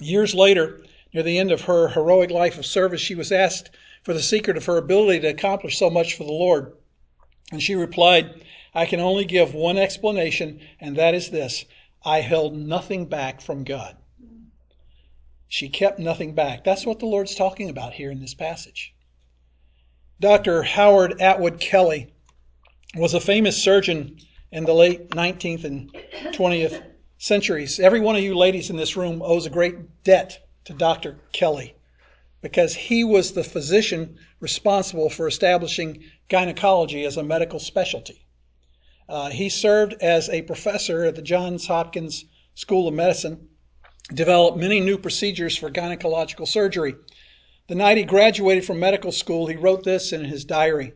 Years 0.00 0.34
later, 0.34 0.82
near 1.12 1.22
the 1.22 1.36
end 1.36 1.52
of 1.52 1.60
her 1.60 1.88
heroic 1.88 2.30
life 2.30 2.56
of 2.56 2.64
service, 2.64 3.02
she 3.02 3.14
was 3.14 3.30
asked 3.30 3.68
for 4.04 4.14
the 4.14 4.22
secret 4.22 4.56
of 4.56 4.64
her 4.64 4.78
ability 4.78 5.20
to 5.20 5.28
accomplish 5.28 5.78
so 5.78 5.90
much 5.90 6.14
for 6.14 6.24
the 6.24 6.32
Lord. 6.32 6.72
And 7.52 7.62
she 7.62 7.74
replied, 7.74 8.42
I 8.74 8.86
can 8.86 9.00
only 9.00 9.26
give 9.26 9.52
one 9.52 9.76
explanation, 9.76 10.60
and 10.80 10.96
that 10.96 11.14
is 11.14 11.28
this 11.28 11.66
I 12.06 12.22
held 12.22 12.56
nothing 12.56 13.04
back 13.04 13.42
from 13.42 13.64
God. 13.64 13.98
She 15.46 15.68
kept 15.68 15.98
nothing 15.98 16.34
back. 16.34 16.64
That's 16.64 16.86
what 16.86 17.00
the 17.00 17.06
Lord's 17.06 17.34
talking 17.34 17.68
about 17.68 17.92
here 17.92 18.10
in 18.10 18.20
this 18.20 18.32
passage. 18.32 18.94
Dr. 20.20 20.62
Howard 20.62 21.20
Atwood 21.20 21.60
Kelly 21.60 22.12
was 22.94 23.14
a 23.14 23.20
famous 23.20 23.62
surgeon 23.62 24.18
in 24.50 24.64
the 24.64 24.74
late 24.74 25.10
19th 25.10 25.64
and 25.64 25.92
20th 26.32 26.82
centuries. 27.18 27.80
Every 27.80 28.00
one 28.00 28.16
of 28.16 28.22
you 28.22 28.34
ladies 28.34 28.70
in 28.70 28.76
this 28.76 28.96
room 28.96 29.22
owes 29.22 29.46
a 29.46 29.50
great 29.50 30.02
debt 30.04 30.46
to 30.64 30.74
Dr. 30.74 31.18
Kelly 31.32 31.74
because 32.42 32.74
he 32.74 33.04
was 33.04 33.32
the 33.32 33.44
physician 33.44 34.18
responsible 34.40 35.08
for 35.08 35.26
establishing 35.26 36.02
gynecology 36.28 37.04
as 37.04 37.16
a 37.16 37.22
medical 37.22 37.58
specialty. 37.58 38.26
Uh, 39.08 39.30
he 39.30 39.48
served 39.48 39.94
as 40.00 40.28
a 40.28 40.42
professor 40.42 41.04
at 41.04 41.14
the 41.14 41.22
Johns 41.22 41.66
Hopkins 41.66 42.24
School 42.54 42.88
of 42.88 42.94
Medicine, 42.94 43.48
developed 44.12 44.58
many 44.58 44.80
new 44.80 44.98
procedures 44.98 45.56
for 45.56 45.70
gynecological 45.70 46.46
surgery. 46.46 46.94
The 47.68 47.76
night 47.76 47.96
he 47.96 48.04
graduated 48.04 48.64
from 48.64 48.80
medical 48.80 49.12
school, 49.12 49.46
he 49.46 49.56
wrote 49.56 49.84
this 49.84 50.12
in 50.12 50.24
his 50.24 50.44
diary. 50.44 50.94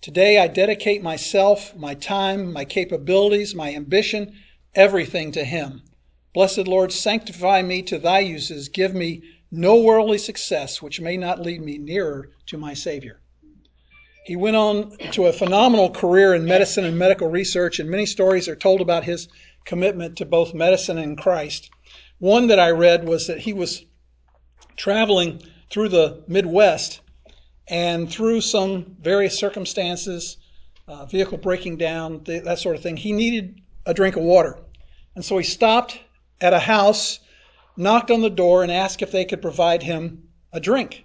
Today 0.00 0.38
I 0.38 0.48
dedicate 0.48 1.02
myself, 1.02 1.74
my 1.76 1.94
time, 1.94 2.52
my 2.52 2.64
capabilities, 2.64 3.54
my 3.54 3.74
ambition, 3.74 4.34
everything 4.74 5.32
to 5.32 5.44
him. 5.44 5.82
Blessed 6.34 6.66
Lord, 6.66 6.92
sanctify 6.92 7.62
me 7.62 7.82
to 7.82 7.98
thy 7.98 8.18
uses. 8.18 8.68
Give 8.68 8.92
me 8.92 9.22
no 9.50 9.80
worldly 9.80 10.18
success 10.18 10.82
which 10.82 11.00
may 11.00 11.16
not 11.16 11.40
lead 11.40 11.62
me 11.62 11.78
nearer 11.78 12.32
to 12.46 12.58
my 12.58 12.74
Savior. 12.74 13.20
He 14.24 14.36
went 14.36 14.56
on 14.56 14.98
to 15.12 15.26
a 15.26 15.32
phenomenal 15.32 15.90
career 15.90 16.34
in 16.34 16.44
medicine 16.44 16.84
and 16.84 16.98
medical 16.98 17.28
research, 17.28 17.78
and 17.78 17.88
many 17.88 18.04
stories 18.04 18.48
are 18.48 18.56
told 18.56 18.80
about 18.80 19.04
his 19.04 19.28
commitment 19.64 20.16
to 20.18 20.26
both 20.26 20.54
medicine 20.54 20.98
and 20.98 21.16
Christ. 21.16 21.70
One 22.18 22.48
that 22.48 22.58
I 22.58 22.70
read 22.72 23.08
was 23.08 23.28
that 23.28 23.38
he 23.38 23.52
was 23.52 23.84
traveling 24.76 25.40
through 25.70 25.88
the 25.88 26.22
Midwest, 26.26 27.00
and 27.68 28.10
through 28.10 28.40
some 28.40 28.96
various 29.00 29.38
circumstances, 29.38 30.38
uh, 30.86 31.04
vehicle 31.06 31.38
breaking 31.38 31.76
down, 31.76 32.22
that 32.24 32.58
sort 32.58 32.76
of 32.76 32.82
thing, 32.82 32.96
he 32.96 33.12
needed 33.12 33.60
a 33.84 33.92
drink 33.92 34.16
of 34.16 34.22
water. 34.22 34.58
And 35.14 35.24
so 35.24 35.36
he 35.36 35.44
stopped 35.44 36.00
at 36.40 36.52
a 36.52 36.58
house 36.58 37.20
knocked 37.78 38.10
on 38.10 38.20
the 38.20 38.30
door 38.30 38.62
and 38.62 38.72
asked 38.72 39.02
if 39.02 39.12
they 39.12 39.24
could 39.24 39.40
provide 39.40 39.82
him 39.82 40.28
a 40.52 40.60
drink. 40.60 41.04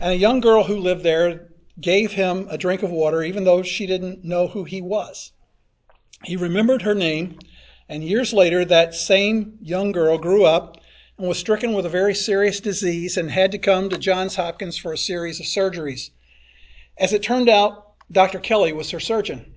And 0.00 0.12
a 0.12 0.16
young 0.16 0.40
girl 0.40 0.64
who 0.64 0.78
lived 0.78 1.02
there 1.02 1.48
gave 1.80 2.12
him 2.12 2.46
a 2.50 2.58
drink 2.58 2.82
of 2.82 2.90
water, 2.90 3.22
even 3.22 3.44
though 3.44 3.62
she 3.62 3.86
didn't 3.86 4.24
know 4.24 4.46
who 4.46 4.64
he 4.64 4.80
was. 4.80 5.32
He 6.24 6.36
remembered 6.36 6.82
her 6.82 6.94
name, 6.94 7.38
and 7.88 8.04
years 8.04 8.32
later, 8.32 8.64
that 8.64 8.94
same 8.94 9.58
young 9.60 9.92
girl 9.92 10.18
grew 10.18 10.44
up 10.44 10.77
and 11.18 11.26
was 11.26 11.38
stricken 11.38 11.72
with 11.72 11.84
a 11.84 11.90
very 11.90 12.14
serious 12.14 12.60
disease 12.60 13.16
and 13.16 13.30
had 13.30 13.50
to 13.50 13.58
come 13.58 13.88
to 13.88 13.98
Johns 13.98 14.36
Hopkins 14.36 14.78
for 14.78 14.92
a 14.92 14.98
series 14.98 15.40
of 15.40 15.46
surgeries. 15.46 16.10
As 16.96 17.12
it 17.12 17.22
turned 17.22 17.48
out, 17.48 17.94
Dr. 18.10 18.38
Kelly 18.38 18.72
was 18.72 18.90
her 18.90 19.00
surgeon. 19.00 19.52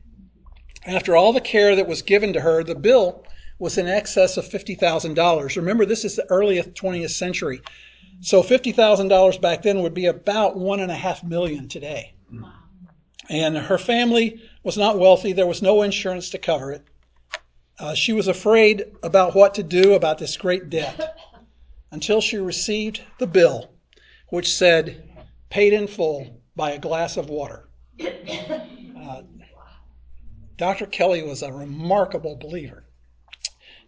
After 0.85 1.15
all 1.15 1.31
the 1.33 1.41
care 1.41 1.75
that 1.75 1.87
was 1.87 2.01
given 2.01 2.33
to 2.33 2.41
her, 2.41 2.63
the 2.63 2.75
bill 2.75 3.23
was 3.59 3.77
in 3.77 3.87
excess 3.87 4.37
of 4.37 4.45
$50,000. 4.49 5.55
Remember, 5.55 5.85
this 5.85 6.03
is 6.03 6.15
the 6.15 6.29
early 6.31 6.59
20th 6.59 7.11
century. 7.11 7.61
So 8.21 8.41
$50,000 8.41 9.39
back 9.39 9.61
then 9.61 9.81
would 9.83 9.93
be 9.93 10.07
about 10.07 10.57
one 10.57 10.79
and 10.79 10.91
a 10.91 10.95
half 10.95 11.23
million 11.23 11.67
today. 11.67 12.15
And 13.29 13.55
her 13.55 13.77
family 13.77 14.41
was 14.63 14.77
not 14.77 14.97
wealthy. 14.97 15.31
There 15.31 15.47
was 15.47 15.61
no 15.61 15.83
insurance 15.83 16.31
to 16.31 16.39
cover 16.39 16.71
it. 16.71 16.83
Uh, 17.79 17.93
she 17.93 18.13
was 18.13 18.27
afraid 18.27 18.83
about 19.03 19.35
what 19.35 19.53
to 19.55 19.63
do 19.63 19.93
about 19.93 20.17
this 20.17 20.37
great 20.37 20.69
debt 20.69 21.15
until 21.91 22.21
she 22.21 22.37
received 22.37 23.01
the 23.19 23.27
bill, 23.27 23.69
which 24.29 24.53
said, 24.53 25.09
paid 25.49 25.73
in 25.73 25.87
full 25.87 26.41
by 26.55 26.71
a 26.71 26.79
glass 26.79 27.17
of 27.17 27.29
water. 27.29 27.67
Uh, 29.01 29.23
Dr. 30.57 30.85
Kelly 30.85 31.23
was 31.23 31.41
a 31.41 31.51
remarkable 31.51 32.35
believer. 32.35 32.83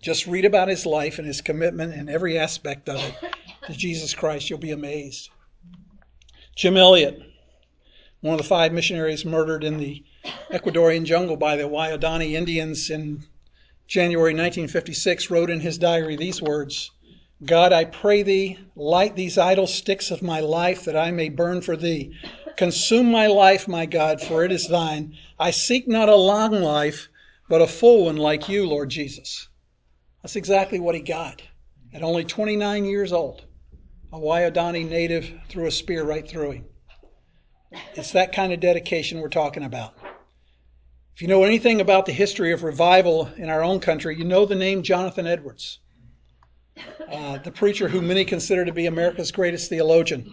Just 0.02 0.26
read 0.26 0.44
about 0.44 0.70
his 0.70 0.88
life 0.88 1.20
and 1.20 1.28
his 1.28 1.40
commitment 1.40 1.94
and 1.94 2.10
every 2.10 2.36
aspect 2.36 2.90
of 2.90 3.00
it 3.00 3.36
to 3.68 3.74
Jesus 3.74 4.16
Christ. 4.16 4.50
You'll 4.50 4.58
be 4.58 4.72
amazed. 4.72 5.30
Jim 6.56 6.76
Elliot, 6.76 7.22
one 8.22 8.34
of 8.34 8.40
the 8.40 8.48
five 8.48 8.74
missionaries 8.74 9.24
murdered 9.24 9.64
in 9.64 9.78
the 9.78 10.04
Ecuadorian 10.50 11.06
jungle 11.06 11.38
by 11.38 11.56
the 11.56 11.70
Waodani 11.70 12.32
Indians 12.34 12.90
in 12.90 13.24
January 13.86 14.34
1956, 14.34 15.30
wrote 15.30 15.52
in 15.52 15.60
his 15.60 15.78
diary 15.78 16.16
these 16.16 16.42
words 16.42 16.90
God, 17.46 17.74
I 17.74 17.86
pray 17.86 18.24
thee, 18.24 18.58
light 18.76 19.16
these 19.16 19.38
idle 19.38 19.68
sticks 19.68 20.12
of 20.12 20.22
my 20.22 20.40
life 20.40 20.86
that 20.86 20.96
I 20.96 21.12
may 21.12 21.30
burn 21.30 21.62
for 21.62 21.76
thee. 21.76 22.16
Consume 22.56 23.12
my 23.12 23.28
life, 23.28 23.68
my 23.68 23.86
God, 23.86 24.22
for 24.22 24.46
it 24.46 24.52
is 24.52 24.68
thine. 24.68 25.16
I 25.40 25.52
seek 25.52 25.88
not 25.88 26.10
a 26.10 26.16
long 26.16 26.52
life, 26.52 27.10
but 27.50 27.62
a 27.62 27.68
full 27.68 28.06
one 28.06 28.18
like 28.18 28.48
you, 28.48 28.66
Lord 28.68 28.90
Jesus. 28.90 29.50
That's 30.22 30.36
exactly 30.36 30.80
what 30.80 30.96
he 30.96 31.02
got. 31.02 31.42
At 31.94 32.04
only 32.04 32.24
29 32.24 32.86
years 32.86 33.12
old, 33.12 33.46
a 34.12 34.18
Waodani 34.18 34.88
native 34.88 35.32
threw 35.50 35.66
a 35.66 35.72
spear 35.72 36.04
right 36.04 36.28
through 36.28 36.52
him. 36.52 36.66
It's 37.96 38.12
that 38.12 38.32
kind 38.32 38.54
of 38.54 38.60
dedication 38.60 39.20
we're 39.20 39.30
talking 39.30 39.64
about. 39.64 39.96
If 41.16 41.22
you 41.22 41.28
know 41.28 41.44
anything 41.44 41.82
about 41.82 42.06
the 42.06 42.14
history 42.14 42.54
of 42.54 42.64
revival 42.64 43.30
in 43.38 43.50
our 43.50 43.64
own 43.64 43.80
country, 43.80 44.18
you 44.18 44.24
know 44.24 44.46
the 44.46 44.56
name 44.56 44.82
Jonathan 44.82 45.28
Edwards, 45.28 45.80
uh, 47.12 47.38
the 47.40 47.52
preacher 47.52 47.88
who 47.88 48.02
many 48.02 48.26
consider 48.26 48.66
to 48.66 48.72
be 48.72 48.86
America's 48.86 49.32
greatest 49.32 49.70
theologian. 49.70 50.32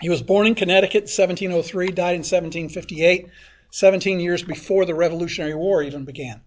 He 0.00 0.08
was 0.08 0.22
born 0.22 0.46
in 0.46 0.54
Connecticut 0.54 1.02
in 1.02 1.26
1703, 1.26 1.90
died 1.90 2.14
in 2.14 2.20
1758, 2.20 3.28
17 3.70 4.20
years 4.20 4.42
before 4.42 4.84
the 4.84 4.94
Revolutionary 4.94 5.54
War 5.54 5.82
even 5.82 6.04
began. 6.04 6.42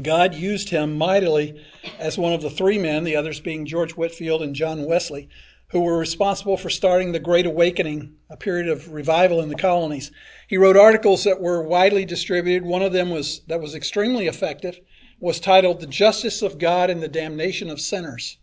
God 0.00 0.34
used 0.34 0.70
him 0.70 0.96
mightily 0.96 1.62
as 1.98 2.16
one 2.16 2.32
of 2.32 2.40
the 2.40 2.50
three 2.50 2.78
men, 2.78 3.04
the 3.04 3.16
others 3.16 3.40
being 3.40 3.66
George 3.66 3.92
Whitefield 3.92 4.42
and 4.42 4.54
John 4.54 4.84
Wesley, 4.84 5.28
who 5.68 5.80
were 5.80 5.98
responsible 5.98 6.56
for 6.56 6.70
starting 6.70 7.12
the 7.12 7.18
Great 7.18 7.46
Awakening, 7.46 8.14
a 8.30 8.36
period 8.36 8.68
of 8.68 8.92
revival 8.92 9.40
in 9.40 9.48
the 9.48 9.54
colonies. 9.54 10.10
He 10.48 10.56
wrote 10.58 10.76
articles 10.76 11.24
that 11.24 11.40
were 11.40 11.62
widely 11.62 12.04
distributed. 12.04 12.64
One 12.64 12.82
of 12.82 12.92
them 12.92 13.10
was 13.10 13.40
that 13.48 13.60
was 13.60 13.74
extremely 13.74 14.26
effective, 14.26 14.78
was 15.22 15.40
titled 15.40 15.80
"The 15.80 15.86
Justice 15.86 16.42
of 16.42 16.58
God 16.58 16.90
and 16.90 17.02
the 17.02 17.08
Damnation 17.08 17.70
of 17.70 17.80
Sinners." 17.80 18.36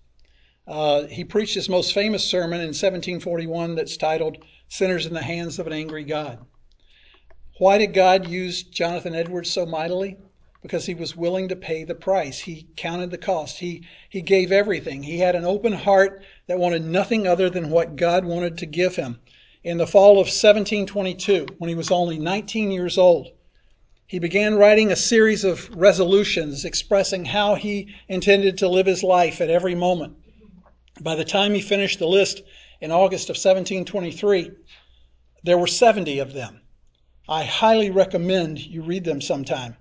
Uh, 0.66 1.04
he 1.04 1.24
preached 1.24 1.54
his 1.54 1.70
most 1.70 1.94
famous 1.94 2.24
sermon 2.24 2.62
in 2.62 2.70
1741 2.70 3.76
that's 3.76 3.98
titled 3.98 4.38
"Sinners 4.68 5.06
in 5.06 5.14
the 5.14 5.22
Hands 5.22 5.60
of 5.60 5.68
an 5.68 5.74
Angry 5.74 6.04
God." 6.04 6.40
Why 7.60 7.78
did 7.78 7.94
God 7.94 8.28
use 8.28 8.64
Jonathan 8.64 9.14
Edwards 9.14 9.52
so 9.52 9.66
mightily? 9.66 10.18
because 10.62 10.86
he 10.86 10.94
was 10.94 11.16
willing 11.16 11.48
to 11.48 11.56
pay 11.56 11.84
the 11.84 11.96
price. 11.96 12.40
He 12.40 12.68
counted 12.76 13.12
the 13.12 13.18
cost. 13.18 13.60
He, 13.60 13.84
he 14.10 14.22
gave 14.22 14.52
everything. 14.52 15.04
He 15.04 15.20
had 15.20 15.36
an 15.36 15.46
open 15.46 15.74
heart 15.74 16.24
that 16.48 16.60
wanted 16.60 16.84
nothing 16.84 17.28
other 17.28 17.50
than 17.50 17.70
what 17.70 17.96
God 17.96 18.26
wanted 18.26 18.58
to 18.58 18.66
give 18.66 18.96
him. 18.96 19.20
In 19.64 19.78
the 19.78 19.88
fall 19.88 20.14
of 20.14 20.28
1722, 20.28 21.48
when 21.58 21.70
he 21.70 21.76
was 21.76 21.92
only 21.92 22.18
19 22.20 22.72
years 22.72 22.98
old, 22.98 23.30
he 24.10 24.18
began 24.18 24.56
writing 24.56 24.92
a 24.92 24.96
series 24.96 25.44
of 25.44 25.70
resolutions 25.76 26.66
expressing 26.66 27.26
how 27.26 27.54
he 27.54 27.94
intended 28.08 28.58
to 28.58 28.68
live 28.68 28.88
his 28.88 29.04
life 29.04 29.40
at 29.40 29.52
every 29.52 29.76
moment. 29.76 30.18
By 31.00 31.14
the 31.14 31.24
time 31.24 31.54
he 31.54 31.62
finished 31.62 32.00
the 32.00 32.08
list 32.08 32.42
in 32.82 32.90
August 32.90 33.30
of 33.30 33.36
1723, 33.36 34.50
there 35.44 35.60
were 35.60 35.68
70 35.68 36.18
of 36.18 36.34
them. 36.34 36.60
I 37.28 37.44
highly 37.44 37.92
recommend 37.92 38.58
you 38.58 38.82
read 38.82 39.04
them 39.04 39.22
sometime. 39.22 39.78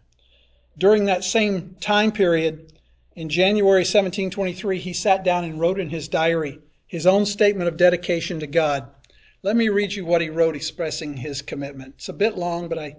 During 0.77 1.07
that 1.07 1.25
same 1.25 1.77
time 1.81 2.13
period, 2.13 2.75
in 3.17 3.31
January 3.31 3.81
1723, 3.81 4.79
he 4.79 4.93
sat 4.93 5.25
down 5.25 5.45
and 5.45 5.59
wrote 5.59 5.81
in 5.81 5.89
his 5.89 6.07
diary 6.07 6.59
his 6.87 7.07
own 7.07 7.25
statement 7.25 7.69
of 7.69 7.79
dedication 7.79 8.41
to 8.41 8.47
God. 8.47 8.91
Let 9.43 9.57
me 9.57 9.71
read 9.71 9.95
you 9.95 10.05
what 10.05 10.21
he 10.21 10.29
wrote 10.29 10.55
expressing 10.55 11.17
his 11.17 11.41
commitment. 11.41 11.95
It's 11.97 12.11
a 12.11 12.13
bit 12.13 12.37
long, 12.37 12.69
but 12.69 12.79
I 12.79 12.97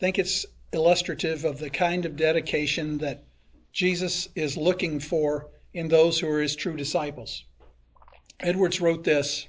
think 0.00 0.18
it's 0.18 0.44
illustrative 0.72 1.44
of 1.44 1.58
the 1.58 1.70
kind 1.70 2.04
of 2.06 2.16
dedication 2.16 2.98
that 2.98 3.24
Jesus 3.72 4.28
is 4.34 4.56
looking 4.56 5.00
for 5.00 5.48
in 5.74 5.88
those 5.88 6.18
who 6.18 6.28
are 6.28 6.40
his 6.40 6.56
true 6.56 6.76
disciples. 6.76 7.44
Edwards 8.40 8.80
wrote 8.80 9.04
this 9.04 9.48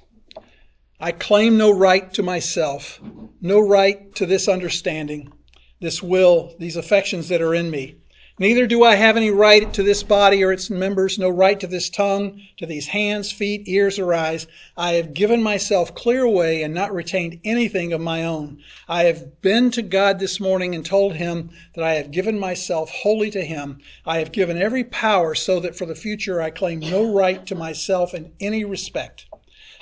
I 1.00 1.12
claim 1.12 1.58
no 1.58 1.70
right 1.70 2.12
to 2.14 2.22
myself, 2.22 3.00
no 3.40 3.60
right 3.60 4.14
to 4.14 4.26
this 4.26 4.48
understanding 4.48 5.32
this 5.80 6.02
will, 6.02 6.54
these 6.58 6.76
affections 6.76 7.28
that 7.28 7.42
are 7.42 7.54
in 7.54 7.70
me. 7.70 7.96
Neither 8.36 8.66
do 8.66 8.82
I 8.82 8.96
have 8.96 9.16
any 9.16 9.30
right 9.30 9.72
to 9.74 9.84
this 9.84 10.02
body 10.02 10.42
or 10.42 10.52
its 10.52 10.68
members, 10.68 11.20
no 11.20 11.28
right 11.28 11.60
to 11.60 11.68
this 11.68 11.88
tongue, 11.88 12.40
to 12.56 12.66
these 12.66 12.88
hands, 12.88 13.30
feet, 13.30 13.62
ears, 13.66 13.96
or 13.96 14.12
eyes. 14.12 14.48
I 14.76 14.94
have 14.94 15.14
given 15.14 15.40
myself 15.40 15.94
clear 15.94 16.24
away 16.24 16.64
and 16.64 16.74
not 16.74 16.92
retained 16.92 17.38
anything 17.44 17.92
of 17.92 18.00
my 18.00 18.24
own. 18.24 18.58
I 18.88 19.04
have 19.04 19.40
been 19.40 19.70
to 19.70 19.82
God 19.82 20.18
this 20.18 20.40
morning 20.40 20.74
and 20.74 20.84
told 20.84 21.14
him 21.14 21.50
that 21.76 21.84
I 21.84 21.94
have 21.94 22.10
given 22.10 22.36
myself 22.36 22.90
wholly 22.90 23.30
to 23.30 23.44
him. 23.44 23.78
I 24.04 24.18
have 24.18 24.32
given 24.32 24.60
every 24.60 24.82
power 24.82 25.36
so 25.36 25.60
that 25.60 25.76
for 25.76 25.86
the 25.86 25.94
future 25.94 26.42
I 26.42 26.50
claim 26.50 26.80
no 26.80 27.14
right 27.14 27.46
to 27.46 27.54
myself 27.54 28.14
in 28.14 28.32
any 28.40 28.64
respect. 28.64 29.26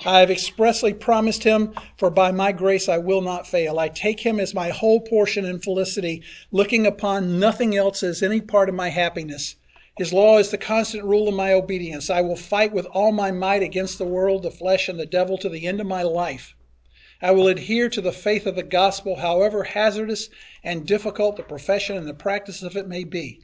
I 0.05 0.19
have 0.19 0.29
expressly 0.29 0.91
promised 0.93 1.45
him, 1.45 1.73
for 1.95 2.09
by 2.09 2.33
my 2.33 2.51
grace 2.51 2.89
I 2.89 2.97
will 2.97 3.21
not 3.21 3.47
fail. 3.47 3.79
I 3.79 3.87
take 3.87 4.19
him 4.19 4.37
as 4.37 4.53
my 4.53 4.67
whole 4.67 4.99
portion 4.99 5.45
and 5.45 5.63
felicity, 5.63 6.21
looking 6.51 6.85
upon 6.85 7.39
nothing 7.39 7.73
else 7.73 8.03
as 8.03 8.21
any 8.21 8.41
part 8.41 8.67
of 8.67 8.75
my 8.75 8.89
happiness. 8.89 9.55
His 9.97 10.11
law 10.11 10.39
is 10.39 10.49
the 10.51 10.57
constant 10.57 11.05
rule 11.05 11.29
of 11.29 11.35
my 11.35 11.53
obedience. 11.53 12.09
I 12.09 12.19
will 12.19 12.35
fight 12.35 12.73
with 12.73 12.85
all 12.87 13.13
my 13.13 13.31
might 13.31 13.63
against 13.63 13.97
the 13.97 14.03
world, 14.03 14.43
the 14.43 14.51
flesh, 14.51 14.89
and 14.89 14.99
the 14.99 15.05
devil 15.05 15.37
to 15.37 15.47
the 15.47 15.65
end 15.65 15.79
of 15.79 15.87
my 15.87 16.03
life. 16.03 16.53
I 17.21 17.31
will 17.31 17.47
adhere 17.47 17.87
to 17.87 18.01
the 18.01 18.11
faith 18.11 18.45
of 18.45 18.57
the 18.57 18.63
gospel, 18.63 19.15
however 19.15 19.63
hazardous 19.63 20.27
and 20.65 20.85
difficult 20.85 21.37
the 21.37 21.43
profession 21.43 21.95
and 21.95 22.09
the 22.09 22.13
practice 22.13 22.61
of 22.61 22.75
it 22.75 22.89
may 22.89 23.05
be. 23.05 23.39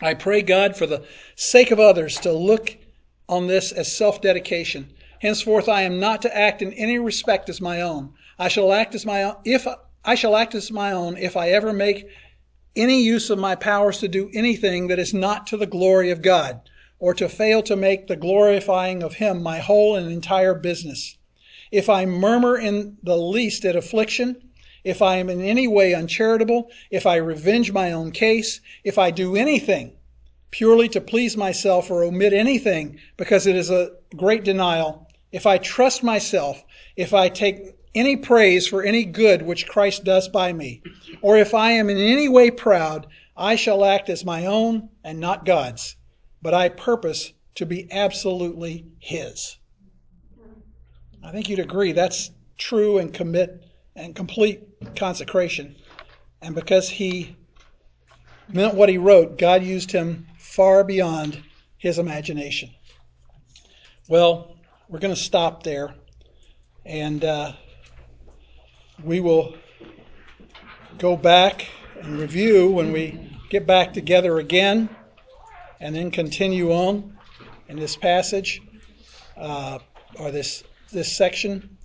I 0.00 0.14
pray 0.14 0.42
God, 0.42 0.76
for 0.76 0.86
the 0.86 1.04
sake 1.36 1.70
of 1.70 1.78
others, 1.78 2.18
to 2.20 2.32
look 2.32 2.76
on 3.28 3.46
this 3.46 3.70
as 3.70 3.92
self 3.92 4.20
dedication 4.20 4.92
Henceforth 5.22 5.68
I 5.68 5.82
am 5.82 6.00
not 6.00 6.20
to 6.22 6.36
act 6.36 6.62
in 6.62 6.72
any 6.72 6.98
respect 6.98 7.48
as 7.48 7.60
my 7.60 7.80
own. 7.80 8.12
I 8.40 8.48
shall 8.48 8.72
act 8.72 8.92
as 8.92 9.06
my 9.06 9.22
own 9.22 9.36
if 9.44 9.68
I 10.04 10.16
shall 10.16 10.34
act 10.34 10.52
as 10.52 10.72
my 10.72 10.90
own 10.90 11.16
if 11.16 11.36
I 11.36 11.50
ever 11.50 11.72
make 11.72 12.08
any 12.74 13.00
use 13.04 13.30
of 13.30 13.38
my 13.38 13.54
powers 13.54 13.98
to 13.98 14.08
do 14.08 14.32
anything 14.34 14.88
that 14.88 14.98
is 14.98 15.14
not 15.14 15.46
to 15.46 15.56
the 15.56 15.64
glory 15.64 16.10
of 16.10 16.22
God, 16.22 16.60
or 16.98 17.14
to 17.14 17.28
fail 17.28 17.62
to 17.62 17.76
make 17.76 18.08
the 18.08 18.16
glorifying 18.16 19.04
of 19.04 19.14
Him 19.14 19.44
my 19.44 19.60
whole 19.60 19.94
and 19.94 20.10
entire 20.10 20.54
business. 20.54 21.16
If 21.70 21.88
I 21.88 22.04
murmur 22.04 22.58
in 22.58 22.96
the 23.04 23.16
least 23.16 23.64
at 23.64 23.76
affliction, 23.76 24.42
if 24.82 25.00
I 25.00 25.18
am 25.18 25.30
in 25.30 25.40
any 25.40 25.68
way 25.68 25.94
uncharitable, 25.94 26.68
if 26.90 27.06
I 27.06 27.14
revenge 27.14 27.70
my 27.70 27.92
own 27.92 28.10
case, 28.10 28.60
if 28.82 28.98
I 28.98 29.12
do 29.12 29.36
anything 29.36 29.92
purely 30.50 30.86
to 30.86 31.00
please 31.00 31.36
myself 31.36 31.90
or 31.90 32.02
omit 32.04 32.32
anything 32.32 32.98
because 33.16 33.46
it 33.46 33.56
is 33.56 33.70
a 33.70 33.92
great 34.16 34.44
denial, 34.44 35.08
if 35.32 35.46
I 35.46 35.58
trust 35.58 36.02
myself, 36.02 36.62
if 36.96 37.14
I 37.14 37.28
take 37.28 37.74
any 37.94 38.16
praise 38.16 38.66
for 38.66 38.82
any 38.82 39.04
good 39.04 39.42
which 39.42 39.66
Christ 39.66 40.04
does 40.04 40.28
by 40.28 40.52
me, 40.52 40.82
or 41.20 41.36
if 41.36 41.54
I 41.54 41.72
am 41.72 41.90
in 41.90 41.96
any 41.96 42.28
way 42.28 42.50
proud, 42.50 43.06
I 43.36 43.56
shall 43.56 43.84
act 43.84 44.08
as 44.08 44.24
my 44.24 44.46
own 44.46 44.90
and 45.02 45.18
not 45.18 45.44
God's, 45.44 45.96
but 46.42 46.54
I 46.54 46.68
purpose 46.68 47.32
to 47.56 47.66
be 47.66 47.90
absolutely 47.90 48.86
His. 48.98 49.56
I 51.22 51.32
think 51.32 51.48
you'd 51.48 51.58
agree 51.58 51.92
that's 51.92 52.30
true 52.58 52.98
and 52.98 53.12
commit 53.12 53.62
and 53.94 54.14
complete 54.14 54.62
consecration. 54.96 55.76
And 56.40 56.54
because 56.54 56.88
he 56.88 57.36
meant 58.48 58.74
what 58.74 58.88
he 58.88 58.98
wrote, 58.98 59.38
God 59.38 59.62
used 59.62 59.92
him 59.92 60.26
far 60.38 60.82
beyond 60.82 61.42
his 61.78 61.98
imagination. 61.98 62.70
Well, 64.08 64.56
we're 64.92 64.98
going 64.98 65.14
to 65.14 65.20
stop 65.20 65.62
there. 65.62 65.94
And 66.84 67.24
uh, 67.24 67.52
we 69.02 69.20
will 69.20 69.54
go 70.98 71.16
back 71.16 71.66
and 72.02 72.18
review 72.18 72.70
when 72.70 72.92
we 72.92 73.38
get 73.48 73.66
back 73.66 73.94
together 73.94 74.38
again 74.38 74.90
and 75.80 75.94
then 75.94 76.10
continue 76.10 76.72
on 76.72 77.16
in 77.68 77.78
this 77.78 77.96
passage 77.96 78.60
uh, 79.38 79.78
or 80.18 80.30
this 80.30 80.62
this 80.92 81.10
section. 81.16 81.78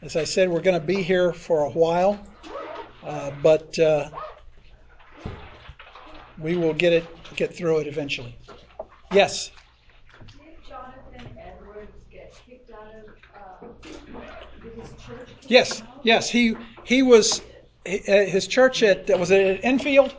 As 0.00 0.14
i 0.14 0.22
said 0.22 0.48
we're 0.48 0.60
going 0.60 0.80
to 0.80 0.86
be 0.86 1.02
here 1.02 1.32
for 1.32 1.64
a 1.64 1.70
while 1.70 2.24
uh, 3.02 3.32
but 3.42 3.76
uh, 3.80 4.08
we 6.38 6.56
will 6.56 6.74
get 6.74 6.92
it 6.92 7.06
get 7.34 7.54
through 7.54 7.78
it 7.78 7.88
eventually. 7.88 8.38
Yes 9.10 9.50
Yes, 15.48 15.82
yes. 16.02 16.30
He 16.30 16.54
he 16.84 17.02
was 17.02 17.40
uh, 17.86 17.90
his 18.06 18.46
church 18.46 18.82
at 18.82 19.08
was 19.18 19.30
it 19.30 19.58
at 19.58 19.64
Enfield 19.64 20.16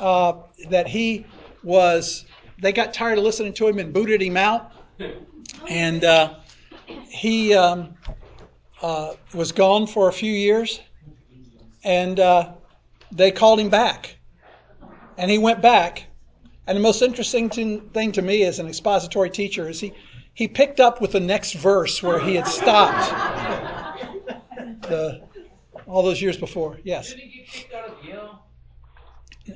uh, 0.00 0.34
that 0.70 0.88
he 0.88 1.26
was. 1.62 2.24
They 2.60 2.72
got 2.72 2.94
tired 2.94 3.18
of 3.18 3.24
listening 3.24 3.52
to 3.54 3.68
him 3.68 3.78
and 3.78 3.92
booted 3.92 4.22
him 4.22 4.36
out, 4.36 4.72
and 5.68 6.04
uh, 6.04 6.36
he 7.08 7.54
um, 7.54 7.94
uh, 8.80 9.14
was 9.34 9.52
gone 9.52 9.86
for 9.86 10.08
a 10.08 10.12
few 10.12 10.32
years, 10.32 10.80
and 11.84 12.18
uh, 12.18 12.54
they 13.12 13.30
called 13.30 13.60
him 13.60 13.68
back, 13.68 14.16
and 15.18 15.30
he 15.30 15.38
went 15.38 15.60
back. 15.60 16.04
And 16.66 16.76
the 16.76 16.82
most 16.82 17.00
interesting 17.00 17.48
thing 17.48 18.12
to 18.12 18.22
me 18.22 18.42
as 18.42 18.58
an 18.58 18.66
expository 18.66 19.30
teacher 19.30 19.68
is 19.68 19.78
he 19.80 19.92
he 20.36 20.46
picked 20.46 20.80
up 20.80 21.00
with 21.00 21.12
the 21.12 21.20
next 21.20 21.54
verse 21.54 22.02
where 22.02 22.20
he 22.20 22.34
had 22.34 22.46
stopped 22.46 23.10
the, 24.82 25.22
all 25.86 26.02
those 26.02 26.20
years 26.20 26.36
before. 26.36 26.78
Yes. 26.84 27.10
He 27.10 27.26
get 27.26 27.48
kicked 27.48 27.72
out 27.72 27.88
of 27.88 28.04
Yale? 28.04 28.44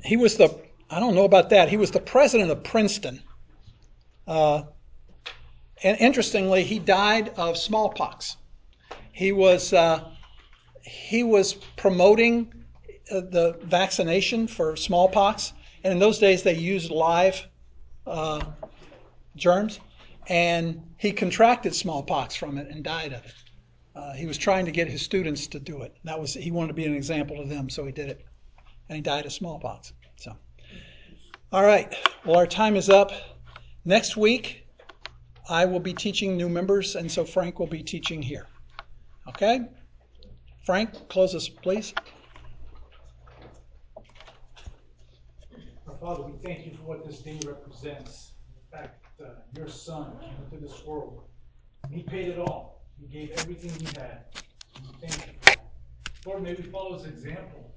He 0.03 0.17
was 0.17 0.37
the, 0.37 0.59
I 0.89 0.99
don't 0.99 1.13
know 1.13 1.25
about 1.25 1.51
that. 1.51 1.69
He 1.69 1.77
was 1.77 1.91
the 1.91 1.99
president 1.99 2.49
of 2.49 2.63
Princeton. 2.63 3.21
Uh, 4.27 4.63
and 5.83 5.99
interestingly, 5.99 6.63
he 6.63 6.79
died 6.79 7.29
of 7.37 7.59
smallpox. 7.59 8.37
He 9.11 9.31
was, 9.31 9.73
uh, 9.73 10.09
he 10.81 11.21
was 11.21 11.53
promoting 11.53 12.51
uh, 13.11 13.21
the 13.29 13.59
vaccination 13.61 14.47
for 14.47 14.75
smallpox. 14.75 15.53
And 15.83 15.93
in 15.93 15.99
those 15.99 16.17
days, 16.17 16.41
they 16.41 16.55
used 16.55 16.89
live 16.89 17.45
uh, 18.07 18.43
germs 19.35 19.79
and 20.31 20.81
he 20.95 21.11
contracted 21.11 21.75
smallpox 21.75 22.37
from 22.37 22.57
it 22.57 22.69
and 22.69 22.85
died 22.85 23.11
of 23.11 23.25
it. 23.25 23.33
Uh, 23.93 24.13
he 24.13 24.25
was 24.25 24.37
trying 24.37 24.63
to 24.63 24.71
get 24.71 24.87
his 24.87 25.01
students 25.01 25.45
to 25.45 25.59
do 25.59 25.81
it. 25.81 25.93
That 26.05 26.17
was 26.17 26.33
he 26.33 26.51
wanted 26.51 26.69
to 26.69 26.73
be 26.73 26.85
an 26.85 26.95
example 26.95 27.35
to 27.35 27.43
them, 27.43 27.69
so 27.69 27.85
he 27.85 27.91
did 27.91 28.07
it, 28.07 28.25
and 28.87 28.95
he 28.95 29.01
died 29.01 29.25
of 29.25 29.33
smallpox. 29.33 29.91
So, 30.15 30.33
All 31.51 31.65
right. 31.65 31.93
Well, 32.25 32.37
our 32.37 32.47
time 32.47 32.77
is 32.77 32.89
up. 32.89 33.11
Next 33.83 34.15
week, 34.15 34.65
I 35.49 35.65
will 35.65 35.81
be 35.81 35.93
teaching 35.93 36.37
new 36.37 36.47
members, 36.47 36.95
and 36.95 37.11
so 37.11 37.25
Frank 37.25 37.59
will 37.59 37.67
be 37.67 37.83
teaching 37.83 38.21
here. 38.21 38.47
Okay? 39.27 39.67
Frank, 40.65 41.09
close 41.09 41.35
us, 41.35 41.49
please. 41.49 41.93
Our 45.89 45.97
Father, 45.99 46.23
we 46.23 46.37
thank 46.41 46.65
you 46.65 46.71
for 46.77 46.83
what 46.83 47.05
this 47.05 47.19
day 47.19 47.37
represents. 47.45 48.31
The 48.71 48.77
fact 48.77 49.00
uh, 49.23 49.41
your 49.55 49.67
Son 49.67 50.17
came 50.19 50.35
into 50.43 50.65
this 50.65 50.85
world. 50.85 51.23
And 51.83 51.93
he 51.93 52.03
paid 52.03 52.29
it 52.29 52.39
all. 52.39 52.83
He 52.99 53.07
gave 53.07 53.31
everything 53.39 53.71
he 53.79 53.85
had. 53.99 54.25
Thank 54.99 55.15
you 55.27 55.33
for 55.41 55.45
that. 55.45 55.65
Lord, 56.25 56.43
may 56.43 56.53
we 56.53 56.63
follow 56.63 56.93
his 56.93 57.05
example. 57.05 57.70